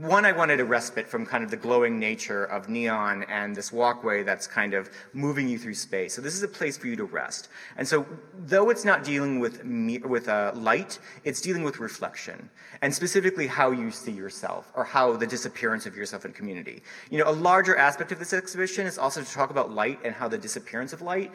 one, 0.00 0.24
I 0.24 0.32
wanted 0.32 0.58
a 0.58 0.64
respite 0.64 1.06
from 1.06 1.26
kind 1.26 1.44
of 1.44 1.50
the 1.50 1.56
glowing 1.58 1.98
nature 1.98 2.44
of 2.46 2.70
neon 2.70 3.24
and 3.24 3.54
this 3.54 3.70
walkway 3.70 4.22
that's 4.22 4.46
kind 4.46 4.72
of 4.72 4.88
moving 5.12 5.46
you 5.46 5.58
through 5.58 5.74
space. 5.74 6.14
So 6.14 6.22
this 6.22 6.34
is 6.34 6.42
a 6.42 6.48
place 6.48 6.78
for 6.78 6.86
you 6.86 6.96
to 6.96 7.04
rest. 7.04 7.50
And 7.76 7.86
so, 7.86 8.06
though 8.46 8.70
it's 8.70 8.86
not 8.86 9.04
dealing 9.04 9.38
with 9.38 9.62
with 10.06 10.30
uh, 10.30 10.52
light, 10.54 10.98
it's 11.24 11.42
dealing 11.42 11.62
with 11.62 11.78
reflection 11.78 12.48
and 12.80 12.94
specifically 12.94 13.46
how 13.46 13.70
you 13.70 13.90
see 13.90 14.12
yourself 14.12 14.72
or 14.74 14.82
how 14.82 15.14
the 15.14 15.26
disappearance 15.26 15.84
of 15.84 15.94
yourself 15.94 16.24
in 16.24 16.32
community. 16.32 16.82
You 17.10 17.18
know, 17.18 17.28
a 17.28 17.36
larger 17.50 17.76
aspect 17.76 18.12
of 18.12 18.18
this 18.18 18.32
exhibition 18.32 18.86
is 18.86 18.96
also 18.96 19.22
to 19.22 19.30
talk 19.30 19.50
about 19.50 19.72
light 19.72 19.98
and 20.04 20.14
how 20.14 20.26
the 20.26 20.38
disappearance 20.38 20.94
of 20.94 21.02
light 21.02 21.32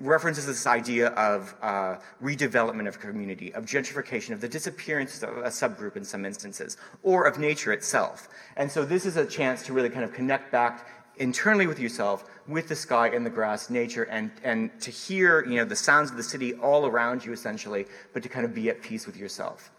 references 0.00 0.46
this 0.46 0.66
idea 0.66 1.08
of 1.08 1.54
uh, 1.62 1.96
redevelopment 2.22 2.86
of 2.86 3.00
community, 3.00 3.52
of 3.54 3.64
gentrification, 3.64 4.32
of 4.32 4.40
the 4.40 4.48
disappearance 4.48 5.22
of 5.22 5.38
a 5.38 5.48
subgroup 5.48 5.96
in 5.96 6.04
some 6.04 6.24
instances, 6.24 6.76
or 7.02 7.26
of 7.26 7.38
nature 7.38 7.72
itself. 7.72 8.28
And 8.56 8.70
so 8.70 8.84
this 8.84 9.06
is 9.06 9.16
a 9.16 9.24
chance 9.24 9.62
to 9.64 9.72
really 9.72 9.88
kind 9.88 10.04
of 10.04 10.12
connect 10.12 10.52
back 10.52 10.86
internally 11.18 11.66
with 11.66 11.78
yourself, 11.78 12.24
with 12.46 12.68
the 12.68 12.76
sky 12.76 13.08
and 13.08 13.24
the 13.24 13.30
grass, 13.30 13.70
nature, 13.70 14.04
and, 14.04 14.30
and 14.44 14.78
to 14.80 14.90
hear 14.90 15.44
you 15.46 15.56
know, 15.56 15.64
the 15.64 15.76
sounds 15.76 16.10
of 16.10 16.16
the 16.18 16.22
city 16.22 16.52
all 16.54 16.86
around 16.86 17.24
you 17.24 17.32
essentially, 17.32 17.86
but 18.12 18.22
to 18.22 18.28
kind 18.28 18.44
of 18.44 18.54
be 18.54 18.68
at 18.68 18.82
peace 18.82 19.06
with 19.06 19.16
yourself. 19.16 19.70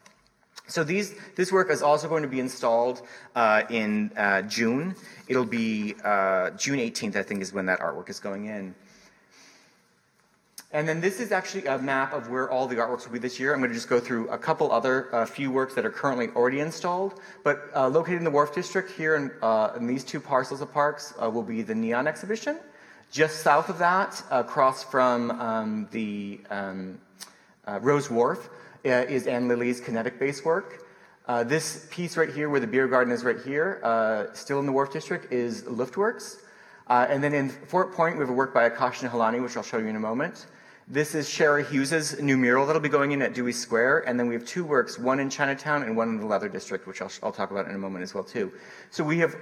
So 0.67 0.84
these, 0.84 1.15
this 1.36 1.51
work 1.51 1.69
is 1.69 1.82
also 1.82 2.10
going 2.10 2.23
to 2.23 2.27
be 2.27 2.41
installed 2.41 3.03
uh, 3.36 3.63
in 3.69 4.12
uh, 4.17 4.41
June. 4.43 4.95
It'll 5.27 5.45
be 5.45 5.95
uh, 6.03 6.49
June 6.51 6.80
18th, 6.80 7.15
I 7.15 7.23
think, 7.23 7.41
is 7.41 7.53
when 7.53 7.67
that 7.67 7.80
artwork 7.80 8.10
is 8.10 8.19
going 8.19 8.47
in. 8.47 8.75
And 10.73 10.87
then 10.87 10.99
this 10.99 11.21
is 11.21 11.31
actually 11.31 11.65
a 11.67 11.77
map 11.77 12.11
of 12.11 12.29
where 12.29 12.49
all 12.51 12.67
the 12.67 12.75
artworks 12.75 13.05
will 13.05 13.13
be 13.13 13.19
this 13.19 13.39
year. 13.39 13.53
I'm 13.53 13.59
going 13.59 13.69
to 13.69 13.75
just 13.75 13.87
go 13.87 14.01
through 14.01 14.27
a 14.27 14.37
couple 14.37 14.69
other 14.69 15.13
uh, 15.15 15.25
few 15.25 15.49
works 15.49 15.73
that 15.75 15.85
are 15.85 15.89
currently 15.89 16.27
already 16.35 16.59
installed. 16.59 17.21
But 17.45 17.69
uh, 17.73 17.87
located 17.87 18.17
in 18.17 18.25
the 18.25 18.31
Wharf 18.31 18.53
District 18.53 18.91
here 18.91 19.15
in, 19.15 19.31
uh, 19.41 19.71
in 19.77 19.87
these 19.87 20.03
two 20.03 20.19
parcels 20.19 20.59
of 20.59 20.73
parks 20.73 21.13
uh, 21.23 21.29
will 21.29 21.43
be 21.43 21.61
the 21.61 21.73
Neon 21.73 22.05
exhibition. 22.05 22.59
Just 23.11 23.43
south 23.43 23.69
of 23.69 23.77
that, 23.77 24.21
across 24.29 24.83
from 24.83 25.31
um, 25.31 25.87
the 25.91 26.41
um, 26.49 26.99
uh, 27.65 27.79
Rowes 27.81 28.11
Wharf, 28.11 28.49
uh, 28.85 28.89
is 28.89 29.25
Anne 29.25 29.47
Lilly's 29.47 29.79
kinetic 29.79 30.19
base 30.19 30.43
work. 30.43 30.85
this 31.45 31.87
piece 31.89 32.17
right 32.17 32.29
here, 32.29 32.49
where 32.49 32.59
the 32.59 32.67
beer 32.67 32.89
garden 32.89 33.13
is 33.13 33.23
right 33.23 33.39
here, 33.39 34.29
still 34.33 34.59
in 34.59 34.65
the 34.65 34.73
Wharf 34.73 34.91
District, 34.91 35.31
is 35.31 35.63
Luftwerk. 35.63 36.41
and 36.89 37.23
then 37.23 37.33
in 37.33 37.47
Fort 37.47 37.93
Point, 37.93 38.17
we 38.17 38.19
have 38.19 38.29
a 38.29 38.33
work 38.33 38.53
by 38.53 38.69
Akash 38.69 39.07
Nihalani, 39.07 39.41
which 39.41 39.55
I'll 39.55 39.63
show 39.63 39.77
you 39.77 39.87
in 39.87 39.95
a 39.95 40.01
moment. 40.01 40.47
This 40.90 41.15
is 41.15 41.27
Sherry 41.27 41.65
Hughes's 41.65 42.21
new 42.21 42.38
mural 42.38 42.65
that'll 42.65 42.81
be 42.81 42.88
going 42.88 43.12
in 43.12 43.21
at 43.21 43.33
Dewey 43.33 43.52
Square, 43.52 44.08
and 44.08 44.17
then 44.17 44.29
we 44.29 44.33
have 44.35 44.46
two 44.46 44.63
works, 44.63 44.98
one 44.98 45.19
in 45.19 45.29
Chinatown 45.29 45.83
and 45.83 45.98
one 45.98 46.08
in 46.08 46.17
the 46.17 46.25
Leather 46.25 46.48
District, 46.48 46.88
which 46.88 47.02
I'll, 47.02 47.12
I'll 47.23 47.33
talk 47.33 47.52
about 47.52 47.67
in 47.67 47.75
a 47.75 47.77
moment 47.77 48.04
as 48.04 48.13
well 48.13 48.23
too. 48.23 48.54
So 48.90 49.04
we 49.04 49.17
have 49.17 49.35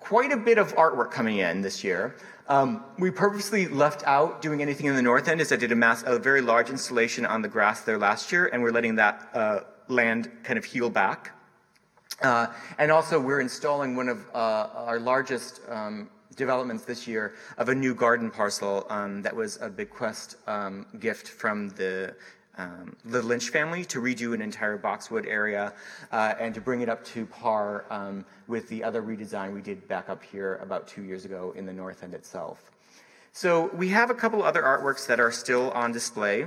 quite 0.00 0.32
a 0.32 0.38
bit 0.38 0.56
of 0.56 0.74
artwork 0.74 1.10
coming 1.10 1.36
in 1.36 1.60
this 1.60 1.84
year. 1.84 2.16
Um, 2.48 2.82
we 2.98 3.10
purposely 3.10 3.68
left 3.68 4.04
out 4.06 4.40
doing 4.40 4.62
anything 4.62 4.86
in 4.86 4.96
the 4.96 5.02
north 5.02 5.28
end, 5.28 5.42
as 5.42 5.52
I 5.52 5.56
did 5.56 5.70
a, 5.70 5.76
mass, 5.76 6.02
a 6.06 6.18
very 6.18 6.40
large 6.40 6.70
installation 6.70 7.26
on 7.26 7.42
the 7.42 7.48
grass 7.48 7.82
there 7.82 7.98
last 7.98 8.32
year, 8.32 8.46
and 8.46 8.62
we're 8.62 8.72
letting 8.72 8.94
that 8.94 9.28
uh, 9.34 9.60
land 9.88 10.30
kind 10.44 10.58
of 10.58 10.64
heal 10.64 10.88
back. 10.88 11.32
Uh, 12.22 12.46
and 12.78 12.90
also, 12.90 13.20
we're 13.20 13.40
installing 13.40 13.96
one 13.96 14.08
of 14.08 14.24
uh, 14.32 14.68
our 14.74 14.98
largest 14.98 15.60
um, 15.68 16.08
developments 16.34 16.84
this 16.84 17.06
year 17.06 17.34
of 17.58 17.68
a 17.68 17.74
new 17.74 17.94
garden 17.94 18.30
parcel 18.30 18.86
um, 18.90 19.22
that 19.22 19.34
was 19.34 19.58
a 19.60 19.70
bequest 19.70 20.36
um, 20.46 20.86
gift 20.98 21.28
from 21.28 21.68
the 21.70 22.14
um, 22.58 22.96
the 23.04 23.22
Lynch 23.22 23.50
family 23.50 23.84
to 23.84 24.00
redo 24.00 24.32
an 24.32 24.40
entire 24.40 24.78
boxwood 24.78 25.26
area 25.26 25.74
uh, 26.10 26.34
and 26.40 26.54
to 26.54 26.60
bring 26.60 26.80
it 26.80 26.88
up 26.88 27.04
to 27.04 27.26
par 27.26 27.84
um, 27.90 28.24
with 28.46 28.68
the 28.68 28.82
other 28.82 29.02
redesign 29.02 29.52
we 29.52 29.60
did 29.60 29.86
back 29.88 30.08
up 30.08 30.22
here 30.22 30.56
about 30.62 30.88
two 30.88 31.02
years 31.02 31.24
ago 31.24 31.52
in 31.56 31.66
the 31.66 31.72
north 31.72 32.02
end 32.02 32.14
itself. 32.14 32.70
So 33.32 33.66
we 33.74 33.88
have 33.90 34.08
a 34.08 34.14
couple 34.14 34.42
other 34.42 34.62
artworks 34.62 35.06
that 35.08 35.20
are 35.20 35.30
still 35.30 35.70
on 35.72 35.92
display. 35.92 36.46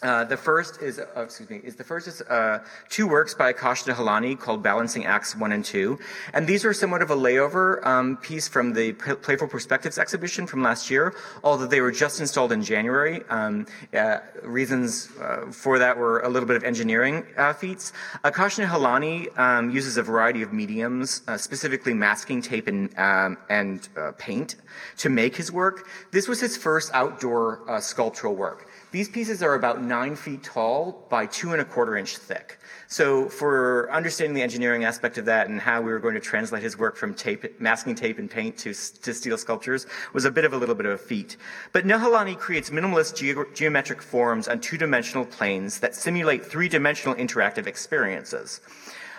Uh, 0.00 0.24
the 0.24 0.36
first 0.36 0.80
is, 0.82 0.98
uh, 0.98 1.06
excuse 1.16 1.48
me, 1.50 1.60
is 1.62 1.76
the 1.76 1.84
first 1.84 2.08
is 2.08 2.22
uh, 2.22 2.58
two 2.88 3.06
works 3.06 3.34
by 3.34 3.52
Akash 3.52 3.84
Nihalani 3.84 4.38
called 4.38 4.62
Balancing 4.62 5.04
Acts 5.04 5.36
1 5.36 5.52
and 5.52 5.64
2. 5.64 5.98
And 6.32 6.46
these 6.46 6.64
are 6.64 6.72
somewhat 6.72 7.02
of 7.02 7.10
a 7.10 7.16
layover 7.16 7.84
um, 7.86 8.16
piece 8.16 8.48
from 8.48 8.72
the 8.72 8.94
P- 8.94 9.14
Playful 9.14 9.48
Perspectives 9.48 9.98
exhibition 9.98 10.46
from 10.46 10.62
last 10.62 10.90
year, 10.90 11.14
although 11.44 11.66
they 11.66 11.80
were 11.80 11.92
just 11.92 12.20
installed 12.20 12.52
in 12.52 12.62
January. 12.62 13.22
Um, 13.28 13.66
uh, 13.94 14.18
reasons 14.42 15.10
uh, 15.20 15.52
for 15.52 15.78
that 15.78 15.96
were 15.96 16.20
a 16.20 16.28
little 16.28 16.48
bit 16.48 16.56
of 16.56 16.64
engineering 16.64 17.24
feats. 17.58 17.92
Akash 18.24 18.64
Nihalani 18.64 19.38
um, 19.38 19.70
uses 19.70 19.98
a 19.98 20.02
variety 20.02 20.42
of 20.42 20.52
mediums, 20.52 21.22
specifically 21.36 21.94
masking 21.94 22.42
tape 22.42 22.66
and, 22.66 22.98
um, 22.98 23.36
and 23.50 23.88
paint, 24.18 24.56
to 24.96 25.10
make 25.10 25.36
his 25.36 25.52
work. 25.52 25.86
This 26.10 26.26
was 26.26 26.40
his 26.40 26.56
first 26.56 26.90
outdoor 26.92 27.60
sculptural 27.80 28.34
work. 28.34 28.68
These 28.92 29.08
pieces 29.08 29.42
are 29.42 29.54
about 29.54 29.82
nine 29.82 30.16
feet 30.16 30.42
tall 30.42 31.06
by 31.08 31.24
two 31.24 31.52
and 31.52 31.62
a 31.62 31.64
quarter 31.64 31.96
inch 31.96 32.18
thick. 32.18 32.58
So 32.88 33.26
for 33.26 33.90
understanding 33.90 34.34
the 34.34 34.42
engineering 34.42 34.84
aspect 34.84 35.16
of 35.16 35.24
that 35.24 35.48
and 35.48 35.58
how 35.58 35.80
we 35.80 35.90
were 35.90 35.98
going 35.98 36.12
to 36.12 36.20
translate 36.20 36.62
his 36.62 36.76
work 36.76 36.96
from 36.96 37.14
tape, 37.14 37.58
masking 37.58 37.94
tape 37.94 38.18
and 38.18 38.30
paint 38.30 38.58
to, 38.58 38.74
to 38.74 39.14
steel 39.14 39.38
sculptures 39.38 39.86
was 40.12 40.26
a 40.26 40.30
bit 40.30 40.44
of 40.44 40.52
a 40.52 40.58
little 40.58 40.74
bit 40.74 40.84
of 40.84 40.92
a 40.92 40.98
feat. 40.98 41.38
But 41.72 41.86
Nihalani 41.86 42.36
creates 42.36 42.68
minimalist 42.68 43.16
ge- 43.16 43.56
geometric 43.56 44.02
forms 44.02 44.46
on 44.46 44.60
two-dimensional 44.60 45.24
planes 45.24 45.80
that 45.80 45.94
simulate 45.94 46.44
three-dimensional 46.44 47.14
interactive 47.14 47.66
experiences. 47.66 48.60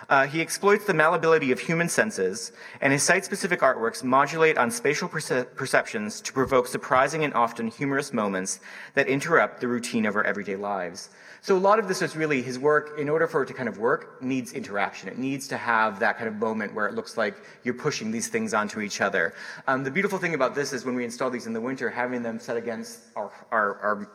Uh, 0.08 0.26
he 0.26 0.40
exploits 0.40 0.84
the 0.84 0.94
malleability 0.94 1.52
of 1.52 1.60
human 1.60 1.88
senses, 1.88 2.52
and 2.80 2.92
his 2.92 3.02
site 3.02 3.24
specific 3.24 3.60
artworks 3.60 4.02
modulate 4.02 4.58
on 4.58 4.70
spatial 4.70 5.08
perce- 5.08 5.46
perceptions 5.54 6.20
to 6.20 6.32
provoke 6.32 6.66
surprising 6.66 7.24
and 7.24 7.34
often 7.34 7.68
humorous 7.68 8.12
moments 8.12 8.60
that 8.94 9.06
interrupt 9.08 9.60
the 9.60 9.68
routine 9.68 10.06
of 10.06 10.16
our 10.16 10.24
everyday 10.24 10.56
lives. 10.56 11.10
So, 11.40 11.56
a 11.56 11.58
lot 11.58 11.78
of 11.78 11.88
this 11.88 12.00
is 12.00 12.16
really 12.16 12.40
his 12.40 12.58
work, 12.58 12.98
in 12.98 13.10
order 13.10 13.26
for 13.26 13.42
it 13.42 13.46
to 13.46 13.52
kind 13.52 13.68
of 13.68 13.76
work, 13.76 14.22
needs 14.22 14.54
interaction. 14.54 15.10
It 15.10 15.18
needs 15.18 15.46
to 15.48 15.58
have 15.58 15.98
that 16.00 16.16
kind 16.16 16.26
of 16.26 16.36
moment 16.36 16.74
where 16.74 16.86
it 16.86 16.94
looks 16.94 17.18
like 17.18 17.36
you're 17.64 17.74
pushing 17.74 18.10
these 18.10 18.28
things 18.28 18.54
onto 18.54 18.80
each 18.80 19.02
other. 19.02 19.34
Um, 19.66 19.84
the 19.84 19.90
beautiful 19.90 20.18
thing 20.18 20.34
about 20.34 20.54
this 20.54 20.72
is 20.72 20.86
when 20.86 20.94
we 20.94 21.04
install 21.04 21.28
these 21.28 21.46
in 21.46 21.52
the 21.52 21.60
winter, 21.60 21.90
having 21.90 22.22
them 22.22 22.38
set 22.38 22.56
against 22.56 23.00
our, 23.14 23.30
our, 23.50 23.76
our 23.80 24.08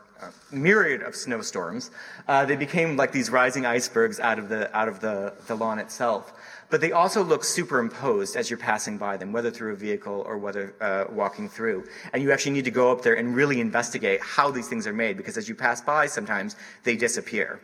myriad 0.51 1.01
of 1.01 1.15
snowstorms. 1.15 1.91
Uh, 2.27 2.45
they 2.45 2.55
became 2.55 2.97
like 2.97 3.11
these 3.11 3.29
rising 3.29 3.65
icebergs 3.65 4.19
out 4.19 4.39
of 4.39 4.49
the 4.49 4.75
out 4.75 4.87
of 4.87 4.99
the, 4.99 5.33
the 5.47 5.55
lawn 5.55 5.79
itself. 5.79 6.33
But 6.69 6.81
they 6.81 6.91
also 6.91 7.23
look 7.23 7.43
superimposed 7.43 8.35
as 8.35 8.49
you're 8.49 8.59
passing 8.59 8.97
by 8.97 9.17
them, 9.17 9.31
whether 9.31 9.49
through 9.49 9.73
a 9.73 9.75
vehicle 9.75 10.23
or 10.27 10.37
whether 10.37 10.75
uh, 10.79 11.05
walking 11.11 11.49
through. 11.49 11.85
And 12.13 12.21
you 12.21 12.31
actually 12.31 12.51
need 12.51 12.65
to 12.65 12.71
go 12.71 12.91
up 12.91 13.01
there 13.01 13.15
and 13.15 13.35
really 13.35 13.59
investigate 13.59 14.21
how 14.21 14.51
these 14.51 14.67
things 14.67 14.85
are 14.85 14.93
made, 14.93 15.17
because 15.17 15.35
as 15.35 15.49
you 15.49 15.55
pass 15.55 15.81
by, 15.81 16.05
sometimes 16.05 16.55
they 16.83 16.95
disappear. 16.95 17.59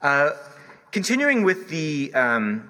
Uh, 0.00 0.30
continuing 0.90 1.44
with 1.44 1.68
the 1.68 2.12
um, 2.12 2.68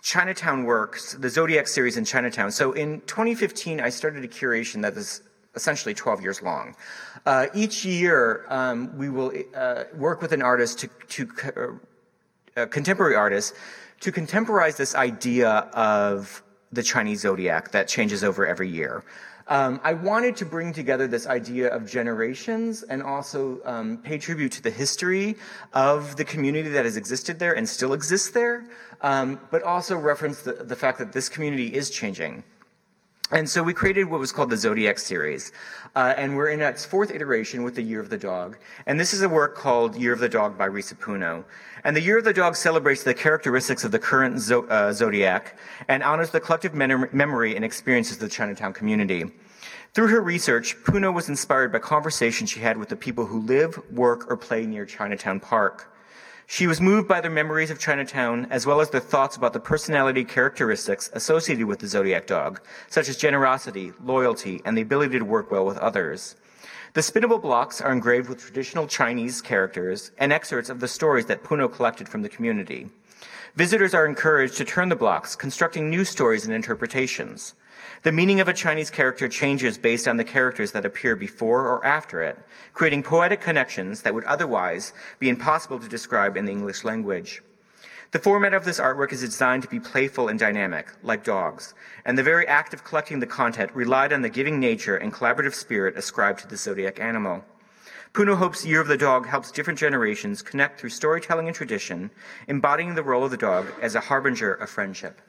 Chinatown 0.00 0.62
works, 0.62 1.14
the 1.14 1.28
Zodiac 1.28 1.66
series 1.66 1.96
in 1.96 2.04
Chinatown. 2.04 2.52
So 2.52 2.72
in 2.72 3.00
2015, 3.02 3.80
I 3.80 3.88
started 3.88 4.24
a 4.24 4.28
curation 4.28 4.82
that 4.82 4.96
is 4.96 5.22
essentially 5.54 5.94
12 5.94 6.22
years 6.22 6.42
long. 6.42 6.76
Uh, 7.26 7.46
each 7.54 7.84
year, 7.84 8.44
um, 8.48 8.96
we 8.96 9.08
will 9.08 9.32
uh, 9.54 9.84
work 9.94 10.22
with 10.22 10.32
an 10.32 10.42
artist 10.42 10.78
to, 10.80 10.88
to 11.08 11.80
uh, 12.56 12.66
contemporary 12.66 13.16
artist 13.16 13.54
to 14.00 14.12
contemporize 14.12 14.76
this 14.76 14.94
idea 14.94 15.50
of 15.72 16.42
the 16.70 16.82
Chinese 16.82 17.20
zodiac 17.20 17.70
that 17.72 17.88
changes 17.88 18.22
over 18.22 18.46
every 18.46 18.68
year. 18.68 19.04
Um, 19.48 19.80
I 19.82 19.94
wanted 19.94 20.36
to 20.36 20.44
bring 20.44 20.74
together 20.74 21.06
this 21.06 21.26
idea 21.26 21.74
of 21.74 21.90
generations 21.90 22.82
and 22.82 23.02
also 23.02 23.60
um, 23.64 23.96
pay 23.96 24.18
tribute 24.18 24.52
to 24.52 24.62
the 24.62 24.70
history 24.70 25.36
of 25.72 26.16
the 26.16 26.24
community 26.24 26.68
that 26.68 26.84
has 26.84 26.98
existed 26.98 27.38
there 27.38 27.56
and 27.56 27.66
still 27.66 27.94
exists 27.94 28.30
there, 28.30 28.66
um, 29.00 29.40
but 29.50 29.62
also 29.62 29.96
reference 29.96 30.42
the, 30.42 30.52
the 30.52 30.76
fact 30.76 30.98
that 30.98 31.12
this 31.12 31.30
community 31.30 31.74
is 31.74 31.88
changing. 31.88 32.44
And 33.30 33.48
so 33.48 33.62
we 33.62 33.74
created 33.74 34.04
what 34.04 34.20
was 34.20 34.32
called 34.32 34.48
the 34.48 34.56
Zodiac 34.56 34.98
series. 34.98 35.52
Uh, 35.94 36.14
and 36.16 36.34
we're 36.34 36.48
in 36.48 36.62
its 36.62 36.86
fourth 36.86 37.10
iteration 37.10 37.62
with 37.62 37.74
the 37.74 37.82
Year 37.82 38.00
of 38.00 38.08
the 38.08 38.16
Dog. 38.16 38.56
And 38.86 38.98
this 38.98 39.12
is 39.12 39.20
a 39.20 39.28
work 39.28 39.54
called 39.54 39.96
Year 39.96 40.14
of 40.14 40.18
the 40.18 40.30
Dog 40.30 40.56
by 40.56 40.66
Risa 40.66 40.94
Puno. 40.94 41.44
And 41.84 41.94
the 41.94 42.00
Year 42.00 42.18
of 42.18 42.24
the 42.24 42.32
Dog 42.32 42.56
celebrates 42.56 43.02
the 43.02 43.12
characteristics 43.12 43.84
of 43.84 43.92
the 43.92 43.98
current 43.98 44.40
zo- 44.40 44.66
uh, 44.68 44.92
Zodiac 44.92 45.58
and 45.88 46.02
honors 46.02 46.30
the 46.30 46.40
collective 46.40 46.74
memory 46.74 47.54
and 47.54 47.64
experiences 47.64 48.14
of 48.14 48.20
the 48.20 48.28
Chinatown 48.28 48.72
community. 48.72 49.30
Through 49.92 50.08
her 50.08 50.20
research, 50.22 50.76
Puno 50.84 51.12
was 51.12 51.28
inspired 51.28 51.72
by 51.72 51.80
conversations 51.80 52.48
she 52.48 52.60
had 52.60 52.78
with 52.78 52.88
the 52.88 52.96
people 52.96 53.26
who 53.26 53.40
live, 53.40 53.78
work, 53.90 54.30
or 54.30 54.36
play 54.36 54.64
near 54.64 54.86
Chinatown 54.86 55.40
Park. 55.40 55.92
She 56.50 56.66
was 56.66 56.80
moved 56.80 57.06
by 57.06 57.20
their 57.20 57.30
memories 57.30 57.70
of 57.70 57.78
Chinatown, 57.78 58.46
as 58.50 58.64
well 58.64 58.80
as 58.80 58.88
their 58.88 59.02
thoughts 59.02 59.36
about 59.36 59.52
the 59.52 59.60
personality 59.60 60.24
characteristics 60.24 61.10
associated 61.12 61.66
with 61.66 61.80
the 61.80 61.86
Zodiac 61.86 62.26
dog, 62.26 62.62
such 62.88 63.10
as 63.10 63.18
generosity, 63.18 63.92
loyalty, 64.02 64.62
and 64.64 64.74
the 64.74 64.80
ability 64.80 65.18
to 65.18 65.26
work 65.26 65.50
well 65.50 65.66
with 65.66 65.76
others. 65.76 66.36
The 66.94 67.02
spinnable 67.02 67.40
blocks 67.40 67.82
are 67.82 67.92
engraved 67.92 68.30
with 68.30 68.40
traditional 68.40 68.86
Chinese 68.86 69.42
characters 69.42 70.10
and 70.16 70.32
excerpts 70.32 70.70
of 70.70 70.80
the 70.80 70.88
stories 70.88 71.26
that 71.26 71.44
Puno 71.44 71.70
collected 71.70 72.08
from 72.08 72.22
the 72.22 72.30
community. 72.30 72.88
Visitors 73.54 73.92
are 73.92 74.06
encouraged 74.06 74.56
to 74.56 74.64
turn 74.64 74.88
the 74.88 74.96
blocks, 74.96 75.36
constructing 75.36 75.90
new 75.90 76.02
stories 76.02 76.46
and 76.46 76.54
interpretations. 76.54 77.52
The 78.02 78.12
meaning 78.12 78.38
of 78.38 78.46
a 78.46 78.54
Chinese 78.54 78.90
character 78.90 79.28
changes 79.28 79.76
based 79.76 80.06
on 80.06 80.16
the 80.16 80.24
characters 80.24 80.70
that 80.72 80.84
appear 80.84 81.16
before 81.16 81.66
or 81.66 81.84
after 81.84 82.22
it, 82.22 82.38
creating 82.72 83.02
poetic 83.02 83.40
connections 83.40 84.02
that 84.02 84.14
would 84.14 84.24
otherwise 84.24 84.92
be 85.18 85.28
impossible 85.28 85.80
to 85.80 85.88
describe 85.88 86.36
in 86.36 86.44
the 86.44 86.52
English 86.52 86.84
language. 86.84 87.42
The 88.12 88.20
format 88.20 88.54
of 88.54 88.64
this 88.64 88.78
artwork 88.78 89.12
is 89.12 89.20
designed 89.20 89.64
to 89.64 89.68
be 89.68 89.80
playful 89.80 90.28
and 90.28 90.38
dynamic, 90.38 90.86
like 91.02 91.24
dogs, 91.24 91.74
and 92.04 92.16
the 92.16 92.22
very 92.22 92.46
act 92.46 92.72
of 92.72 92.84
collecting 92.84 93.18
the 93.18 93.26
content 93.26 93.74
relied 93.74 94.12
on 94.12 94.22
the 94.22 94.28
giving 94.28 94.60
nature 94.60 94.96
and 94.96 95.12
collaborative 95.12 95.54
spirit 95.54 95.98
ascribed 95.98 96.38
to 96.40 96.48
the 96.48 96.56
zodiac 96.56 97.00
animal. 97.00 97.44
Puno 98.14 98.36
hopes 98.36 98.64
Year 98.64 98.80
of 98.80 98.88
the 98.88 98.96
Dog 98.96 99.26
helps 99.26 99.50
different 99.50 99.78
generations 99.78 100.40
connect 100.40 100.80
through 100.80 100.90
storytelling 100.90 101.48
and 101.48 101.54
tradition, 101.54 102.10
embodying 102.46 102.94
the 102.94 103.02
role 103.02 103.24
of 103.24 103.30
the 103.30 103.36
dog 103.36 103.66
as 103.82 103.94
a 103.94 104.00
harbinger 104.00 104.54
of 104.54 104.70
friendship. 104.70 105.20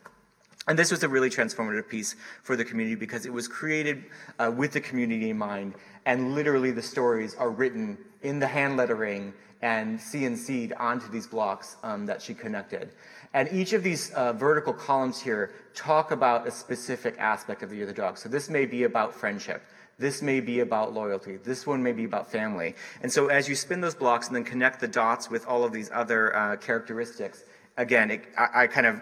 And 0.69 0.77
this 0.77 0.91
was 0.91 1.01
a 1.01 1.09
really 1.09 1.31
transformative 1.31 1.89
piece 1.89 2.15
for 2.43 2.55
the 2.55 2.63
community 2.63 2.95
because 2.95 3.25
it 3.25 3.33
was 3.33 3.47
created 3.47 4.05
uh, 4.37 4.53
with 4.55 4.71
the 4.71 4.79
community 4.79 5.31
in 5.31 5.37
mind. 5.37 5.73
And 6.05 6.35
literally, 6.35 6.69
the 6.69 6.83
stories 6.83 7.33
are 7.33 7.49
written 7.49 7.97
in 8.21 8.37
the 8.37 8.45
hand 8.45 8.77
lettering 8.77 9.33
and 9.63 9.99
CNC'd 9.99 10.73
onto 10.73 11.09
these 11.09 11.25
blocks 11.25 11.77
um, 11.81 12.05
that 12.05 12.21
she 12.21 12.35
connected. 12.35 12.91
And 13.33 13.49
each 13.51 13.73
of 13.73 13.81
these 13.81 14.11
uh, 14.11 14.33
vertical 14.33 14.71
columns 14.71 15.19
here 15.19 15.53
talk 15.73 16.11
about 16.11 16.47
a 16.47 16.51
specific 16.51 17.15
aspect 17.17 17.63
of 17.63 17.71
the 17.71 17.83
the 17.83 17.91
Dog. 17.91 18.19
So 18.19 18.29
this 18.29 18.47
may 18.47 18.67
be 18.67 18.83
about 18.83 19.11
friendship. 19.11 19.63
This 19.97 20.21
may 20.21 20.39
be 20.39 20.59
about 20.59 20.93
loyalty. 20.93 21.37
This 21.37 21.65
one 21.65 21.81
may 21.81 21.93
be 21.93 22.05
about 22.05 22.31
family. 22.31 22.75
And 23.01 23.11
so 23.11 23.27
as 23.27 23.49
you 23.49 23.55
spin 23.55 23.81
those 23.81 23.95
blocks 23.95 24.27
and 24.27 24.35
then 24.35 24.43
connect 24.43 24.81
the 24.81 24.87
dots 24.87 25.31
with 25.31 25.47
all 25.47 25.63
of 25.63 25.73
these 25.73 25.89
other 25.91 26.35
uh, 26.35 26.57
characteristics, 26.57 27.43
again, 27.75 28.11
it, 28.11 28.21
I, 28.37 28.63
I, 28.63 28.67
kind 28.67 28.85
of 28.85 29.01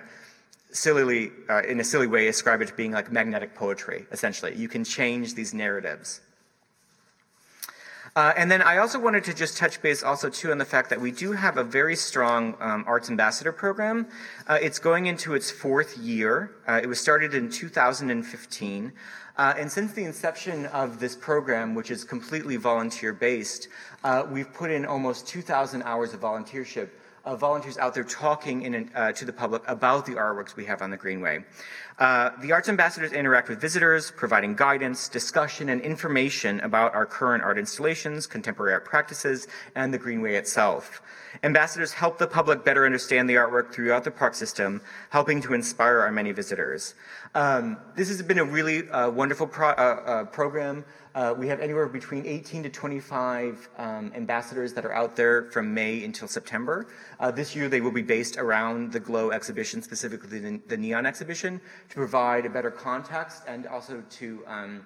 sillily, 0.77 1.31
uh, 1.49 1.61
in 1.63 1.79
a 1.79 1.83
silly 1.83 2.07
way, 2.07 2.27
ascribe 2.27 2.61
it 2.61 2.67
to 2.67 2.73
being 2.73 2.91
like 2.91 3.11
magnetic 3.11 3.55
poetry, 3.55 4.05
essentially. 4.11 4.55
You 4.55 4.67
can 4.67 4.83
change 4.83 5.33
these 5.33 5.53
narratives. 5.53 6.21
Uh, 8.15 8.33
and 8.35 8.49
then 8.49 8.63
I 8.63 8.77
also 8.77 8.99
wanted 8.99 9.23
to 9.25 9.33
just 9.33 9.57
touch 9.57 9.79
base 9.79 10.01
also 10.01 10.27
too 10.27 10.49
on 10.51 10.57
the 10.57 10.65
fact 10.65 10.89
that 10.89 10.99
we 10.99 11.11
do 11.11 11.33
have 11.33 11.57
a 11.57 11.63
very 11.63 11.95
strong 11.95 12.55
um, 12.59 12.83
arts 12.87 13.11
ambassador 13.11 13.51
program. 13.51 14.07
Uh, 14.47 14.57
it's 14.59 14.79
going 14.79 15.05
into 15.05 15.35
its 15.35 15.51
fourth 15.51 15.97
year. 15.99 16.55
Uh, 16.67 16.79
it 16.81 16.87
was 16.87 16.99
started 16.99 17.35
in 17.35 17.47
2015. 17.47 18.91
Uh, 19.37 19.53
and 19.55 19.71
since 19.71 19.93
the 19.93 20.03
inception 20.03 20.65
of 20.67 20.99
this 20.99 21.15
program, 21.15 21.75
which 21.75 21.91
is 21.91 22.03
completely 22.03 22.55
volunteer 22.55 23.13
based, 23.13 23.67
uh, 24.03 24.25
we've 24.31 24.51
put 24.51 24.71
in 24.71 24.83
almost 24.83 25.27
2,000 25.27 25.83
hours 25.83 26.15
of 26.15 26.19
volunteership 26.19 26.89
volunteers 27.35 27.77
out 27.77 27.93
there 27.93 28.03
talking 28.03 28.61
in, 28.61 28.91
uh, 28.95 29.11
to 29.11 29.25
the 29.25 29.33
public 29.33 29.61
about 29.67 30.05
the 30.05 30.13
artworks 30.13 30.55
we 30.55 30.65
have 30.65 30.81
on 30.81 30.89
the 30.89 30.97
Greenway. 30.97 31.43
Uh, 31.99 32.29
the 32.41 32.51
Arts 32.51 32.69
Ambassadors 32.69 33.11
interact 33.11 33.49
with 33.49 33.59
visitors, 33.59 34.11
providing 34.11 34.53
guidance, 34.53 35.09
discussion, 35.09 35.69
and 35.69 35.81
information 35.81 36.59
about 36.59 36.93
our 36.93 37.07
current 37.07 37.43
art 37.43 37.57
installations, 37.57 38.27
contemporary 38.27 38.73
art 38.73 38.85
practices, 38.85 39.47
and 39.73 39.91
the 39.91 39.97
Greenway 39.97 40.35
itself. 40.35 41.01
Ambassadors 41.41 41.93
help 41.93 42.19
the 42.19 42.27
public 42.27 42.63
better 42.63 42.85
understand 42.85 43.27
the 43.27 43.33
artwork 43.33 43.71
throughout 43.73 44.03
the 44.03 44.11
park 44.11 44.35
system, 44.35 44.79
helping 45.09 45.41
to 45.41 45.55
inspire 45.55 45.99
our 45.99 46.11
many 46.11 46.31
visitors. 46.31 46.93
Um, 47.33 47.77
this 47.95 48.07
has 48.09 48.21
been 48.21 48.39
a 48.39 48.45
really 48.45 48.87
uh, 48.89 49.09
wonderful 49.09 49.47
pro- 49.47 49.69
uh, 49.69 49.71
uh, 50.05 50.23
program. 50.25 50.85
Uh, 51.13 51.33
we 51.35 51.47
have 51.47 51.59
anywhere 51.59 51.87
between 51.87 52.25
18 52.27 52.61
to 52.63 52.69
25 52.69 53.69
um, 53.77 54.11
ambassadors 54.15 54.73
that 54.73 54.85
are 54.85 54.93
out 54.93 55.15
there 55.15 55.49
from 55.49 55.73
May 55.73 56.03
until 56.03 56.27
September. 56.27 56.87
Uh, 57.19 57.31
this 57.31 57.55
year, 57.55 57.69
they 57.69 57.81
will 57.81 57.91
be 57.91 58.03
based 58.03 58.37
around 58.37 58.91
the 58.91 58.99
GLOW 58.99 59.31
exhibition, 59.31 59.81
specifically 59.81 60.39
the, 60.39 60.61
the 60.67 60.77
Neon 60.77 61.07
exhibition, 61.07 61.59
to 61.89 61.95
provide 61.95 62.45
a 62.45 62.49
better 62.49 62.71
context 62.71 63.43
and 63.47 63.67
also 63.67 64.03
to 64.09 64.43
um, 64.47 64.85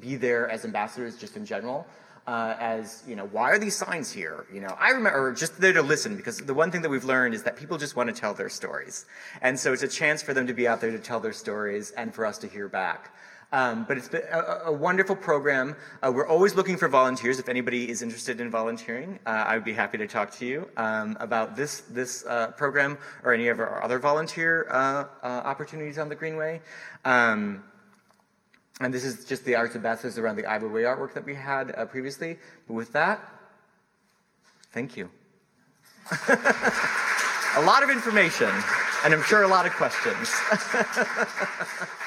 be 0.00 0.16
there 0.16 0.48
as 0.50 0.64
ambassadors 0.64 1.16
just 1.16 1.36
in 1.36 1.44
general. 1.44 1.86
Uh, 2.26 2.56
as 2.58 3.02
you 3.06 3.14
know, 3.14 3.26
why 3.26 3.50
are 3.50 3.58
these 3.58 3.76
signs 3.76 4.10
here? 4.10 4.46
You 4.50 4.62
know, 4.62 4.74
I 4.80 4.90
remember 4.90 5.34
just 5.34 5.60
there 5.60 5.74
to 5.74 5.82
listen 5.82 6.16
because 6.16 6.38
the 6.38 6.54
one 6.54 6.70
thing 6.70 6.80
that 6.80 6.88
we've 6.88 7.04
learned 7.04 7.34
is 7.34 7.42
that 7.42 7.54
people 7.54 7.76
just 7.76 7.96
want 7.96 8.08
to 8.08 8.18
tell 8.18 8.32
their 8.32 8.48
stories, 8.48 9.04
and 9.42 9.60
so 9.60 9.74
it's 9.74 9.82
a 9.82 9.88
chance 9.88 10.22
for 10.22 10.32
them 10.32 10.46
to 10.46 10.54
be 10.54 10.66
out 10.66 10.80
there 10.80 10.90
to 10.90 10.98
tell 10.98 11.20
their 11.20 11.34
stories 11.34 11.90
and 11.90 12.14
for 12.14 12.24
us 12.24 12.38
to 12.38 12.46
hear 12.46 12.66
back. 12.66 13.14
Um, 13.54 13.84
but 13.86 13.96
it's 13.96 14.08
been 14.08 14.22
a, 14.32 14.62
a 14.64 14.72
wonderful 14.72 15.14
program. 15.14 15.76
Uh, 16.02 16.10
we're 16.12 16.26
always 16.26 16.56
looking 16.56 16.76
for 16.76 16.88
volunteers. 16.88 17.38
If 17.38 17.48
anybody 17.48 17.88
is 17.88 18.02
interested 18.02 18.40
in 18.40 18.50
volunteering, 18.50 19.20
uh, 19.26 19.30
I 19.30 19.54
would 19.54 19.64
be 19.64 19.72
happy 19.72 19.96
to 19.98 20.08
talk 20.08 20.32
to 20.38 20.44
you 20.44 20.68
um, 20.76 21.16
about 21.20 21.54
this 21.54 21.82
this 21.82 22.26
uh, 22.26 22.48
program 22.48 22.98
or 23.22 23.32
any 23.32 23.46
of 23.46 23.60
our 23.60 23.80
other 23.84 24.00
volunteer 24.00 24.66
uh, 24.68 25.04
uh, 25.22 25.26
opportunities 25.26 25.98
on 25.98 26.08
the 26.08 26.16
Greenway. 26.16 26.62
Um, 27.04 27.62
and 28.80 28.92
this 28.92 29.04
is 29.04 29.24
just 29.24 29.44
the 29.44 29.54
arts 29.54 29.76
ambassadors 29.76 30.18
around 30.18 30.34
the 30.34 30.46
Ivor 30.46 30.68
Way 30.68 30.82
artwork 30.82 31.14
that 31.14 31.24
we 31.24 31.36
had 31.36 31.72
uh, 31.76 31.84
previously. 31.84 32.38
But 32.66 32.74
with 32.74 32.92
that, 32.94 33.20
thank 34.72 34.96
you. 34.96 35.08
a 36.28 37.62
lot 37.62 37.84
of 37.84 37.90
information, 37.90 38.50
and 39.04 39.14
I'm 39.14 39.22
sure 39.22 39.44
a 39.44 39.48
lot 39.48 39.64
of 39.64 39.72
questions. 39.74 40.28